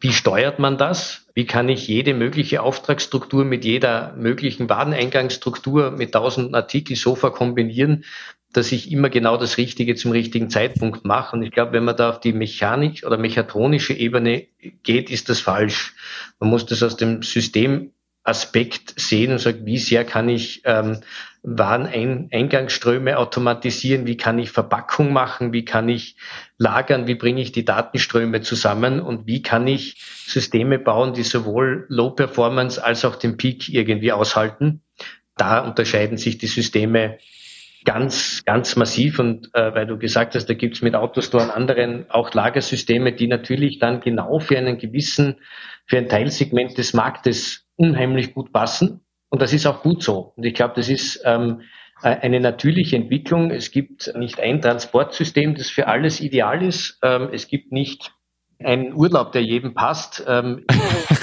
wie 0.00 0.12
steuert 0.12 0.58
man 0.58 0.78
das? 0.78 1.26
Wie 1.34 1.46
kann 1.46 1.68
ich 1.68 1.88
jede 1.88 2.14
mögliche 2.14 2.62
Auftragsstruktur 2.62 3.44
mit 3.44 3.64
jeder 3.64 4.14
möglichen 4.16 4.68
Wareneingangsstruktur 4.68 5.90
mit 5.90 6.12
tausenden 6.12 6.54
Artikel 6.54 6.96
so 6.96 7.14
verkombinieren, 7.14 8.04
dass 8.52 8.72
ich 8.72 8.90
immer 8.90 9.10
genau 9.10 9.36
das 9.36 9.58
Richtige 9.58 9.94
zum 9.96 10.12
richtigen 10.12 10.48
Zeitpunkt 10.48 11.04
mache. 11.04 11.36
Und 11.36 11.42
ich 11.42 11.50
glaube, 11.50 11.72
wenn 11.72 11.84
man 11.84 11.96
da 11.96 12.10
auf 12.10 12.20
die 12.20 12.32
mechanik 12.32 13.04
oder 13.04 13.18
mechatronische 13.18 13.92
Ebene 13.92 14.46
geht, 14.82 15.10
ist 15.10 15.28
das 15.28 15.40
falsch. 15.40 15.94
Man 16.38 16.48
muss 16.48 16.64
das 16.64 16.82
aus 16.82 16.96
dem 16.96 17.22
Systemaspekt 17.22 18.98
sehen 18.98 19.32
und 19.32 19.38
sagt, 19.40 19.66
wie 19.66 19.78
sehr 19.78 20.04
kann 20.04 20.28
ich 20.30 20.62
ähm, 20.64 21.00
Wareneingangsströme 21.48 23.16
automatisieren, 23.16 24.04
wie 24.04 24.16
kann 24.16 24.40
ich 24.40 24.50
Verpackung 24.50 25.12
machen, 25.12 25.52
wie 25.52 25.64
kann 25.64 25.88
ich 25.88 26.16
lagern, 26.58 27.06
wie 27.06 27.14
bringe 27.14 27.40
ich 27.40 27.52
die 27.52 27.64
Datenströme 27.64 28.40
zusammen 28.40 29.00
und 29.00 29.28
wie 29.28 29.42
kann 29.42 29.68
ich 29.68 29.94
Systeme 30.26 30.80
bauen, 30.80 31.14
die 31.14 31.22
sowohl 31.22 31.86
Low 31.88 32.10
Performance 32.10 32.82
als 32.82 33.04
auch 33.04 33.14
den 33.14 33.36
Peak 33.36 33.68
irgendwie 33.68 34.10
aushalten. 34.10 34.82
Da 35.36 35.60
unterscheiden 35.60 36.18
sich 36.18 36.36
die 36.36 36.48
Systeme 36.48 37.18
ganz, 37.84 38.44
ganz 38.44 38.74
massiv 38.74 39.20
und 39.20 39.54
äh, 39.54 39.72
weil 39.72 39.86
du 39.86 39.98
gesagt 39.98 40.34
hast, 40.34 40.46
da 40.46 40.54
gibt's 40.54 40.82
mit 40.82 40.96
Autostore 40.96 41.44
und 41.44 41.50
anderen 41.50 42.10
auch 42.10 42.34
Lagersysteme, 42.34 43.12
die 43.12 43.28
natürlich 43.28 43.78
dann 43.78 44.00
genau 44.00 44.40
für 44.40 44.58
einen 44.58 44.78
gewissen, 44.78 45.36
für 45.86 45.98
ein 45.98 46.08
Teilsegment 46.08 46.76
des 46.76 46.92
Marktes 46.92 47.68
unheimlich 47.76 48.34
gut 48.34 48.52
passen 48.52 49.05
und 49.28 49.42
das 49.42 49.52
ist 49.52 49.66
auch 49.66 49.82
gut 49.82 50.02
so. 50.02 50.32
Und 50.36 50.44
ich 50.44 50.54
glaube, 50.54 50.74
das 50.76 50.88
ist 50.88 51.20
ähm, 51.24 51.62
äh, 52.02 52.08
eine 52.08 52.40
natürliche 52.40 52.96
Entwicklung. 52.96 53.50
Es 53.50 53.70
gibt 53.70 54.12
nicht 54.16 54.40
ein 54.40 54.60
Transportsystem, 54.60 55.54
das 55.54 55.68
für 55.68 55.88
alles 55.88 56.20
ideal 56.20 56.62
ist. 56.62 56.98
Ähm, 57.02 57.30
es 57.32 57.48
gibt 57.48 57.72
nicht 57.72 58.12
einen 58.58 58.94
Urlaub, 58.94 59.32
der 59.32 59.42
jedem 59.42 59.74
passt. 59.74 60.24
Ähm, 60.26 60.64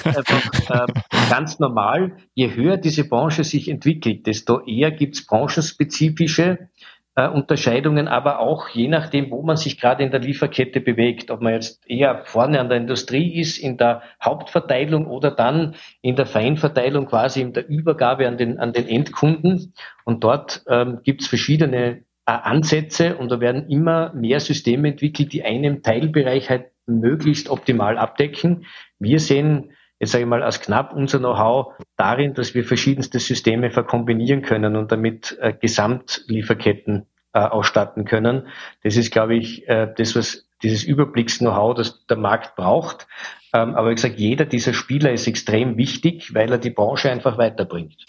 ähm, 0.06 0.88
ganz 1.30 1.60
normal. 1.60 2.18
Je 2.34 2.54
höher 2.54 2.78
diese 2.78 3.08
Branche 3.08 3.44
sich 3.44 3.70
entwickelt, 3.70 4.28
desto 4.28 4.62
eher 4.66 4.92
gibt 4.92 5.16
es 5.16 5.26
branchenspezifische 5.26 6.70
äh, 7.16 7.28
Unterscheidungen, 7.28 8.08
aber 8.08 8.40
auch 8.40 8.70
je 8.70 8.88
nachdem, 8.88 9.30
wo 9.32 9.42
man 9.44 9.56
sich 9.56 9.80
gerade 9.80 10.04
in 10.04 10.12
der 10.12 10.20
Lieferkette 10.20 10.82
bewegt, 10.82 11.30
ob 11.30 11.42
man 11.42 11.54
jetzt 11.54 11.88
eher 11.88 12.24
vorne 12.26 12.60
an 12.60 12.70
der 12.70 12.80
Industrie 12.80 13.40
ist, 13.40 13.58
in 13.58 13.78
der 13.78 14.02
Hauptverteilung 14.24 15.06
oder 15.06 15.32
dann 15.32 15.76
in 16.02 16.16
der 16.16 16.26
Feinverteilung 16.26 17.06
quasi 17.06 17.42
in 17.42 17.54
der 17.54 17.68
Übergabe 17.68 18.28
an 18.28 18.38
den, 18.38 18.60
an 18.60 18.74
den 18.74 18.88
Endkunden. 18.88 19.74
Und 20.06 20.24
dort 20.24 20.64
ähm, 20.68 21.02
gibt 21.04 21.22
es 21.22 21.28
verschiedene 21.28 22.04
äh, 22.26 22.32
Ansätze 22.32 23.16
und 23.18 23.32
da 23.32 23.40
werden 23.40 23.70
immer 23.70 24.14
mehr 24.14 24.40
Systeme 24.40 24.88
entwickelt, 24.88 25.34
die 25.34 25.44
einen 25.44 25.84
Teilbereich 25.84 26.50
halt 26.50 26.72
möglichst 26.86 27.50
optimal 27.50 27.98
abdecken. 27.98 28.66
Wir 29.00 29.20
sehen 29.20 29.72
jetzt 30.04 30.12
sage 30.12 30.26
ich 30.26 30.30
mal, 30.30 30.44
als 30.44 30.60
knapp 30.60 30.94
unser 30.94 31.20
Know-how 31.20 31.74
darin, 31.96 32.34
dass 32.34 32.54
wir 32.54 32.66
verschiedenste 32.66 33.20
Systeme 33.20 33.72
verkombinieren 33.72 34.42
können 34.42 34.76
und 34.76 34.92
damit 34.92 35.38
äh, 35.40 35.54
Gesamtlieferketten 35.54 37.06
äh, 37.34 37.40
ausstatten 37.40 38.04
können. 38.04 38.48
Das 38.84 38.98
ist, 38.98 39.12
glaube 39.12 39.36
ich, 39.36 39.68
äh, 39.70 39.88
das, 39.96 40.16
was 40.16 40.46
dieses 40.62 40.84
Überblicks-Know-how, 40.84 41.76
das 41.76 42.06
der 42.06 42.18
Markt 42.18 42.56
braucht. 42.56 43.08
Ähm, 43.54 43.76
aber 43.76 43.92
wie 43.92 43.96
gesagt, 43.96 44.20
jeder 44.20 44.46
dieser 44.46 44.74
Spieler 44.74 45.12
ist 45.14 45.26
extrem 45.28 45.78
wichtig, 45.78 46.34
weil 46.34 46.52
er 46.52 46.58
die 46.58 46.70
Branche 46.70 47.10
einfach 47.10 47.38
weiterbringt. 47.38 48.06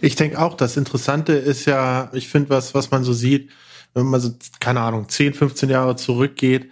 Ich 0.00 0.16
denke 0.16 0.40
auch, 0.40 0.54
das 0.54 0.76
Interessante 0.76 1.34
ist 1.34 1.64
ja, 1.66 2.10
ich 2.12 2.28
finde, 2.28 2.50
was, 2.50 2.74
was 2.74 2.90
man 2.90 3.04
so 3.04 3.12
sieht, 3.12 3.50
wenn 3.94 4.06
man 4.06 4.20
so, 4.20 4.30
keine 4.58 4.80
Ahnung, 4.80 5.08
10, 5.08 5.34
15 5.34 5.70
Jahre 5.70 5.94
zurückgeht, 5.94 6.70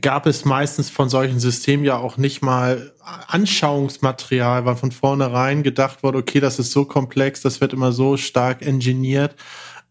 gab 0.00 0.26
es 0.26 0.44
meistens 0.44 0.90
von 0.90 1.08
solchen 1.08 1.40
Systemen 1.40 1.84
ja 1.84 1.96
auch 1.96 2.16
nicht 2.16 2.42
mal 2.42 2.92
Anschauungsmaterial, 3.28 4.64
weil 4.64 4.76
von 4.76 4.92
vornherein 4.92 5.62
gedacht 5.62 6.02
wurde, 6.02 6.18
okay, 6.18 6.40
das 6.40 6.58
ist 6.58 6.72
so 6.72 6.84
komplex, 6.84 7.42
das 7.42 7.60
wird 7.60 7.72
immer 7.72 7.92
so 7.92 8.16
stark 8.16 8.62
engineert. 8.62 9.36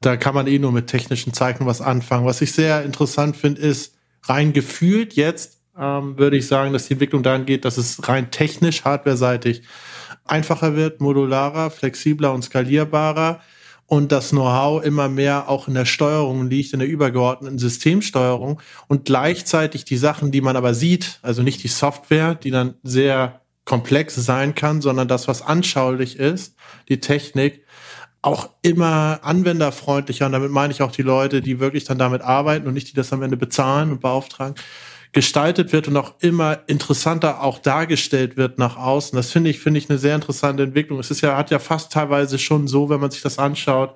Da 0.01 0.17
kann 0.17 0.35
man 0.35 0.47
eh 0.47 0.59
nur 0.59 0.71
mit 0.71 0.87
technischen 0.87 1.33
Zeichnungen 1.33 1.69
was 1.69 1.81
anfangen. 1.81 2.25
Was 2.25 2.41
ich 2.41 2.51
sehr 2.51 2.83
interessant 2.83 3.37
finde, 3.37 3.61
ist 3.61 3.95
rein 4.23 4.51
gefühlt 4.51 5.13
jetzt, 5.13 5.59
ähm, 5.79 6.17
würde 6.17 6.37
ich 6.37 6.47
sagen, 6.47 6.73
dass 6.73 6.87
die 6.87 6.93
Entwicklung 6.93 7.23
dahin 7.23 7.45
geht, 7.45 7.63
dass 7.63 7.77
es 7.77 8.07
rein 8.07 8.31
technisch, 8.31 8.83
hardwareseitig 8.83 9.61
einfacher 10.25 10.75
wird, 10.75 11.01
modularer, 11.01 11.69
flexibler 11.69 12.33
und 12.33 12.43
skalierbarer 12.43 13.41
und 13.85 14.11
das 14.11 14.29
Know-how 14.29 14.83
immer 14.83 15.09
mehr 15.09 15.49
auch 15.49 15.67
in 15.67 15.73
der 15.73 15.85
Steuerung 15.85 16.49
liegt, 16.49 16.73
in 16.73 16.79
der 16.79 16.87
übergeordneten 16.87 17.59
Systemsteuerung 17.59 18.61
und 18.87 19.05
gleichzeitig 19.05 19.85
die 19.85 19.97
Sachen, 19.97 20.31
die 20.31 20.41
man 20.41 20.55
aber 20.55 20.73
sieht, 20.73 21.19
also 21.21 21.43
nicht 21.43 21.63
die 21.63 21.67
Software, 21.67 22.35
die 22.35 22.51
dann 22.51 22.75
sehr 22.83 23.41
komplex 23.65 24.15
sein 24.15 24.55
kann, 24.55 24.81
sondern 24.81 25.07
das, 25.07 25.27
was 25.27 25.41
anschaulich 25.41 26.17
ist, 26.17 26.55
die 26.89 26.99
Technik, 26.99 27.63
auch 28.21 28.49
immer 28.61 29.19
anwenderfreundlicher. 29.23 30.25
Und 30.25 30.31
damit 30.31 30.49
meine 30.49 30.71
ich 30.71 30.81
auch 30.81 30.91
die 30.91 31.01
Leute, 31.01 31.41
die 31.41 31.59
wirklich 31.59 31.83
dann 31.83 31.97
damit 31.97 32.21
arbeiten 32.21 32.67
und 32.67 32.73
nicht 32.73 32.89
die 32.89 32.95
das 32.95 33.11
am 33.11 33.21
Ende 33.21 33.37
bezahlen 33.37 33.91
und 33.91 33.99
beauftragen, 33.99 34.55
gestaltet 35.13 35.71
wird 35.71 35.87
und 35.87 35.95
auch 35.95 36.15
immer 36.19 36.59
interessanter 36.67 37.43
auch 37.43 37.59
dargestellt 37.59 38.35
wird 38.35 38.57
nach 38.57 38.77
außen. 38.77 39.15
Das 39.15 39.31
finde 39.31 39.51
ich, 39.51 39.59
finde 39.59 39.77
ich 39.77 39.89
eine 39.89 39.99
sehr 39.99 40.15
interessante 40.15 40.63
Entwicklung. 40.63 40.99
Es 40.99 41.11
ist 41.11 41.21
ja, 41.21 41.37
hat 41.37 41.51
ja 41.51 41.59
fast 41.59 41.93
teilweise 41.93 42.39
schon 42.39 42.67
so, 42.67 42.89
wenn 42.89 42.99
man 42.99 43.11
sich 43.11 43.21
das 43.21 43.37
anschaut, 43.37 43.95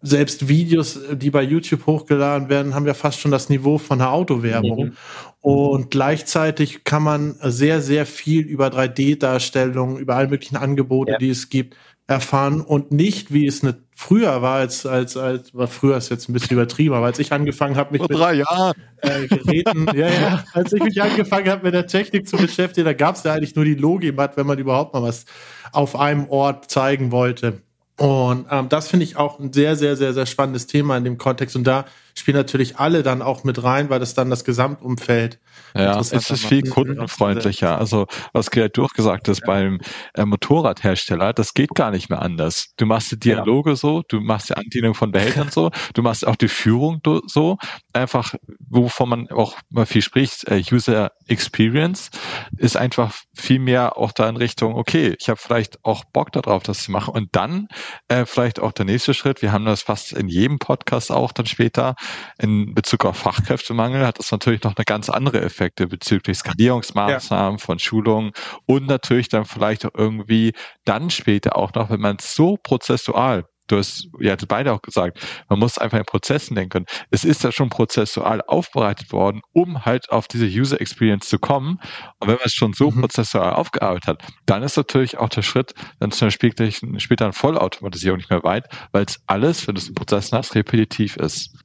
selbst 0.00 0.48
Videos, 0.48 1.00
die 1.12 1.30
bei 1.30 1.42
YouTube 1.42 1.86
hochgeladen 1.86 2.50
werden, 2.50 2.74
haben 2.74 2.86
ja 2.86 2.94
fast 2.94 3.20
schon 3.20 3.30
das 3.30 3.48
Niveau 3.48 3.78
von 3.78 4.00
einer 4.00 4.12
Autowerbung. 4.12 4.86
Mhm. 4.86 4.92
Und 5.40 5.90
gleichzeitig 5.90 6.84
kann 6.84 7.02
man 7.02 7.36
sehr, 7.40 7.80
sehr 7.80 8.06
viel 8.06 8.42
über 8.42 8.68
3D-Darstellungen, 8.68 9.96
über 9.96 10.16
alle 10.16 10.28
möglichen 10.28 10.56
Angebote, 10.56 11.12
ja. 11.12 11.18
die 11.18 11.30
es 11.30 11.48
gibt, 11.48 11.74
erfahren 12.06 12.60
und 12.60 12.92
nicht, 12.92 13.32
wie 13.32 13.46
es 13.46 13.62
eine 13.62 13.76
früher 13.96 14.42
war, 14.42 14.56
als, 14.56 14.84
als, 14.84 15.16
als, 15.16 15.54
war 15.54 15.68
früher 15.68 15.96
ist 15.96 16.10
jetzt 16.10 16.28
ein 16.28 16.32
bisschen 16.32 16.56
übertrieben, 16.56 16.94
aber 16.94 17.06
als 17.06 17.18
ich 17.18 17.32
angefangen 17.32 17.76
habe, 17.76 17.92
mich 17.92 18.00
Vor 18.00 18.08
drei 18.08 18.36
mit 18.36 18.46
Jahren. 18.46 18.74
Äh, 18.98 19.26
Geräten, 19.28 19.86
ja, 19.94 20.08
ja, 20.08 20.44
als 20.52 20.72
ich 20.72 20.82
mich 20.82 21.00
angefangen 21.00 21.48
habe, 21.48 21.64
mit 21.64 21.74
der 21.74 21.86
Technik 21.86 22.28
zu 22.28 22.36
beschäftigen, 22.36 22.84
da 22.84 22.92
gab 22.92 23.16
es 23.16 23.22
ja 23.22 23.32
eigentlich 23.32 23.54
nur 23.54 23.64
die 23.64 23.74
Logimat, 23.74 24.36
wenn 24.36 24.46
man 24.46 24.58
überhaupt 24.58 24.92
mal 24.92 25.02
was 25.02 25.24
auf 25.72 25.96
einem 25.96 26.28
Ort 26.28 26.70
zeigen 26.70 27.12
wollte. 27.12 27.62
Und 27.96 28.46
ähm, 28.50 28.68
das 28.68 28.88
finde 28.88 29.04
ich 29.04 29.16
auch 29.16 29.38
ein 29.38 29.52
sehr, 29.52 29.76
sehr, 29.76 29.96
sehr, 29.96 30.12
sehr 30.12 30.26
spannendes 30.26 30.66
Thema 30.66 30.96
in 30.96 31.04
dem 31.04 31.16
Kontext. 31.16 31.54
Und 31.54 31.64
da 31.64 31.84
spielen 32.14 32.36
natürlich 32.36 32.78
alle 32.78 33.02
dann 33.02 33.22
auch 33.22 33.44
mit 33.44 33.62
rein, 33.62 33.90
weil 33.90 34.00
das 34.00 34.14
dann 34.14 34.30
das 34.30 34.44
Gesamtumfeld 34.44 35.40
ja, 35.74 35.98
es 35.98 36.12
ist 36.12 36.46
viel 36.46 36.62
kundenfreundlicher. 36.62 37.78
Also 37.78 38.06
was 38.32 38.50
Gerhard 38.50 38.76
durchgesagt 38.76 39.28
ist 39.28 39.40
ja. 39.40 39.46
beim 39.46 39.80
äh, 40.14 40.24
Motorradhersteller, 40.24 41.32
das 41.32 41.54
geht 41.54 41.74
gar 41.74 41.90
nicht 41.90 42.10
mehr 42.10 42.22
anders. 42.22 42.74
Du 42.76 42.86
machst 42.86 43.10
die 43.10 43.18
Dialoge 43.18 43.70
ja. 43.70 43.76
so, 43.76 44.02
du 44.08 44.20
machst 44.20 44.50
die 44.50 44.54
Andienung 44.54 44.94
von 44.94 45.10
Behältern 45.10 45.50
so, 45.50 45.70
du 45.94 46.02
machst 46.02 46.26
auch 46.26 46.36
die 46.36 46.48
Führung 46.48 47.00
so. 47.26 47.58
Einfach, 47.92 48.34
wovon 48.68 49.08
man 49.08 49.30
auch 49.30 49.56
mal 49.70 49.86
viel 49.86 50.02
spricht, 50.02 50.46
äh, 50.48 50.62
User 50.70 51.10
Experience 51.26 52.10
ist 52.56 52.76
einfach 52.76 53.14
viel 53.34 53.58
mehr 53.58 53.96
auch 53.96 54.12
da 54.12 54.28
in 54.28 54.36
Richtung, 54.36 54.74
okay, 54.74 55.16
ich 55.18 55.28
habe 55.28 55.40
vielleicht 55.40 55.84
auch 55.84 56.04
Bock 56.04 56.32
darauf, 56.32 56.62
das 56.62 56.84
zu 56.84 56.92
machen. 56.92 57.14
Und 57.14 57.30
dann 57.32 57.68
äh, 58.08 58.26
vielleicht 58.26 58.60
auch 58.60 58.72
der 58.72 58.84
nächste 58.84 59.14
Schritt, 59.14 59.42
wir 59.42 59.52
haben 59.52 59.64
das 59.64 59.82
fast 59.82 60.12
in 60.12 60.28
jedem 60.28 60.58
Podcast 60.58 61.10
auch 61.10 61.32
dann 61.32 61.46
später, 61.46 61.94
in 62.38 62.74
Bezug 62.74 63.04
auf 63.04 63.16
Fachkräftemangel 63.16 64.06
hat 64.06 64.18
das 64.18 64.30
natürlich 64.30 64.62
noch 64.62 64.76
eine 64.76 64.84
ganz 64.84 65.08
andere 65.08 65.40
Effekte 65.40 65.86
bezüglich 65.86 66.38
Skalierungsmaßnahmen 66.38 67.58
ja. 67.58 67.64
von 67.64 67.78
Schulungen 67.78 68.32
und 68.66 68.86
natürlich 68.86 69.28
dann 69.28 69.44
vielleicht 69.44 69.86
auch 69.86 69.92
irgendwie 69.94 70.52
dann 70.84 71.10
später 71.10 71.56
auch 71.56 71.74
noch, 71.74 71.90
wenn 71.90 72.00
man 72.00 72.16
so 72.20 72.56
prozessual 72.56 73.44
du 73.66 73.78
hast, 73.78 74.08
hattet 74.22 74.48
beide 74.48 74.72
auch 74.72 74.82
gesagt, 74.82 75.18
man 75.48 75.58
muss 75.58 75.78
einfach 75.78 75.98
in 75.98 76.04
Prozessen 76.04 76.54
denken. 76.54 76.84
Es 77.10 77.24
ist 77.24 77.44
ja 77.44 77.52
schon 77.52 77.70
prozessual 77.70 78.42
aufbereitet 78.42 79.12
worden, 79.12 79.40
um 79.52 79.84
halt 79.84 80.10
auf 80.10 80.28
diese 80.28 80.46
User 80.46 80.80
Experience 80.80 81.28
zu 81.28 81.38
kommen. 81.38 81.80
Und 82.18 82.28
wenn 82.28 82.36
man 82.36 82.44
es 82.44 82.52
schon 82.52 82.72
so 82.72 82.90
mhm. 82.90 83.02
prozessual 83.02 83.54
aufgearbeitet 83.54 84.06
hat, 84.06 84.22
dann 84.46 84.62
ist 84.62 84.76
natürlich 84.76 85.18
auch 85.18 85.28
der 85.28 85.42
Schritt 85.42 85.74
dann 86.00 86.10
zu 86.10 86.24
einer 86.24 86.32
späteren, 86.32 87.00
späteren 87.00 87.32
Vollautomatisierung 87.32 88.18
nicht 88.18 88.30
mehr 88.30 88.42
weit, 88.44 88.66
weil 88.92 89.04
es 89.04 89.20
alles, 89.26 89.66
wenn 89.66 89.74
du 89.74 89.80
es 89.80 89.88
in 89.88 89.94
Prozessen 89.94 90.36
hast, 90.36 90.54
repetitiv 90.54 91.16
ist 91.16 91.63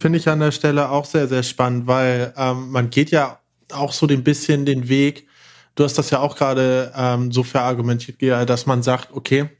finde 0.00 0.18
ich 0.18 0.28
an 0.28 0.40
der 0.40 0.52
Stelle 0.52 0.90
auch 0.90 1.04
sehr, 1.04 1.28
sehr 1.28 1.42
spannend, 1.42 1.86
weil 1.86 2.32
ähm, 2.36 2.70
man 2.70 2.90
geht 2.90 3.10
ja 3.10 3.40
auch 3.72 3.92
so 3.92 4.06
ein 4.06 4.24
bisschen 4.24 4.64
den 4.64 4.88
Weg, 4.88 5.26
du 5.74 5.84
hast 5.84 5.98
das 5.98 6.10
ja 6.10 6.20
auch 6.20 6.36
gerade 6.36 6.92
ähm, 6.96 7.32
so 7.32 7.42
verargumentiert, 7.42 8.20
dass 8.48 8.66
man 8.66 8.82
sagt, 8.82 9.12
okay, 9.12 9.50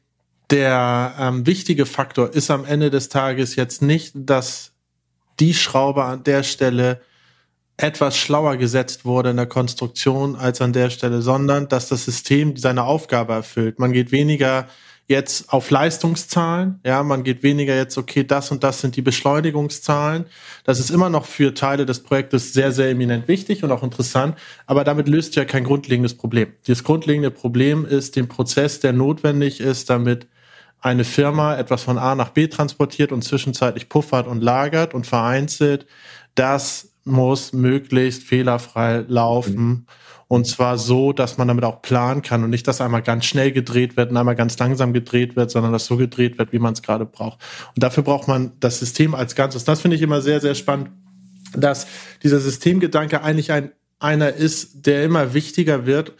der 0.50 1.14
ähm, 1.18 1.46
wichtige 1.46 1.86
Faktor 1.86 2.32
ist 2.32 2.50
am 2.50 2.64
Ende 2.64 2.90
des 2.90 3.08
Tages 3.08 3.56
jetzt 3.56 3.82
nicht, 3.82 4.12
dass 4.14 4.72
die 5.40 5.54
Schraube 5.54 6.04
an 6.04 6.24
der 6.24 6.42
Stelle 6.42 7.00
etwas 7.76 8.16
schlauer 8.16 8.56
gesetzt 8.56 9.04
wurde 9.04 9.30
in 9.30 9.36
der 9.36 9.46
Konstruktion 9.46 10.34
als 10.34 10.60
an 10.60 10.72
der 10.72 10.90
Stelle, 10.90 11.22
sondern 11.22 11.68
dass 11.68 11.88
das 11.88 12.04
System 12.04 12.56
seine 12.56 12.84
Aufgabe 12.84 13.34
erfüllt. 13.34 13.78
Man 13.78 13.92
geht 13.92 14.10
weniger 14.10 14.66
jetzt 15.08 15.52
auf 15.52 15.70
Leistungszahlen. 15.70 16.80
Ja, 16.84 17.02
man 17.02 17.24
geht 17.24 17.42
weniger 17.42 17.74
jetzt, 17.74 17.96
okay, 17.96 18.24
das 18.24 18.50
und 18.50 18.62
das 18.62 18.82
sind 18.82 18.94
die 18.94 19.02
Beschleunigungszahlen. 19.02 20.26
Das 20.64 20.78
ist 20.78 20.90
immer 20.90 21.08
noch 21.08 21.24
für 21.24 21.54
Teile 21.54 21.86
des 21.86 22.02
Projektes 22.02 22.52
sehr, 22.52 22.72
sehr 22.72 22.90
eminent 22.90 23.26
wichtig 23.26 23.64
und 23.64 23.72
auch 23.72 23.82
interessant. 23.82 24.36
Aber 24.66 24.84
damit 24.84 25.08
löst 25.08 25.34
ja 25.34 25.46
kein 25.46 25.64
grundlegendes 25.64 26.14
Problem. 26.14 26.52
Das 26.66 26.84
grundlegende 26.84 27.30
Problem 27.30 27.86
ist 27.86 28.16
den 28.16 28.28
Prozess, 28.28 28.80
der 28.80 28.92
notwendig 28.92 29.60
ist, 29.60 29.88
damit 29.88 30.28
eine 30.80 31.04
Firma 31.04 31.56
etwas 31.56 31.82
von 31.82 31.96
A 31.96 32.14
nach 32.14 32.28
B 32.28 32.46
transportiert 32.46 33.10
und 33.10 33.24
zwischenzeitlich 33.24 33.88
puffert 33.88 34.26
und 34.26 34.42
lagert 34.42 34.92
und 34.92 35.06
vereinzelt. 35.06 35.86
Das 36.34 36.92
muss 37.04 37.54
möglichst 37.54 38.24
fehlerfrei 38.24 39.04
laufen. 39.08 39.64
Mhm. 39.64 39.86
Und 40.28 40.46
zwar 40.46 40.76
so, 40.76 41.14
dass 41.14 41.38
man 41.38 41.48
damit 41.48 41.64
auch 41.64 41.80
planen 41.80 42.20
kann 42.20 42.44
und 42.44 42.50
nicht, 42.50 42.68
dass 42.68 42.82
einmal 42.82 43.02
ganz 43.02 43.24
schnell 43.24 43.50
gedreht 43.50 43.96
wird 43.96 44.10
und 44.10 44.16
einmal 44.18 44.36
ganz 44.36 44.58
langsam 44.58 44.92
gedreht 44.92 45.36
wird, 45.36 45.50
sondern 45.50 45.72
dass 45.72 45.86
so 45.86 45.96
gedreht 45.96 46.38
wird, 46.38 46.52
wie 46.52 46.58
man 46.58 46.74
es 46.74 46.82
gerade 46.82 47.06
braucht. 47.06 47.40
Und 47.74 47.82
dafür 47.82 48.02
braucht 48.02 48.28
man 48.28 48.52
das 48.60 48.78
System 48.78 49.14
als 49.14 49.34
Ganzes. 49.34 49.64
Das 49.64 49.80
finde 49.80 49.96
ich 49.96 50.02
immer 50.02 50.20
sehr, 50.20 50.40
sehr 50.40 50.54
spannend, 50.54 50.90
dass 51.56 51.86
dieser 52.22 52.40
Systemgedanke 52.40 53.22
eigentlich 53.22 53.52
ein, 53.52 53.72
einer 53.98 54.34
ist, 54.34 54.86
der 54.86 55.02
immer 55.02 55.32
wichtiger 55.32 55.86
wird 55.86 56.12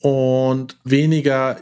und 0.00 0.78
weniger 0.82 1.58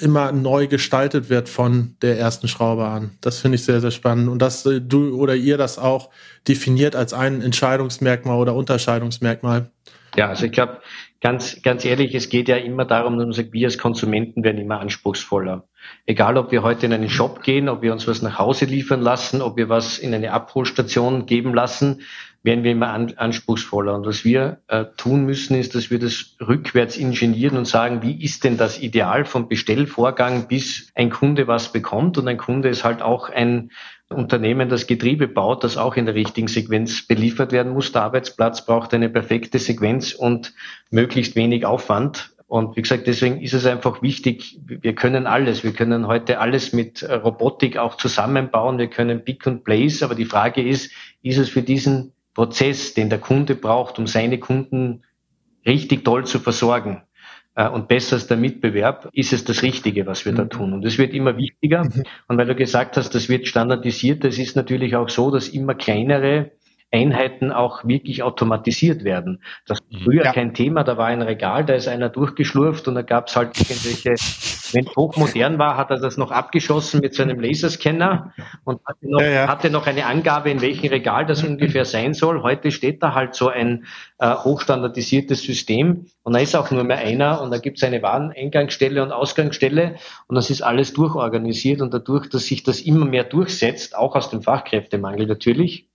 immer 0.00 0.30
neu 0.32 0.68
gestaltet 0.68 1.30
wird 1.30 1.48
von 1.48 1.96
der 2.02 2.18
ersten 2.18 2.48
Schraube 2.48 2.86
an. 2.86 3.10
Das 3.20 3.38
finde 3.38 3.56
ich 3.56 3.64
sehr, 3.64 3.80
sehr 3.80 3.90
spannend. 3.90 4.28
Und 4.28 4.40
dass 4.40 4.64
äh, 4.66 4.80
du 4.80 5.16
oder 5.16 5.34
ihr 5.34 5.58
das 5.58 5.78
auch 5.78 6.10
definiert 6.46 6.94
als 6.94 7.12
ein 7.12 7.42
Entscheidungsmerkmal 7.42 8.38
oder 8.38 8.54
Unterscheidungsmerkmal. 8.54 9.70
Ja, 10.16 10.28
also 10.28 10.46
ich 10.46 10.52
glaube, 10.52 10.80
ganz, 11.20 11.62
ganz 11.62 11.84
ehrlich, 11.84 12.14
es 12.14 12.28
geht 12.28 12.48
ja 12.48 12.56
immer 12.56 12.84
darum, 12.84 13.16
dass 13.16 13.26
man 13.26 13.32
sagt, 13.32 13.52
wir 13.52 13.66
als 13.66 13.78
Konsumenten 13.78 14.42
werden 14.42 14.58
immer 14.58 14.80
anspruchsvoller. 14.80 15.68
Egal, 16.06 16.36
ob 16.36 16.50
wir 16.50 16.62
heute 16.62 16.86
in 16.86 16.92
einen 16.92 17.08
Shop 17.08 17.42
gehen, 17.42 17.68
ob 17.68 17.82
wir 17.82 17.92
uns 17.92 18.08
was 18.08 18.22
nach 18.22 18.38
Hause 18.38 18.64
liefern 18.64 19.00
lassen, 19.00 19.40
ob 19.40 19.56
wir 19.56 19.68
was 19.68 19.98
in 19.98 20.14
eine 20.14 20.32
Abholstation 20.32 21.26
geben 21.26 21.54
lassen, 21.54 22.02
werden 22.42 22.64
wir 22.64 22.72
immer 22.72 22.88
an, 22.88 23.12
anspruchsvoller. 23.16 23.94
Und 23.94 24.06
was 24.06 24.24
wir 24.24 24.62
äh, 24.68 24.86
tun 24.96 25.26
müssen, 25.26 25.56
ist, 25.56 25.74
dass 25.74 25.90
wir 25.90 25.98
das 25.98 26.36
rückwärts 26.40 26.96
ingenieren 26.96 27.56
und 27.58 27.66
sagen, 27.66 28.02
wie 28.02 28.22
ist 28.22 28.44
denn 28.44 28.56
das 28.56 28.80
Ideal 28.80 29.24
vom 29.26 29.48
Bestellvorgang, 29.48 30.48
bis 30.48 30.90
ein 30.94 31.10
Kunde 31.10 31.46
was 31.48 31.72
bekommt. 31.72 32.16
Und 32.16 32.28
ein 32.28 32.38
Kunde 32.38 32.70
ist 32.70 32.82
halt 32.82 33.02
auch 33.02 33.28
ein 33.28 33.70
Unternehmen, 34.12 34.68
das 34.68 34.86
Getriebe 34.86 35.28
baut, 35.28 35.62
das 35.62 35.76
auch 35.76 35.96
in 35.96 36.06
der 36.06 36.14
richtigen 36.14 36.48
Sequenz 36.48 37.06
beliefert 37.06 37.52
werden 37.52 37.72
muss. 37.72 37.92
Der 37.92 38.02
Arbeitsplatz 38.02 38.66
braucht 38.66 38.92
eine 38.92 39.08
perfekte 39.08 39.58
Sequenz 39.58 40.12
und 40.12 40.52
möglichst 40.90 41.36
wenig 41.36 41.64
Aufwand. 41.64 42.34
Und 42.48 42.76
wie 42.76 42.82
gesagt, 42.82 43.06
deswegen 43.06 43.40
ist 43.40 43.54
es 43.54 43.66
einfach 43.66 44.02
wichtig, 44.02 44.58
wir 44.66 44.96
können 44.96 45.28
alles. 45.28 45.62
Wir 45.62 45.72
können 45.72 46.08
heute 46.08 46.40
alles 46.40 46.72
mit 46.72 47.08
Robotik 47.08 47.76
auch 47.76 47.96
zusammenbauen. 47.96 48.78
Wir 48.78 48.88
können 48.88 49.24
Pick 49.24 49.46
und 49.46 49.62
Place. 49.62 50.02
Aber 50.02 50.16
die 50.16 50.24
Frage 50.24 50.60
ist, 50.60 50.90
ist 51.22 51.38
es 51.38 51.48
für 51.48 51.62
diesen 51.62 52.12
Prozess, 52.34 52.94
den 52.94 53.10
der 53.10 53.20
Kunde 53.20 53.54
braucht, 53.54 54.00
um 54.00 54.08
seine 54.08 54.38
Kunden 54.38 55.04
richtig 55.64 56.04
toll 56.04 56.26
zu 56.26 56.40
versorgen 56.40 57.02
und 57.56 57.88
besser 57.88 58.16
als 58.16 58.26
der 58.26 58.36
Mitbewerb, 58.36 59.08
ist 59.12 59.32
es 59.32 59.44
das 59.44 59.62
Richtige, 59.62 60.06
was 60.06 60.24
wir 60.24 60.32
da 60.32 60.44
mhm. 60.44 60.50
tun. 60.50 60.72
Und 60.72 60.84
es 60.84 60.98
wird 60.98 61.12
immer 61.12 61.36
wichtiger. 61.36 61.84
Mhm. 61.84 62.04
Und 62.28 62.38
weil 62.38 62.46
du 62.46 62.54
gesagt 62.54 62.96
hast, 62.96 63.14
das 63.14 63.28
wird 63.28 63.46
standardisiert, 63.46 64.24
das 64.24 64.38
ist 64.38 64.56
natürlich 64.56 64.96
auch 64.96 65.08
so, 65.08 65.30
dass 65.30 65.48
immer 65.48 65.74
kleinere 65.74 66.52
Einheiten 66.92 67.52
auch 67.52 67.84
wirklich 67.84 68.24
automatisiert 68.24 69.04
werden. 69.04 69.42
Das 69.66 69.78
war 69.78 69.98
mhm. 69.98 70.04
früher 70.04 70.24
ja. 70.24 70.32
kein 70.32 70.54
Thema, 70.54 70.82
da 70.82 70.96
war 70.96 71.06
ein 71.06 71.22
Regal, 71.22 71.64
da 71.64 71.74
ist 71.74 71.86
einer 71.86 72.08
durchgeschlurft 72.08 72.88
und 72.88 72.96
da 72.96 73.02
gab 73.02 73.28
es 73.28 73.36
halt 73.36 73.56
irgendwelche, 73.58 74.10
wenn 74.72 74.86
es 74.86 74.96
hochmodern 74.96 75.58
war, 75.58 75.76
hat 75.76 75.90
er 75.90 76.00
das 76.00 76.16
noch 76.16 76.32
abgeschossen 76.32 77.00
mit 77.00 77.14
seinem 77.14 77.38
Laserscanner 77.38 78.34
und 78.64 78.80
hatte 78.84 79.08
noch, 79.08 79.20
ja, 79.20 79.28
ja. 79.28 79.48
hatte 79.48 79.70
noch 79.70 79.86
eine 79.86 80.06
Angabe, 80.06 80.50
in 80.50 80.60
welchem 80.60 80.88
Regal 80.88 81.26
das 81.26 81.44
ungefähr 81.44 81.84
sein 81.84 82.12
soll. 82.12 82.42
Heute 82.42 82.72
steht 82.72 83.02
da 83.02 83.14
halt 83.14 83.36
so 83.36 83.48
ein 83.48 83.84
äh, 84.18 84.34
hochstandardisiertes 84.34 85.42
System 85.42 86.06
und 86.24 86.32
da 86.32 86.40
ist 86.40 86.56
auch 86.56 86.72
nur 86.72 86.82
mehr 86.82 86.98
einer 86.98 87.40
und 87.40 87.52
da 87.52 87.58
gibt 87.58 87.78
es 87.78 87.84
eine 87.84 88.02
Wareneingangsstelle 88.02 89.00
und 89.00 89.12
Ausgangsstelle 89.12 89.94
und 90.26 90.34
das 90.34 90.50
ist 90.50 90.62
alles 90.62 90.92
durchorganisiert 90.92 91.82
und 91.82 91.94
dadurch, 91.94 92.28
dass 92.28 92.46
sich 92.46 92.64
das 92.64 92.80
immer 92.80 93.06
mehr 93.06 93.24
durchsetzt, 93.24 93.96
auch 93.96 94.16
aus 94.16 94.30
dem 94.30 94.42
Fachkräftemangel 94.42 95.26
natürlich, 95.26 95.89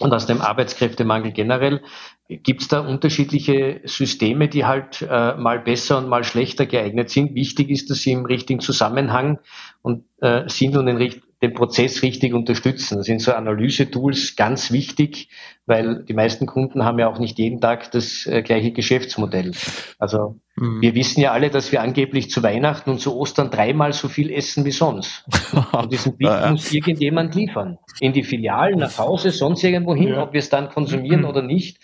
und 0.00 0.14
aus 0.14 0.26
dem 0.26 0.40
Arbeitskräftemangel 0.40 1.32
generell 1.32 1.82
gibt 2.28 2.62
es 2.62 2.68
da 2.68 2.80
unterschiedliche 2.80 3.82
Systeme, 3.84 4.48
die 4.48 4.64
halt 4.64 5.02
äh, 5.02 5.34
mal 5.36 5.60
besser 5.60 5.98
und 5.98 6.08
mal 6.08 6.24
schlechter 6.24 6.64
geeignet 6.64 7.10
sind. 7.10 7.34
Wichtig 7.34 7.70
ist, 7.70 7.90
dass 7.90 7.98
sie 8.00 8.12
im 8.12 8.24
richtigen 8.24 8.60
Zusammenhang 8.60 9.38
und 9.82 10.04
äh, 10.22 10.48
sind 10.48 10.76
und 10.76 10.86
den, 10.86 11.22
den 11.42 11.54
Prozess 11.54 12.02
richtig 12.02 12.34
unterstützen. 12.34 12.98
Das 12.98 13.06
sind 13.06 13.22
so 13.22 13.32
Analyse-Tools 13.32 14.36
ganz 14.36 14.72
wichtig, 14.72 15.30
weil 15.64 16.04
die 16.04 16.12
meisten 16.12 16.46
Kunden 16.46 16.84
haben 16.84 16.98
ja 16.98 17.08
auch 17.08 17.18
nicht 17.18 17.38
jeden 17.38 17.60
Tag 17.60 17.90
das 17.92 18.26
äh, 18.26 18.42
gleiche 18.42 18.72
Geschäftsmodell. 18.72 19.52
Also 19.98 20.38
mhm. 20.56 20.82
wir 20.82 20.94
wissen 20.94 21.20
ja 21.22 21.32
alle, 21.32 21.48
dass 21.48 21.72
wir 21.72 21.80
angeblich 21.80 22.30
zu 22.30 22.42
Weihnachten 22.42 22.90
und 22.90 23.00
zu 23.00 23.16
Ostern 23.16 23.50
dreimal 23.50 23.94
so 23.94 24.08
viel 24.08 24.30
essen 24.30 24.64
wie 24.64 24.70
sonst. 24.70 25.24
Und 25.72 25.92
diesen 25.92 26.16
Blick 26.16 26.28
ja, 26.28 26.46
ja. 26.46 26.50
muss 26.50 26.72
irgendjemand 26.72 27.34
liefern. 27.34 27.78
In 28.00 28.12
die 28.12 28.22
Filialen, 28.22 28.78
nach 28.78 28.98
Hause, 28.98 29.30
sonst 29.30 29.64
irgendwo 29.64 29.94
hin, 29.94 30.08
ja. 30.08 30.22
ob 30.22 30.32
wir 30.32 30.40
es 30.40 30.50
dann 30.50 30.68
konsumieren 30.68 31.20
mhm. 31.20 31.26
oder 31.28 31.42
nicht 31.42 31.78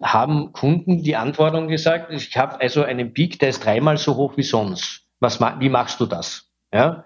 haben 0.00 0.52
Kunden 0.52 1.02
die 1.02 1.16
Anforderung 1.16 1.66
gesagt, 1.68 2.12
ich 2.12 2.36
habe 2.36 2.60
also 2.60 2.82
einen 2.84 3.12
Peak, 3.12 3.38
der 3.40 3.48
ist 3.48 3.64
dreimal 3.64 3.96
so 3.96 4.14
hoch 4.16 4.36
wie 4.36 4.44
sonst. 4.44 5.06
Was, 5.18 5.40
wie 5.40 5.68
machst 5.68 5.98
du 5.98 6.06
das? 6.06 6.52
Ja? 6.72 7.04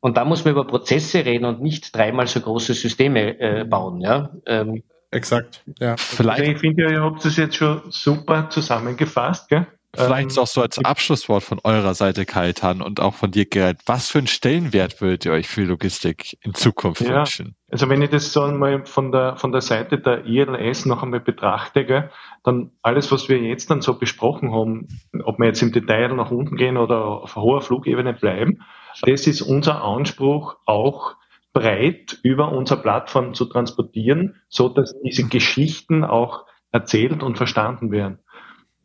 Und 0.00 0.16
da 0.16 0.24
muss 0.24 0.44
man 0.44 0.52
über 0.52 0.66
Prozesse 0.66 1.24
reden 1.24 1.44
und 1.44 1.62
nicht 1.62 1.94
dreimal 1.94 2.26
so 2.26 2.40
große 2.40 2.74
Systeme 2.74 3.38
äh, 3.38 3.64
bauen. 3.64 4.00
Ja? 4.00 4.30
Ähm, 4.46 4.82
Exakt. 5.10 5.64
Ja. 5.78 5.96
Vielleicht. 5.96 6.40
Also 6.40 6.52
ich 6.52 6.58
finde, 6.58 6.90
ihr 6.90 7.02
habt 7.02 7.24
das 7.24 7.36
jetzt 7.36 7.56
schon 7.56 7.82
super 7.90 8.50
zusammengefasst. 8.50 9.48
Gell? 9.48 9.66
Vielleicht 9.96 10.36
ähm, 10.36 10.42
auch 10.42 10.46
so 10.46 10.60
als 10.60 10.78
Abschlusswort 10.78 11.42
von 11.42 11.58
eurer 11.64 11.94
Seite, 11.94 12.26
Kaitan, 12.26 12.82
und 12.82 13.00
auch 13.00 13.14
von 13.14 13.30
dir, 13.30 13.46
Gerald. 13.46 13.78
Was 13.86 14.10
für 14.10 14.18
einen 14.18 14.26
Stellenwert 14.26 15.00
würdet 15.00 15.24
ihr 15.24 15.32
euch 15.32 15.48
für 15.48 15.62
Logistik 15.62 16.36
in 16.42 16.54
Zukunft 16.54 17.00
ja, 17.00 17.20
wünschen? 17.20 17.56
Also 17.70 17.88
wenn 17.88 18.02
ich 18.02 18.10
das 18.10 18.32
so 18.32 18.42
einmal 18.42 18.84
von 18.84 19.10
der, 19.10 19.36
von 19.36 19.52
der 19.52 19.62
Seite 19.62 19.98
der 19.98 20.26
ILS 20.26 20.86
noch 20.86 21.02
einmal 21.02 21.20
betrachte, 21.20 21.86
gell, 21.86 22.10
dann 22.44 22.72
alles, 22.82 23.10
was 23.10 23.28
wir 23.28 23.38
jetzt 23.38 23.70
dann 23.70 23.80
so 23.80 23.98
besprochen 23.98 24.52
haben, 24.52 24.88
ob 25.24 25.38
wir 25.38 25.46
jetzt 25.46 25.62
im 25.62 25.72
Detail 25.72 26.08
nach 26.14 26.30
unten 26.30 26.56
gehen 26.56 26.76
oder 26.76 27.04
auf 27.04 27.36
hoher 27.36 27.62
Flugebene 27.62 28.12
bleiben, 28.12 28.60
das 29.02 29.26
ist 29.26 29.42
unser 29.42 29.82
Anspruch 29.82 30.56
auch 30.64 31.16
breit 31.52 32.18
über 32.22 32.52
unsere 32.52 32.82
Plattform 32.82 33.34
zu 33.34 33.46
transportieren, 33.46 34.36
so 34.48 34.68
dass 34.68 34.94
diese 35.00 35.26
Geschichten 35.28 36.04
auch 36.04 36.44
erzählt 36.70 37.22
und 37.22 37.36
verstanden 37.36 37.90
werden. 37.90 38.18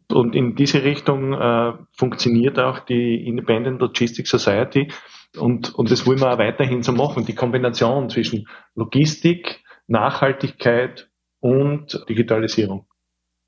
Und 0.10 0.36
in 0.36 0.56
diese 0.56 0.84
Richtung 0.84 1.34
äh, 1.34 1.74
funktioniert 1.92 2.60
auch 2.60 2.80
die 2.80 3.28
Independent 3.28 3.82
Logistics 3.82 4.30
Society. 4.30 4.92
Und, 5.38 5.74
und 5.76 5.92
das 5.92 6.06
wollen 6.06 6.20
wir 6.20 6.34
auch 6.34 6.38
weiterhin 6.38 6.84
so 6.84 6.92
machen. 6.92 7.26
Die 7.26 7.36
Kombination 7.36 8.10
zwischen 8.10 8.48
Logistik, 8.76 9.64
Nachhaltigkeit 9.88 11.10
und 11.40 12.06
Digitalisierung. 12.10 12.86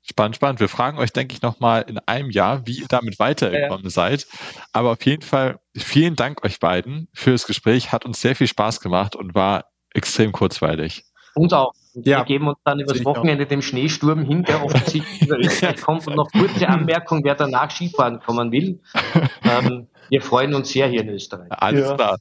Spannend, 0.06 0.36
spannend. 0.36 0.60
Wir 0.60 0.68
fragen 0.68 0.98
euch, 0.98 1.12
denke 1.12 1.34
ich, 1.34 1.40
nochmal 1.40 1.86
in 1.88 1.98
einem 1.98 2.30
Jahr, 2.30 2.66
wie 2.66 2.80
ihr 2.80 2.86
damit 2.88 3.18
weitergekommen 3.18 3.84
ja. 3.84 3.90
seid. 3.90 4.26
Aber 4.72 4.90
auf 4.92 5.06
jeden 5.06 5.22
Fall 5.22 5.60
vielen 5.74 6.14
Dank 6.14 6.44
euch 6.44 6.60
beiden 6.60 7.08
für 7.14 7.32
das 7.32 7.46
Gespräch. 7.46 7.90
Hat 7.90 8.04
uns 8.04 8.20
sehr 8.20 8.36
viel 8.36 8.46
Spaß 8.46 8.80
gemacht 8.80 9.16
und 9.16 9.34
war 9.34 9.64
extrem 9.94 10.32
kurzweilig. 10.32 11.04
Uns 11.34 11.54
auch. 11.54 11.72
Ja. 11.94 12.18
Wir 12.18 12.24
geben 12.24 12.48
uns 12.48 12.58
dann 12.64 12.80
übers 12.80 13.02
Wochenende 13.04 13.46
dem 13.46 13.62
Schneesturm 13.62 14.24
hin, 14.24 14.42
der 14.42 14.62
offensichtlich 14.62 15.22
über 15.26 15.38
Österreich 15.38 15.80
kommt. 15.80 16.06
Und 16.06 16.16
noch 16.16 16.30
kurze 16.30 16.68
Anmerkung, 16.68 17.22
wer 17.24 17.34
danach 17.34 17.70
Skifahren 17.70 18.20
kommen 18.20 18.52
will. 18.52 18.80
Ähm, 19.46 19.88
wir 20.08 20.22
freuen 20.22 20.54
uns 20.54 20.70
sehr 20.70 20.88
hier 20.88 21.02
in 21.02 21.10
Österreich. 21.10 21.48
Alles 21.50 21.88
ja. 21.88 21.94
klar. 21.94 22.16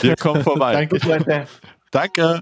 Wir 0.00 0.16
kommen 0.16 0.42
vorbei. 0.42 0.86
Danke. 0.88 1.46
Danke. 1.90 2.40